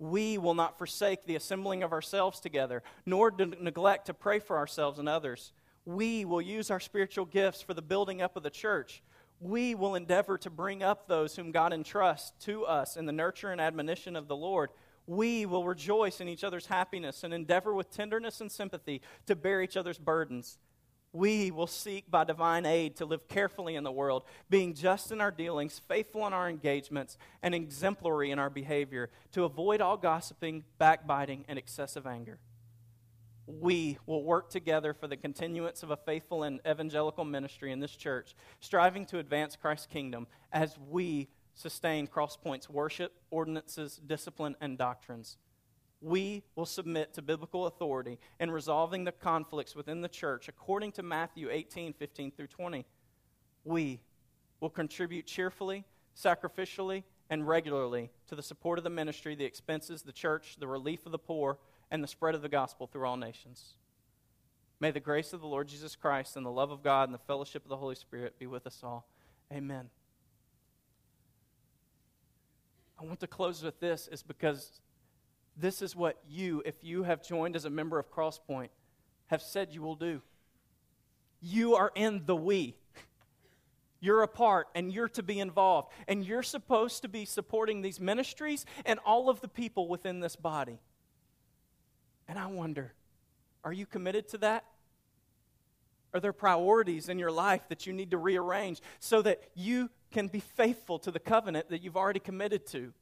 we 0.00 0.38
will 0.38 0.54
not 0.54 0.78
forsake 0.78 1.26
the 1.26 1.36
assembling 1.36 1.82
of 1.82 1.92
ourselves 1.92 2.40
together, 2.40 2.82
nor 3.04 3.30
neglect 3.30 4.06
to 4.06 4.14
pray 4.14 4.38
for 4.38 4.56
ourselves 4.56 4.98
and 4.98 5.08
others. 5.08 5.52
We 5.84 6.24
will 6.24 6.40
use 6.40 6.70
our 6.70 6.80
spiritual 6.80 7.26
gifts 7.26 7.60
for 7.60 7.74
the 7.74 7.82
building 7.82 8.22
up 8.22 8.34
of 8.34 8.42
the 8.42 8.50
church. 8.50 9.02
We 9.40 9.74
will 9.74 9.94
endeavor 9.94 10.38
to 10.38 10.50
bring 10.50 10.82
up 10.82 11.08
those 11.08 11.34
whom 11.34 11.50
God 11.50 11.72
entrusts 11.72 12.32
to 12.44 12.64
us 12.64 12.96
in 12.96 13.06
the 13.06 13.12
nurture 13.12 13.50
and 13.50 13.60
admonition 13.60 14.14
of 14.14 14.28
the 14.28 14.36
Lord. 14.36 14.70
We 15.06 15.46
will 15.46 15.64
rejoice 15.64 16.20
in 16.20 16.28
each 16.28 16.44
other's 16.44 16.66
happiness 16.66 17.24
and 17.24 17.34
endeavor 17.34 17.74
with 17.74 17.90
tenderness 17.90 18.40
and 18.40 18.52
sympathy 18.52 19.00
to 19.26 19.34
bear 19.34 19.62
each 19.62 19.76
other's 19.76 19.98
burdens 19.98 20.58
we 21.12 21.50
will 21.50 21.66
seek 21.66 22.10
by 22.10 22.24
divine 22.24 22.64
aid 22.64 22.96
to 22.96 23.04
live 23.04 23.26
carefully 23.26 23.74
in 23.74 23.84
the 23.84 23.90
world, 23.90 24.24
being 24.48 24.74
just 24.74 25.10
in 25.10 25.20
our 25.20 25.30
dealings, 25.30 25.80
faithful 25.88 26.26
in 26.26 26.32
our 26.32 26.48
engagements, 26.48 27.18
and 27.42 27.54
exemplary 27.54 28.30
in 28.30 28.38
our 28.38 28.50
behavior, 28.50 29.10
to 29.32 29.44
avoid 29.44 29.80
all 29.80 29.96
gossiping, 29.96 30.64
backbiting, 30.78 31.44
and 31.48 31.58
excessive 31.58 32.06
anger. 32.06 32.38
We 33.58 33.98
will 34.06 34.22
work 34.22 34.50
together 34.50 34.94
for 34.94 35.08
the 35.08 35.16
continuance 35.16 35.82
of 35.82 35.90
a 35.90 35.96
faithful 35.96 36.42
and 36.42 36.60
evangelical 36.68 37.24
ministry 37.24 37.72
in 37.72 37.80
this 37.80 37.96
church, 37.96 38.34
striving 38.60 39.06
to 39.06 39.18
advance 39.18 39.56
Christ's 39.56 39.86
kingdom 39.86 40.26
as 40.52 40.78
we 40.78 41.28
sustain 41.54 42.06
Crosspoint's 42.06 42.70
worship, 42.70 43.12
ordinances, 43.30 44.00
discipline, 44.06 44.56
and 44.60 44.78
doctrines 44.78 45.36
we 46.00 46.42
will 46.54 46.66
submit 46.66 47.12
to 47.14 47.22
biblical 47.22 47.66
authority 47.66 48.18
in 48.38 48.50
resolving 48.50 49.04
the 49.04 49.12
conflicts 49.12 49.74
within 49.74 50.00
the 50.00 50.08
church 50.08 50.48
according 50.48 50.92
to 50.92 51.02
Matthew 51.02 51.50
18 51.50 51.92
15 51.92 52.30
through 52.30 52.46
20. 52.46 52.86
We 53.64 54.00
will 54.60 54.70
contribute 54.70 55.26
cheerfully, 55.26 55.84
sacrificially, 56.16 57.04
and 57.28 57.46
regularly 57.46 58.10
to 58.28 58.34
the 58.34 58.42
support 58.42 58.78
of 58.78 58.84
the 58.84 58.90
ministry, 58.90 59.34
the 59.34 59.44
expenses, 59.44 60.02
the 60.02 60.12
church, 60.12 60.56
the 60.58 60.66
relief 60.66 61.06
of 61.06 61.12
the 61.12 61.18
poor, 61.18 61.58
and 61.90 62.02
the 62.02 62.08
spread 62.08 62.34
of 62.34 62.42
the 62.42 62.48
gospel 62.48 62.86
through 62.86 63.06
all 63.06 63.16
nations. 63.16 63.74
May 64.78 64.90
the 64.90 65.00
grace 65.00 65.32
of 65.32 65.40
the 65.40 65.46
Lord 65.46 65.68
Jesus 65.68 65.94
Christ 65.94 66.36
and 66.36 66.46
the 66.46 66.50
love 66.50 66.70
of 66.70 66.82
God 66.82 67.08
and 67.08 67.14
the 67.14 67.18
fellowship 67.18 67.62
of 67.64 67.68
the 67.68 67.76
Holy 67.76 67.94
Spirit 67.94 68.38
be 68.38 68.46
with 68.46 68.66
us 68.66 68.80
all. 68.82 69.06
Amen. 69.52 69.90
I 72.98 73.04
want 73.04 73.20
to 73.20 73.26
close 73.26 73.62
with 73.62 73.80
this 73.80 74.08
is 74.10 74.22
because 74.22 74.80
this 75.56 75.82
is 75.82 75.96
what 75.96 76.18
you, 76.28 76.62
if 76.64 76.76
you 76.82 77.02
have 77.02 77.22
joined 77.22 77.56
as 77.56 77.64
a 77.64 77.70
member 77.70 77.98
of 77.98 78.10
Crosspoint, 78.10 78.68
have 79.26 79.42
said 79.42 79.68
you 79.72 79.82
will 79.82 79.96
do. 79.96 80.22
You 81.40 81.76
are 81.76 81.92
in 81.94 82.22
the 82.26 82.36
we. 82.36 82.76
You're 84.00 84.22
a 84.22 84.28
part 84.28 84.68
and 84.74 84.92
you're 84.92 85.08
to 85.10 85.22
be 85.22 85.38
involved. 85.38 85.92
And 86.08 86.24
you're 86.24 86.42
supposed 86.42 87.02
to 87.02 87.08
be 87.08 87.26
supporting 87.26 87.82
these 87.82 88.00
ministries 88.00 88.64
and 88.86 88.98
all 89.04 89.28
of 89.28 89.40
the 89.40 89.48
people 89.48 89.88
within 89.88 90.20
this 90.20 90.36
body. 90.36 90.80
And 92.30 92.38
I 92.38 92.46
wonder 92.46 92.94
are 93.64 93.72
you 93.72 93.84
committed 93.84 94.28
to 94.28 94.38
that? 94.38 94.64
Are 96.14 96.20
there 96.20 96.32
priorities 96.32 97.08
in 97.08 97.18
your 97.18 97.30
life 97.30 97.68
that 97.68 97.86
you 97.86 97.92
need 97.92 98.12
to 98.12 98.18
rearrange 98.18 98.80
so 99.00 99.20
that 99.22 99.42
you 99.54 99.90
can 100.12 100.28
be 100.28 100.40
faithful 100.40 100.98
to 101.00 101.10
the 101.10 101.18
covenant 101.18 101.68
that 101.68 101.82
you've 101.82 101.96
already 101.96 102.20
committed 102.20 102.66
to? 102.68 102.92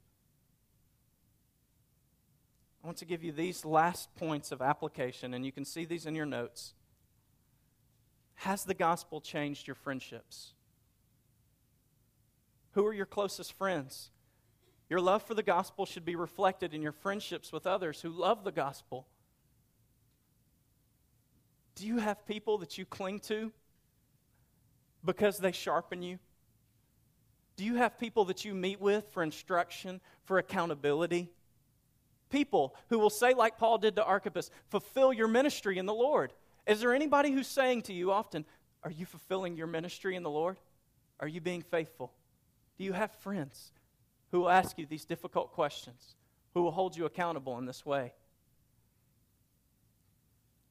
I 2.82 2.86
want 2.86 2.98
to 2.98 3.04
give 3.04 3.22
you 3.22 3.32
these 3.32 3.64
last 3.64 4.14
points 4.16 4.50
of 4.50 4.62
application, 4.62 5.34
and 5.34 5.44
you 5.44 5.52
can 5.52 5.64
see 5.64 5.84
these 5.84 6.06
in 6.06 6.14
your 6.14 6.26
notes. 6.26 6.74
Has 8.36 8.64
the 8.64 8.74
gospel 8.74 9.20
changed 9.20 9.66
your 9.66 9.74
friendships? 9.74 10.54
Who 12.72 12.86
are 12.86 12.94
your 12.94 13.06
closest 13.06 13.52
friends? 13.52 14.10
Your 14.88 15.00
love 15.00 15.22
for 15.22 15.34
the 15.34 15.42
gospel 15.42 15.84
should 15.84 16.04
be 16.04 16.16
reflected 16.16 16.72
in 16.72 16.80
your 16.82 16.92
friendships 16.92 17.52
with 17.52 17.66
others 17.66 18.00
who 18.00 18.10
love 18.10 18.44
the 18.44 18.52
gospel. 18.52 19.06
Do 21.78 21.86
you 21.86 21.98
have 21.98 22.26
people 22.26 22.58
that 22.58 22.78
you 22.78 22.84
cling 22.84 23.20
to 23.20 23.52
because 25.04 25.38
they 25.38 25.52
sharpen 25.52 26.02
you? 26.02 26.18
Do 27.56 27.64
you 27.64 27.76
have 27.76 27.98
people 27.98 28.26
that 28.26 28.44
you 28.44 28.54
meet 28.54 28.80
with 28.80 29.08
for 29.12 29.22
instruction, 29.22 30.00
for 30.24 30.38
accountability? 30.38 31.30
people 32.30 32.74
who 32.88 32.98
will 32.98 33.10
say, 33.10 33.34
like 33.34 33.58
Paul 33.58 33.78
did 33.78 33.96
to 33.96 34.04
Archippus, 34.04 34.50
fulfill 34.68 35.12
your 35.12 35.28
ministry 35.28 35.78
in 35.78 35.86
the 35.86 35.94
Lord. 35.94 36.32
Is 36.66 36.80
there 36.80 36.94
anybody 36.94 37.30
who's 37.32 37.46
saying 37.46 37.82
to 37.82 37.92
you 37.92 38.12
often, 38.12 38.44
Are 38.82 38.90
you 38.90 39.06
fulfilling 39.06 39.56
your 39.56 39.66
ministry 39.66 40.16
in 40.16 40.22
the 40.22 40.30
Lord? 40.30 40.58
Are 41.20 41.28
you 41.28 41.40
being 41.40 41.62
faithful? 41.62 42.12
Do 42.76 42.84
you 42.84 42.92
have 42.92 43.10
friends 43.12 43.72
who 44.30 44.40
will 44.40 44.50
ask 44.50 44.78
you 44.78 44.86
these 44.86 45.04
difficult 45.04 45.52
questions, 45.52 46.14
who 46.54 46.62
will 46.62 46.70
hold 46.70 46.96
you 46.96 47.06
accountable 47.06 47.58
in 47.58 47.66
this 47.66 47.84
way? 47.84 48.12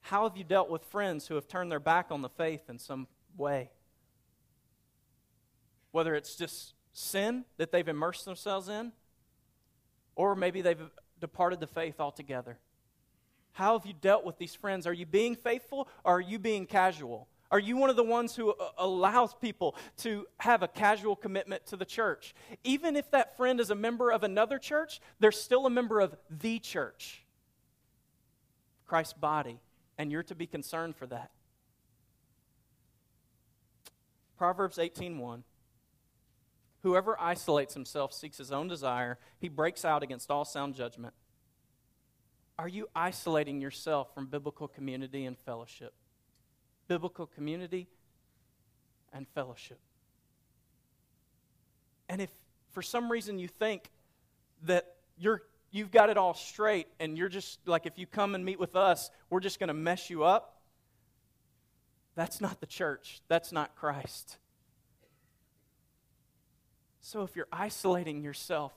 How 0.00 0.28
have 0.28 0.36
you 0.36 0.44
dealt 0.44 0.70
with 0.70 0.84
friends 0.84 1.26
who 1.26 1.34
have 1.34 1.48
turned 1.48 1.70
their 1.70 1.80
back 1.80 2.06
on 2.10 2.22
the 2.22 2.28
faith 2.28 2.68
in 2.68 2.78
some 2.78 3.06
way? 3.36 3.70
Whether 5.90 6.14
it's 6.14 6.36
just 6.36 6.74
sin 6.92 7.44
that 7.56 7.72
they've 7.72 7.86
immersed 7.86 8.24
themselves 8.24 8.68
in, 8.68 8.92
or 10.16 10.34
maybe 10.34 10.62
they've 10.62 10.90
departed 11.20 11.60
the 11.60 11.66
faith 11.66 12.00
altogether? 12.00 12.58
How 13.52 13.76
have 13.76 13.86
you 13.86 13.92
dealt 13.92 14.24
with 14.24 14.38
these 14.38 14.54
friends? 14.54 14.86
Are 14.86 14.92
you 14.92 15.06
being 15.06 15.34
faithful 15.34 15.88
or 16.04 16.18
are 16.18 16.20
you 16.20 16.38
being 16.38 16.66
casual? 16.66 17.28
Are 17.50 17.58
you 17.58 17.76
one 17.76 17.88
of 17.90 17.96
the 17.96 18.04
ones 18.04 18.36
who 18.36 18.50
uh, 18.50 18.68
allows 18.76 19.34
people 19.34 19.74
to 19.98 20.26
have 20.38 20.62
a 20.62 20.68
casual 20.68 21.16
commitment 21.16 21.66
to 21.66 21.76
the 21.76 21.84
church? 21.84 22.34
Even 22.62 22.94
if 22.94 23.10
that 23.10 23.36
friend 23.36 23.58
is 23.58 23.70
a 23.70 23.74
member 23.74 24.10
of 24.10 24.22
another 24.22 24.58
church, 24.58 25.00
they're 25.18 25.32
still 25.32 25.66
a 25.66 25.70
member 25.70 26.00
of 26.00 26.14
the 26.30 26.58
church, 26.58 27.24
Christ's 28.86 29.14
body, 29.14 29.60
and 29.98 30.10
you're 30.12 30.22
to 30.22 30.34
be 30.34 30.46
concerned 30.46 30.96
for 30.96 31.06
that. 31.06 31.30
Proverbs 34.36 34.78
18:1 34.78 35.42
Whoever 36.82 37.20
isolates 37.20 37.74
himself 37.74 38.12
seeks 38.12 38.38
his 38.38 38.52
own 38.52 38.68
desire, 38.68 39.18
he 39.40 39.48
breaks 39.48 39.84
out 39.84 40.04
against 40.04 40.30
all 40.30 40.44
sound 40.44 40.76
judgment. 40.76 41.12
Are 42.56 42.68
you 42.68 42.88
isolating 42.94 43.60
yourself 43.60 44.14
from 44.14 44.26
biblical 44.26 44.68
community 44.68 45.24
and 45.24 45.36
fellowship? 45.36 45.92
Biblical 46.86 47.26
community 47.26 47.88
and 49.12 49.26
fellowship. 49.28 49.80
And 52.08 52.20
if 52.22 52.30
for 52.70 52.82
some 52.82 53.10
reason 53.10 53.38
you 53.38 53.48
think 53.48 53.90
that 54.62 54.96
you're 55.16 55.42
you've 55.70 55.90
got 55.90 56.10
it 56.10 56.16
all 56.16 56.34
straight 56.34 56.86
and 57.00 57.16
you're 57.16 57.28
just 57.28 57.58
like 57.66 57.86
if 57.86 57.98
you 57.98 58.06
come 58.06 58.34
and 58.34 58.44
meet 58.44 58.58
with 58.58 58.76
us, 58.76 59.10
we're 59.30 59.40
just 59.40 59.58
going 59.58 59.68
to 59.68 59.74
mess 59.74 60.10
you 60.10 60.24
up, 60.24 60.58
that's 62.14 62.40
not 62.40 62.60
the 62.60 62.66
church. 62.66 63.20
That's 63.28 63.52
not 63.52 63.76
Christ. 63.76 64.38
So 67.00 67.22
if 67.22 67.36
you're 67.36 67.48
isolating 67.52 68.22
yourself, 68.22 68.72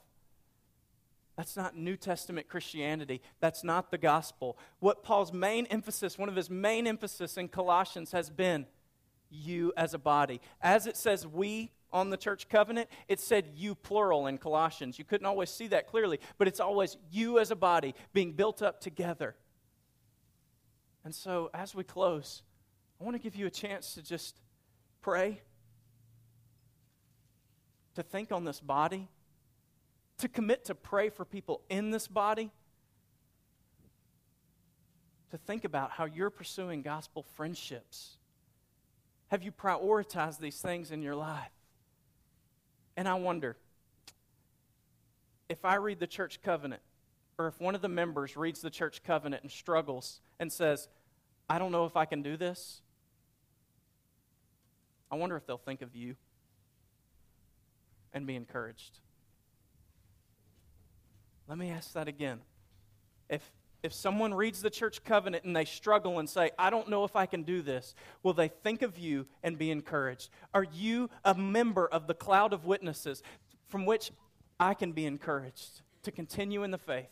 that's 1.35 1.57
not 1.57 1.75
New 1.75 1.97
Testament 1.97 2.47
Christianity. 2.47 3.21
That's 3.39 3.63
not 3.63 3.89
the 3.89 3.97
gospel. 3.97 4.59
What 4.79 5.03
Paul's 5.03 5.33
main 5.33 5.65
emphasis, 5.67 6.17
one 6.19 6.29
of 6.29 6.35
his 6.35 6.49
main 6.49 6.85
emphasis 6.85 7.35
in 7.35 7.47
Colossians 7.47 8.11
has 8.11 8.29
been 8.29 8.67
you 9.31 9.73
as 9.75 9.93
a 9.93 9.97
body. 9.97 10.39
As 10.61 10.85
it 10.85 10.95
says 10.95 11.25
we 11.25 11.71
on 11.93 12.09
the 12.09 12.17
church 12.17 12.47
covenant, 12.49 12.89
it 13.07 13.19
said 13.19 13.51
you 13.55 13.75
plural 13.75 14.27
in 14.27 14.37
Colossians. 14.37 14.97
You 14.97 15.05
couldn't 15.05 15.25
always 15.27 15.49
see 15.49 15.67
that 15.67 15.87
clearly, 15.87 16.19
but 16.37 16.47
it's 16.47 16.59
always 16.59 16.97
you 17.11 17.39
as 17.39 17.51
a 17.51 17.55
body 17.55 17.95
being 18.13 18.33
built 18.33 18.61
up 18.61 18.79
together. 18.81 19.35
And 21.03 21.13
so 21.13 21.49
as 21.53 21.75
we 21.75 21.83
close, 21.83 22.43
I 22.99 23.03
want 23.03 23.15
to 23.15 23.21
give 23.21 23.35
you 23.35 23.47
a 23.47 23.51
chance 23.51 23.95
to 23.95 24.01
just 24.01 24.39
pray 25.01 25.41
to 27.95 28.03
think 28.03 28.31
on 28.31 28.45
this 28.45 28.59
body, 28.59 29.09
to 30.19 30.29
commit 30.29 30.65
to 30.65 30.75
pray 30.75 31.09
for 31.09 31.25
people 31.25 31.61
in 31.69 31.91
this 31.91 32.07
body, 32.07 32.51
to 35.31 35.37
think 35.37 35.65
about 35.65 35.91
how 35.91 36.05
you're 36.05 36.29
pursuing 36.29 36.81
gospel 36.81 37.23
friendships. 37.35 38.17
Have 39.27 39.43
you 39.43 39.51
prioritized 39.51 40.39
these 40.39 40.59
things 40.59 40.91
in 40.91 41.01
your 41.01 41.15
life? 41.15 41.51
And 43.01 43.07
I 43.07 43.15
wonder 43.15 43.57
if 45.49 45.65
I 45.65 45.73
read 45.77 45.99
the 45.99 46.05
church 46.05 46.39
covenant, 46.43 46.83
or 47.39 47.47
if 47.47 47.59
one 47.59 47.73
of 47.73 47.81
the 47.81 47.89
members 47.89 48.37
reads 48.37 48.61
the 48.61 48.69
church 48.69 49.01
covenant 49.01 49.41
and 49.41 49.51
struggles 49.51 50.21
and 50.39 50.53
says, 50.53 50.87
I 51.49 51.57
don't 51.57 51.71
know 51.71 51.87
if 51.87 51.95
I 51.95 52.05
can 52.05 52.21
do 52.21 52.37
this, 52.37 52.83
I 55.09 55.15
wonder 55.15 55.35
if 55.35 55.47
they'll 55.47 55.57
think 55.57 55.81
of 55.81 55.95
you 55.95 56.15
and 58.13 58.27
be 58.27 58.35
encouraged. 58.35 58.99
Let 61.47 61.57
me 61.57 61.71
ask 61.71 61.93
that 61.93 62.07
again. 62.07 62.41
If, 63.31 63.41
if 63.83 63.93
someone 63.93 64.33
reads 64.33 64.61
the 64.61 64.69
church 64.69 65.03
covenant 65.03 65.43
and 65.43 65.55
they 65.55 65.65
struggle 65.65 66.19
and 66.19 66.29
say, 66.29 66.51
I 66.57 66.69
don't 66.69 66.89
know 66.89 67.03
if 67.03 67.15
I 67.15 67.25
can 67.25 67.43
do 67.43 67.61
this, 67.61 67.95
will 68.21 68.33
they 68.33 68.47
think 68.47 68.81
of 68.81 68.97
you 68.97 69.25
and 69.41 69.57
be 69.57 69.71
encouraged? 69.71 70.29
Are 70.53 70.63
you 70.63 71.09
a 71.25 71.33
member 71.33 71.87
of 71.87 72.07
the 72.07 72.13
cloud 72.13 72.53
of 72.53 72.65
witnesses 72.65 73.23
from 73.67 73.85
which 73.85 74.11
I 74.59 74.75
can 74.75 74.91
be 74.91 75.05
encouraged 75.05 75.81
to 76.03 76.11
continue 76.11 76.63
in 76.63 76.71
the 76.71 76.77
faith? 76.77 77.09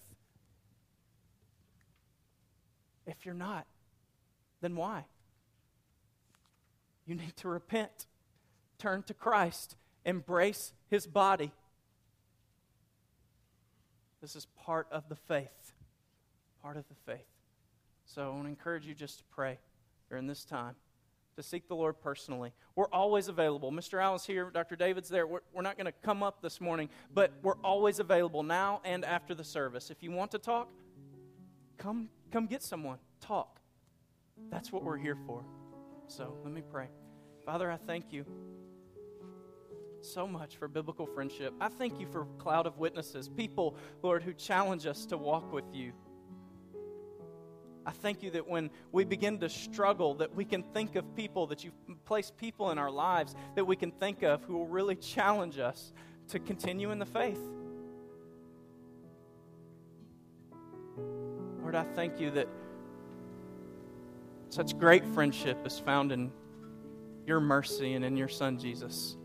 If 3.08 3.26
you're 3.26 3.34
not, 3.34 3.66
then 4.62 4.76
why? 4.76 5.06
You 7.08 7.16
need 7.16 7.36
to 7.38 7.50
repent, 7.50 8.06
turn 8.78 9.02
to 9.04 9.16
Christ, 9.16 9.76
embrace 10.06 10.74
his 10.88 11.08
body. 11.08 11.52
This 14.22 14.36
is 14.36 14.46
part 14.64 14.88
of 14.92 15.10
the 15.10 15.16
faith. 15.16 15.74
Part 16.62 16.78
of 16.78 16.86
the 16.88 16.96
faith. 17.12 17.26
So 18.06 18.26
I 18.26 18.30
want 18.30 18.44
to 18.44 18.50
encourage 18.50 18.86
you 18.86 18.94
just 18.94 19.20
to 19.20 19.24
pray 19.26 19.60
during 20.10 20.28
this 20.28 20.44
time, 20.44 20.76
to 21.36 21.44
seek 21.44 21.68
the 21.68 21.76
Lord 21.76 22.02
personally. 22.02 22.52
We're 22.76 22.90
always 22.92 23.28
available. 23.28 23.72
Mr. 23.72 24.02
Allen's 24.02 24.26
here, 24.26 24.50
Dr. 24.52 24.76
David's 24.76 25.10
there. 25.10 25.28
We're, 25.28 25.42
we're 25.54 25.62
not 25.62 25.78
going 25.78 25.86
to 25.86 25.94
come 26.04 26.24
up 26.24 26.42
this 26.42 26.60
morning, 26.60 26.90
but 27.14 27.32
we're 27.44 27.60
always 27.64 28.00
available 28.00 28.44
now 28.44 28.82
and 28.84 29.06
after 29.06 29.36
the 29.36 29.44
service. 29.44 29.92
If 29.92 30.02
you 30.02 30.12
want 30.12 30.32
to 30.32 30.40
talk, 30.40 30.70
come, 31.78 32.10
come 32.32 32.48
get 32.48 32.64
someone. 32.64 32.98
Talk. 33.22 33.60
That's 34.50 34.72
what 34.72 34.84
we're 34.84 34.98
here 34.98 35.18
for. 35.28 35.44
So 36.08 36.36
let 36.44 36.52
me 36.52 36.64
pray. 36.70 36.88
Father, 37.46 37.72
I 37.72 37.78
thank 37.78 38.12
you 38.12 38.26
so 40.02 40.28
much 40.28 40.58
for 40.58 40.68
biblical 40.68 41.06
friendship. 41.06 41.54
I 41.60 41.68
thank 41.68 42.00
you 42.00 42.08
for 42.08 42.26
cloud 42.38 42.66
of 42.66 42.78
witnesses, 42.78 43.30
people, 43.30 43.76
Lord, 44.02 44.24
who 44.24 44.34
challenge 44.34 44.86
us 44.86 45.06
to 45.08 45.18
walk 45.18 45.52
with 45.52 45.66
you. 45.74 45.94
I 47.90 47.92
thank 47.92 48.22
you 48.22 48.30
that 48.32 48.48
when 48.48 48.70
we 48.92 49.04
begin 49.04 49.40
to 49.40 49.50
struggle, 49.50 50.14
that 50.14 50.36
we 50.36 50.46
can 50.46 50.62
think 50.62 50.96
of 50.96 51.16
people, 51.16 51.48
that 51.48 51.64
you've 51.64 51.74
placed 52.06 52.38
people 52.38 52.70
in 52.70 52.78
our 52.78 52.92
lives 52.92 53.34
that 53.56 53.66
we 53.66 53.76
can 53.76 53.90
think 53.90 54.22
of 54.22 54.44
who 54.44 54.60
will 54.60 54.68
really 54.68 54.96
challenge 54.96 55.58
us 55.58 55.92
to 56.28 56.38
continue 56.38 56.92
in 56.92 57.00
the 57.00 57.08
faith. 57.08 57.42
Lord, 61.64 61.74
I 61.74 61.84
thank 61.96 62.20
you 62.20 62.30
that 62.30 62.48
such 64.50 64.78
great 64.78 65.04
friendship 65.08 65.58
is 65.66 65.80
found 65.80 66.12
in 66.12 66.32
your 67.26 67.40
mercy 67.40 67.96
and 67.96 68.06
in 68.06 68.16
your 68.16 68.28
Son, 68.28 68.60
Jesus. 68.60 69.18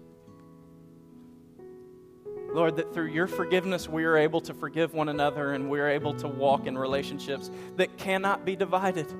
Lord, 2.54 2.76
that 2.76 2.94
through 2.94 3.08
your 3.08 3.26
forgiveness 3.26 3.88
we 3.88 4.04
are 4.04 4.16
able 4.16 4.40
to 4.42 4.54
forgive 4.54 4.94
one 4.94 5.08
another 5.08 5.54
and 5.54 5.68
we 5.68 5.80
are 5.80 5.88
able 5.88 6.14
to 6.14 6.28
walk 6.28 6.68
in 6.68 6.78
relationships 6.78 7.50
that 7.74 7.98
cannot 7.98 8.44
be 8.44 8.54
divided. 8.54 9.12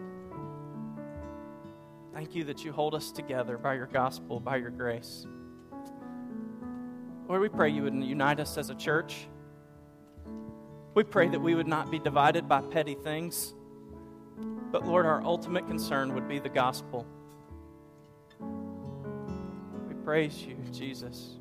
Thank 2.13 2.37
you 2.37 2.45
that 2.45 2.65
you 2.65 2.71
hold 2.71 2.95
us 2.95 3.11
together 3.11 3.59
by 3.59 3.75
your 3.75 3.89
gospel, 3.89 4.39
by 4.39 4.59
your 4.59 4.71
grace. 4.71 5.27
Lord, 7.27 7.41
we 7.41 7.49
pray 7.49 7.71
you 7.71 7.83
would 7.83 7.95
unite 7.95 8.39
us 8.39 8.57
as 8.57 8.71
a 8.71 8.75
church. 8.77 9.27
We 10.95 11.03
pray 11.03 11.29
that 11.29 11.41
we 11.41 11.57
would 11.57 11.67
not 11.67 11.91
be 11.91 11.99
divided 11.99 12.49
by 12.49 12.61
petty 12.61 12.95
things, 12.95 13.53
but 14.71 14.87
Lord, 14.87 15.07
our 15.07 15.25
ultimate 15.25 15.67
concern 15.67 16.15
would 16.15 16.29
be 16.29 16.39
the 16.39 16.49
gospel 16.49 17.05
We 19.89 19.95
praise 20.05 20.41
you, 20.41 20.57
Jesus. 20.71 21.41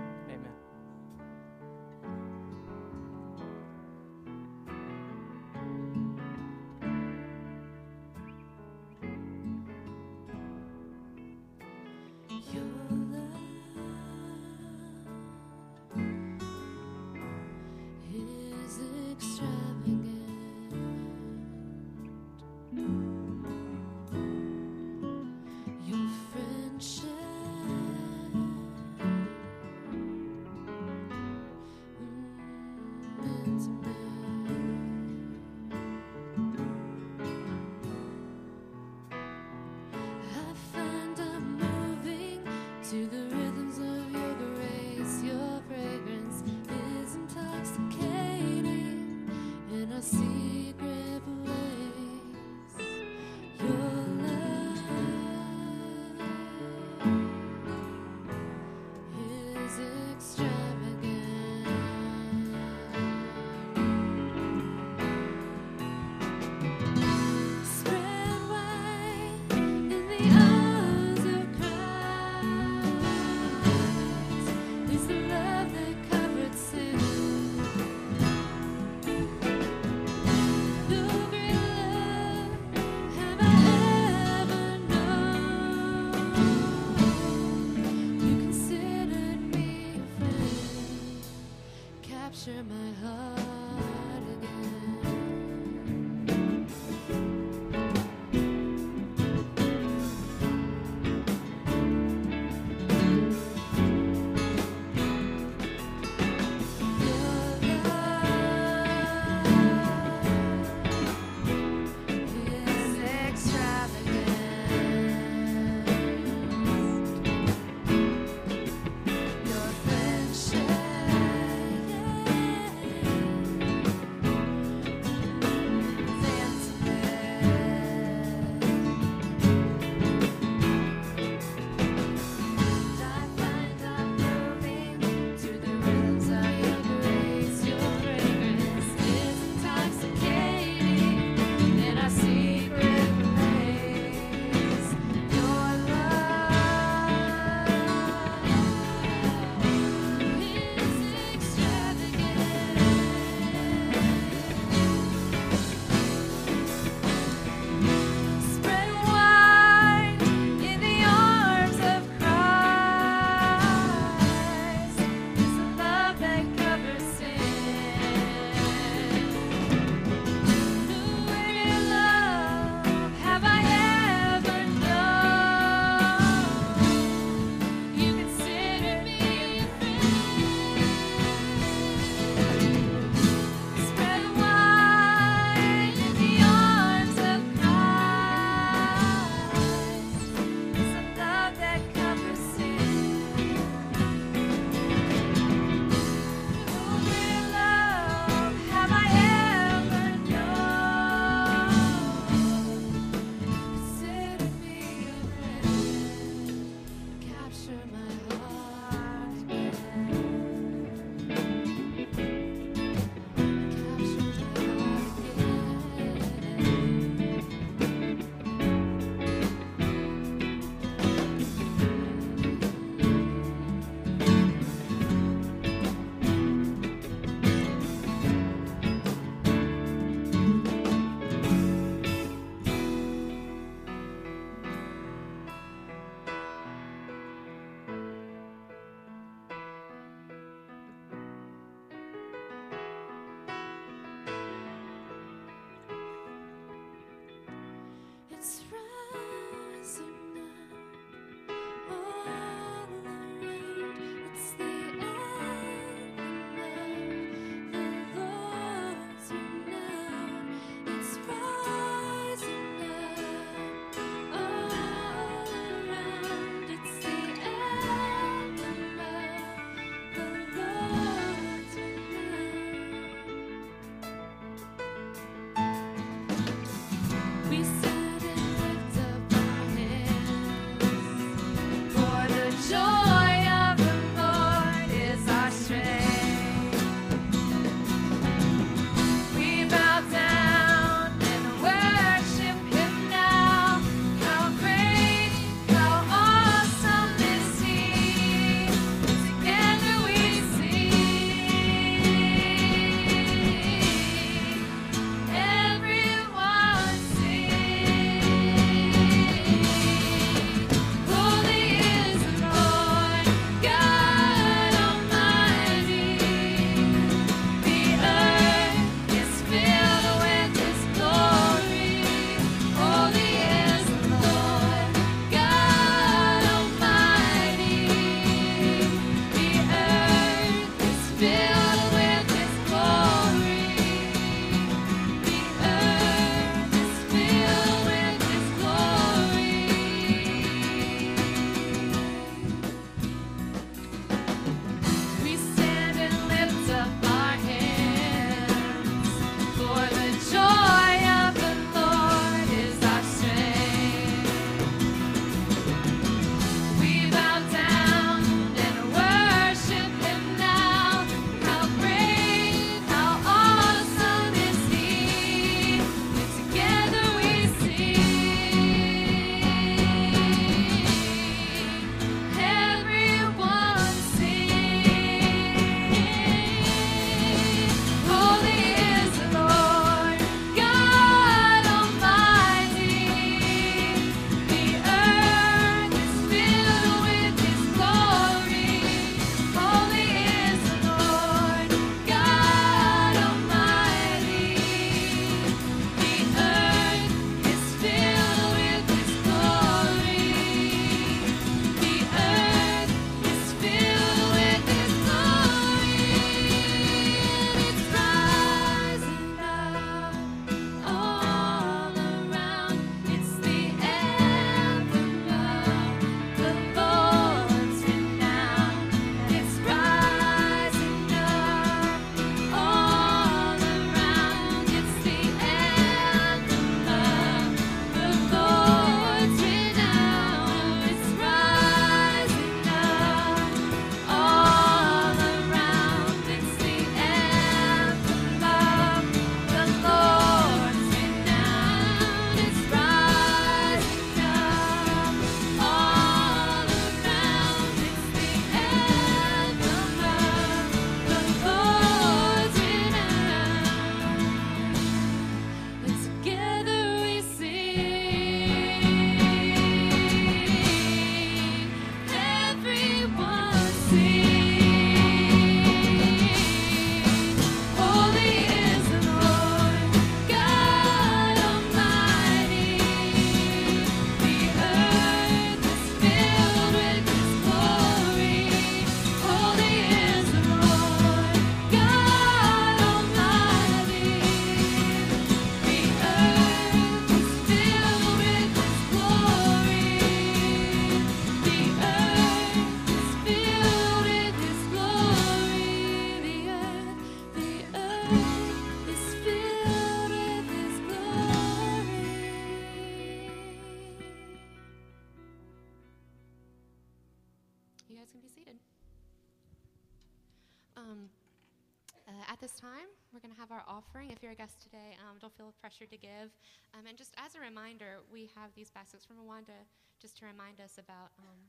Offering. 513.49 514.13
If 514.13 514.21
you're 514.21 514.35
a 514.35 514.37
guest 514.37 514.61
today, 514.61 514.93
um, 515.01 515.17
don't 515.17 515.33
feel 515.33 515.55
pressured 515.57 515.89
to 515.89 515.97
give. 515.97 516.29
Um, 516.77 516.85
and 516.85 516.93
just 516.93 517.17
as 517.17 517.33
a 517.33 517.41
reminder, 517.41 518.05
we 518.11 518.29
have 518.37 518.53
these 518.53 518.69
baskets 518.69 519.01
from 519.01 519.17
Rwanda 519.17 519.65
just 519.97 520.19
to 520.21 520.29
remind 520.29 520.61
us 520.61 520.77
about 520.77 521.09
um, 521.17 521.39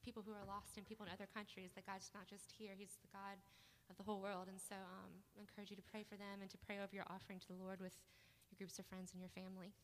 people 0.00 0.24
who 0.24 0.32
are 0.32 0.46
lost 0.48 0.80
and 0.80 0.86
people 0.88 1.04
in 1.04 1.12
other 1.12 1.28
countries, 1.28 1.76
that 1.76 1.84
God's 1.84 2.08
not 2.16 2.24
just 2.24 2.54
here, 2.56 2.72
He's 2.72 2.96
the 3.04 3.12
God 3.12 3.36
of 3.92 4.00
the 4.00 4.04
whole 4.06 4.22
world. 4.22 4.48
And 4.48 4.56
so 4.56 4.78
um, 4.78 5.12
I 5.36 5.44
encourage 5.44 5.68
you 5.68 5.76
to 5.76 5.88
pray 5.90 6.06
for 6.06 6.16
them 6.16 6.40
and 6.40 6.48
to 6.48 6.58
pray 6.64 6.80
over 6.80 6.94
your 6.94 7.08
offering 7.12 7.42
to 7.44 7.48
the 7.52 7.58
Lord 7.60 7.84
with 7.84 7.92
your 8.48 8.56
groups 8.56 8.78
of 8.78 8.86
friends 8.86 9.12
and 9.12 9.20
your 9.20 9.32
family. 9.34 9.74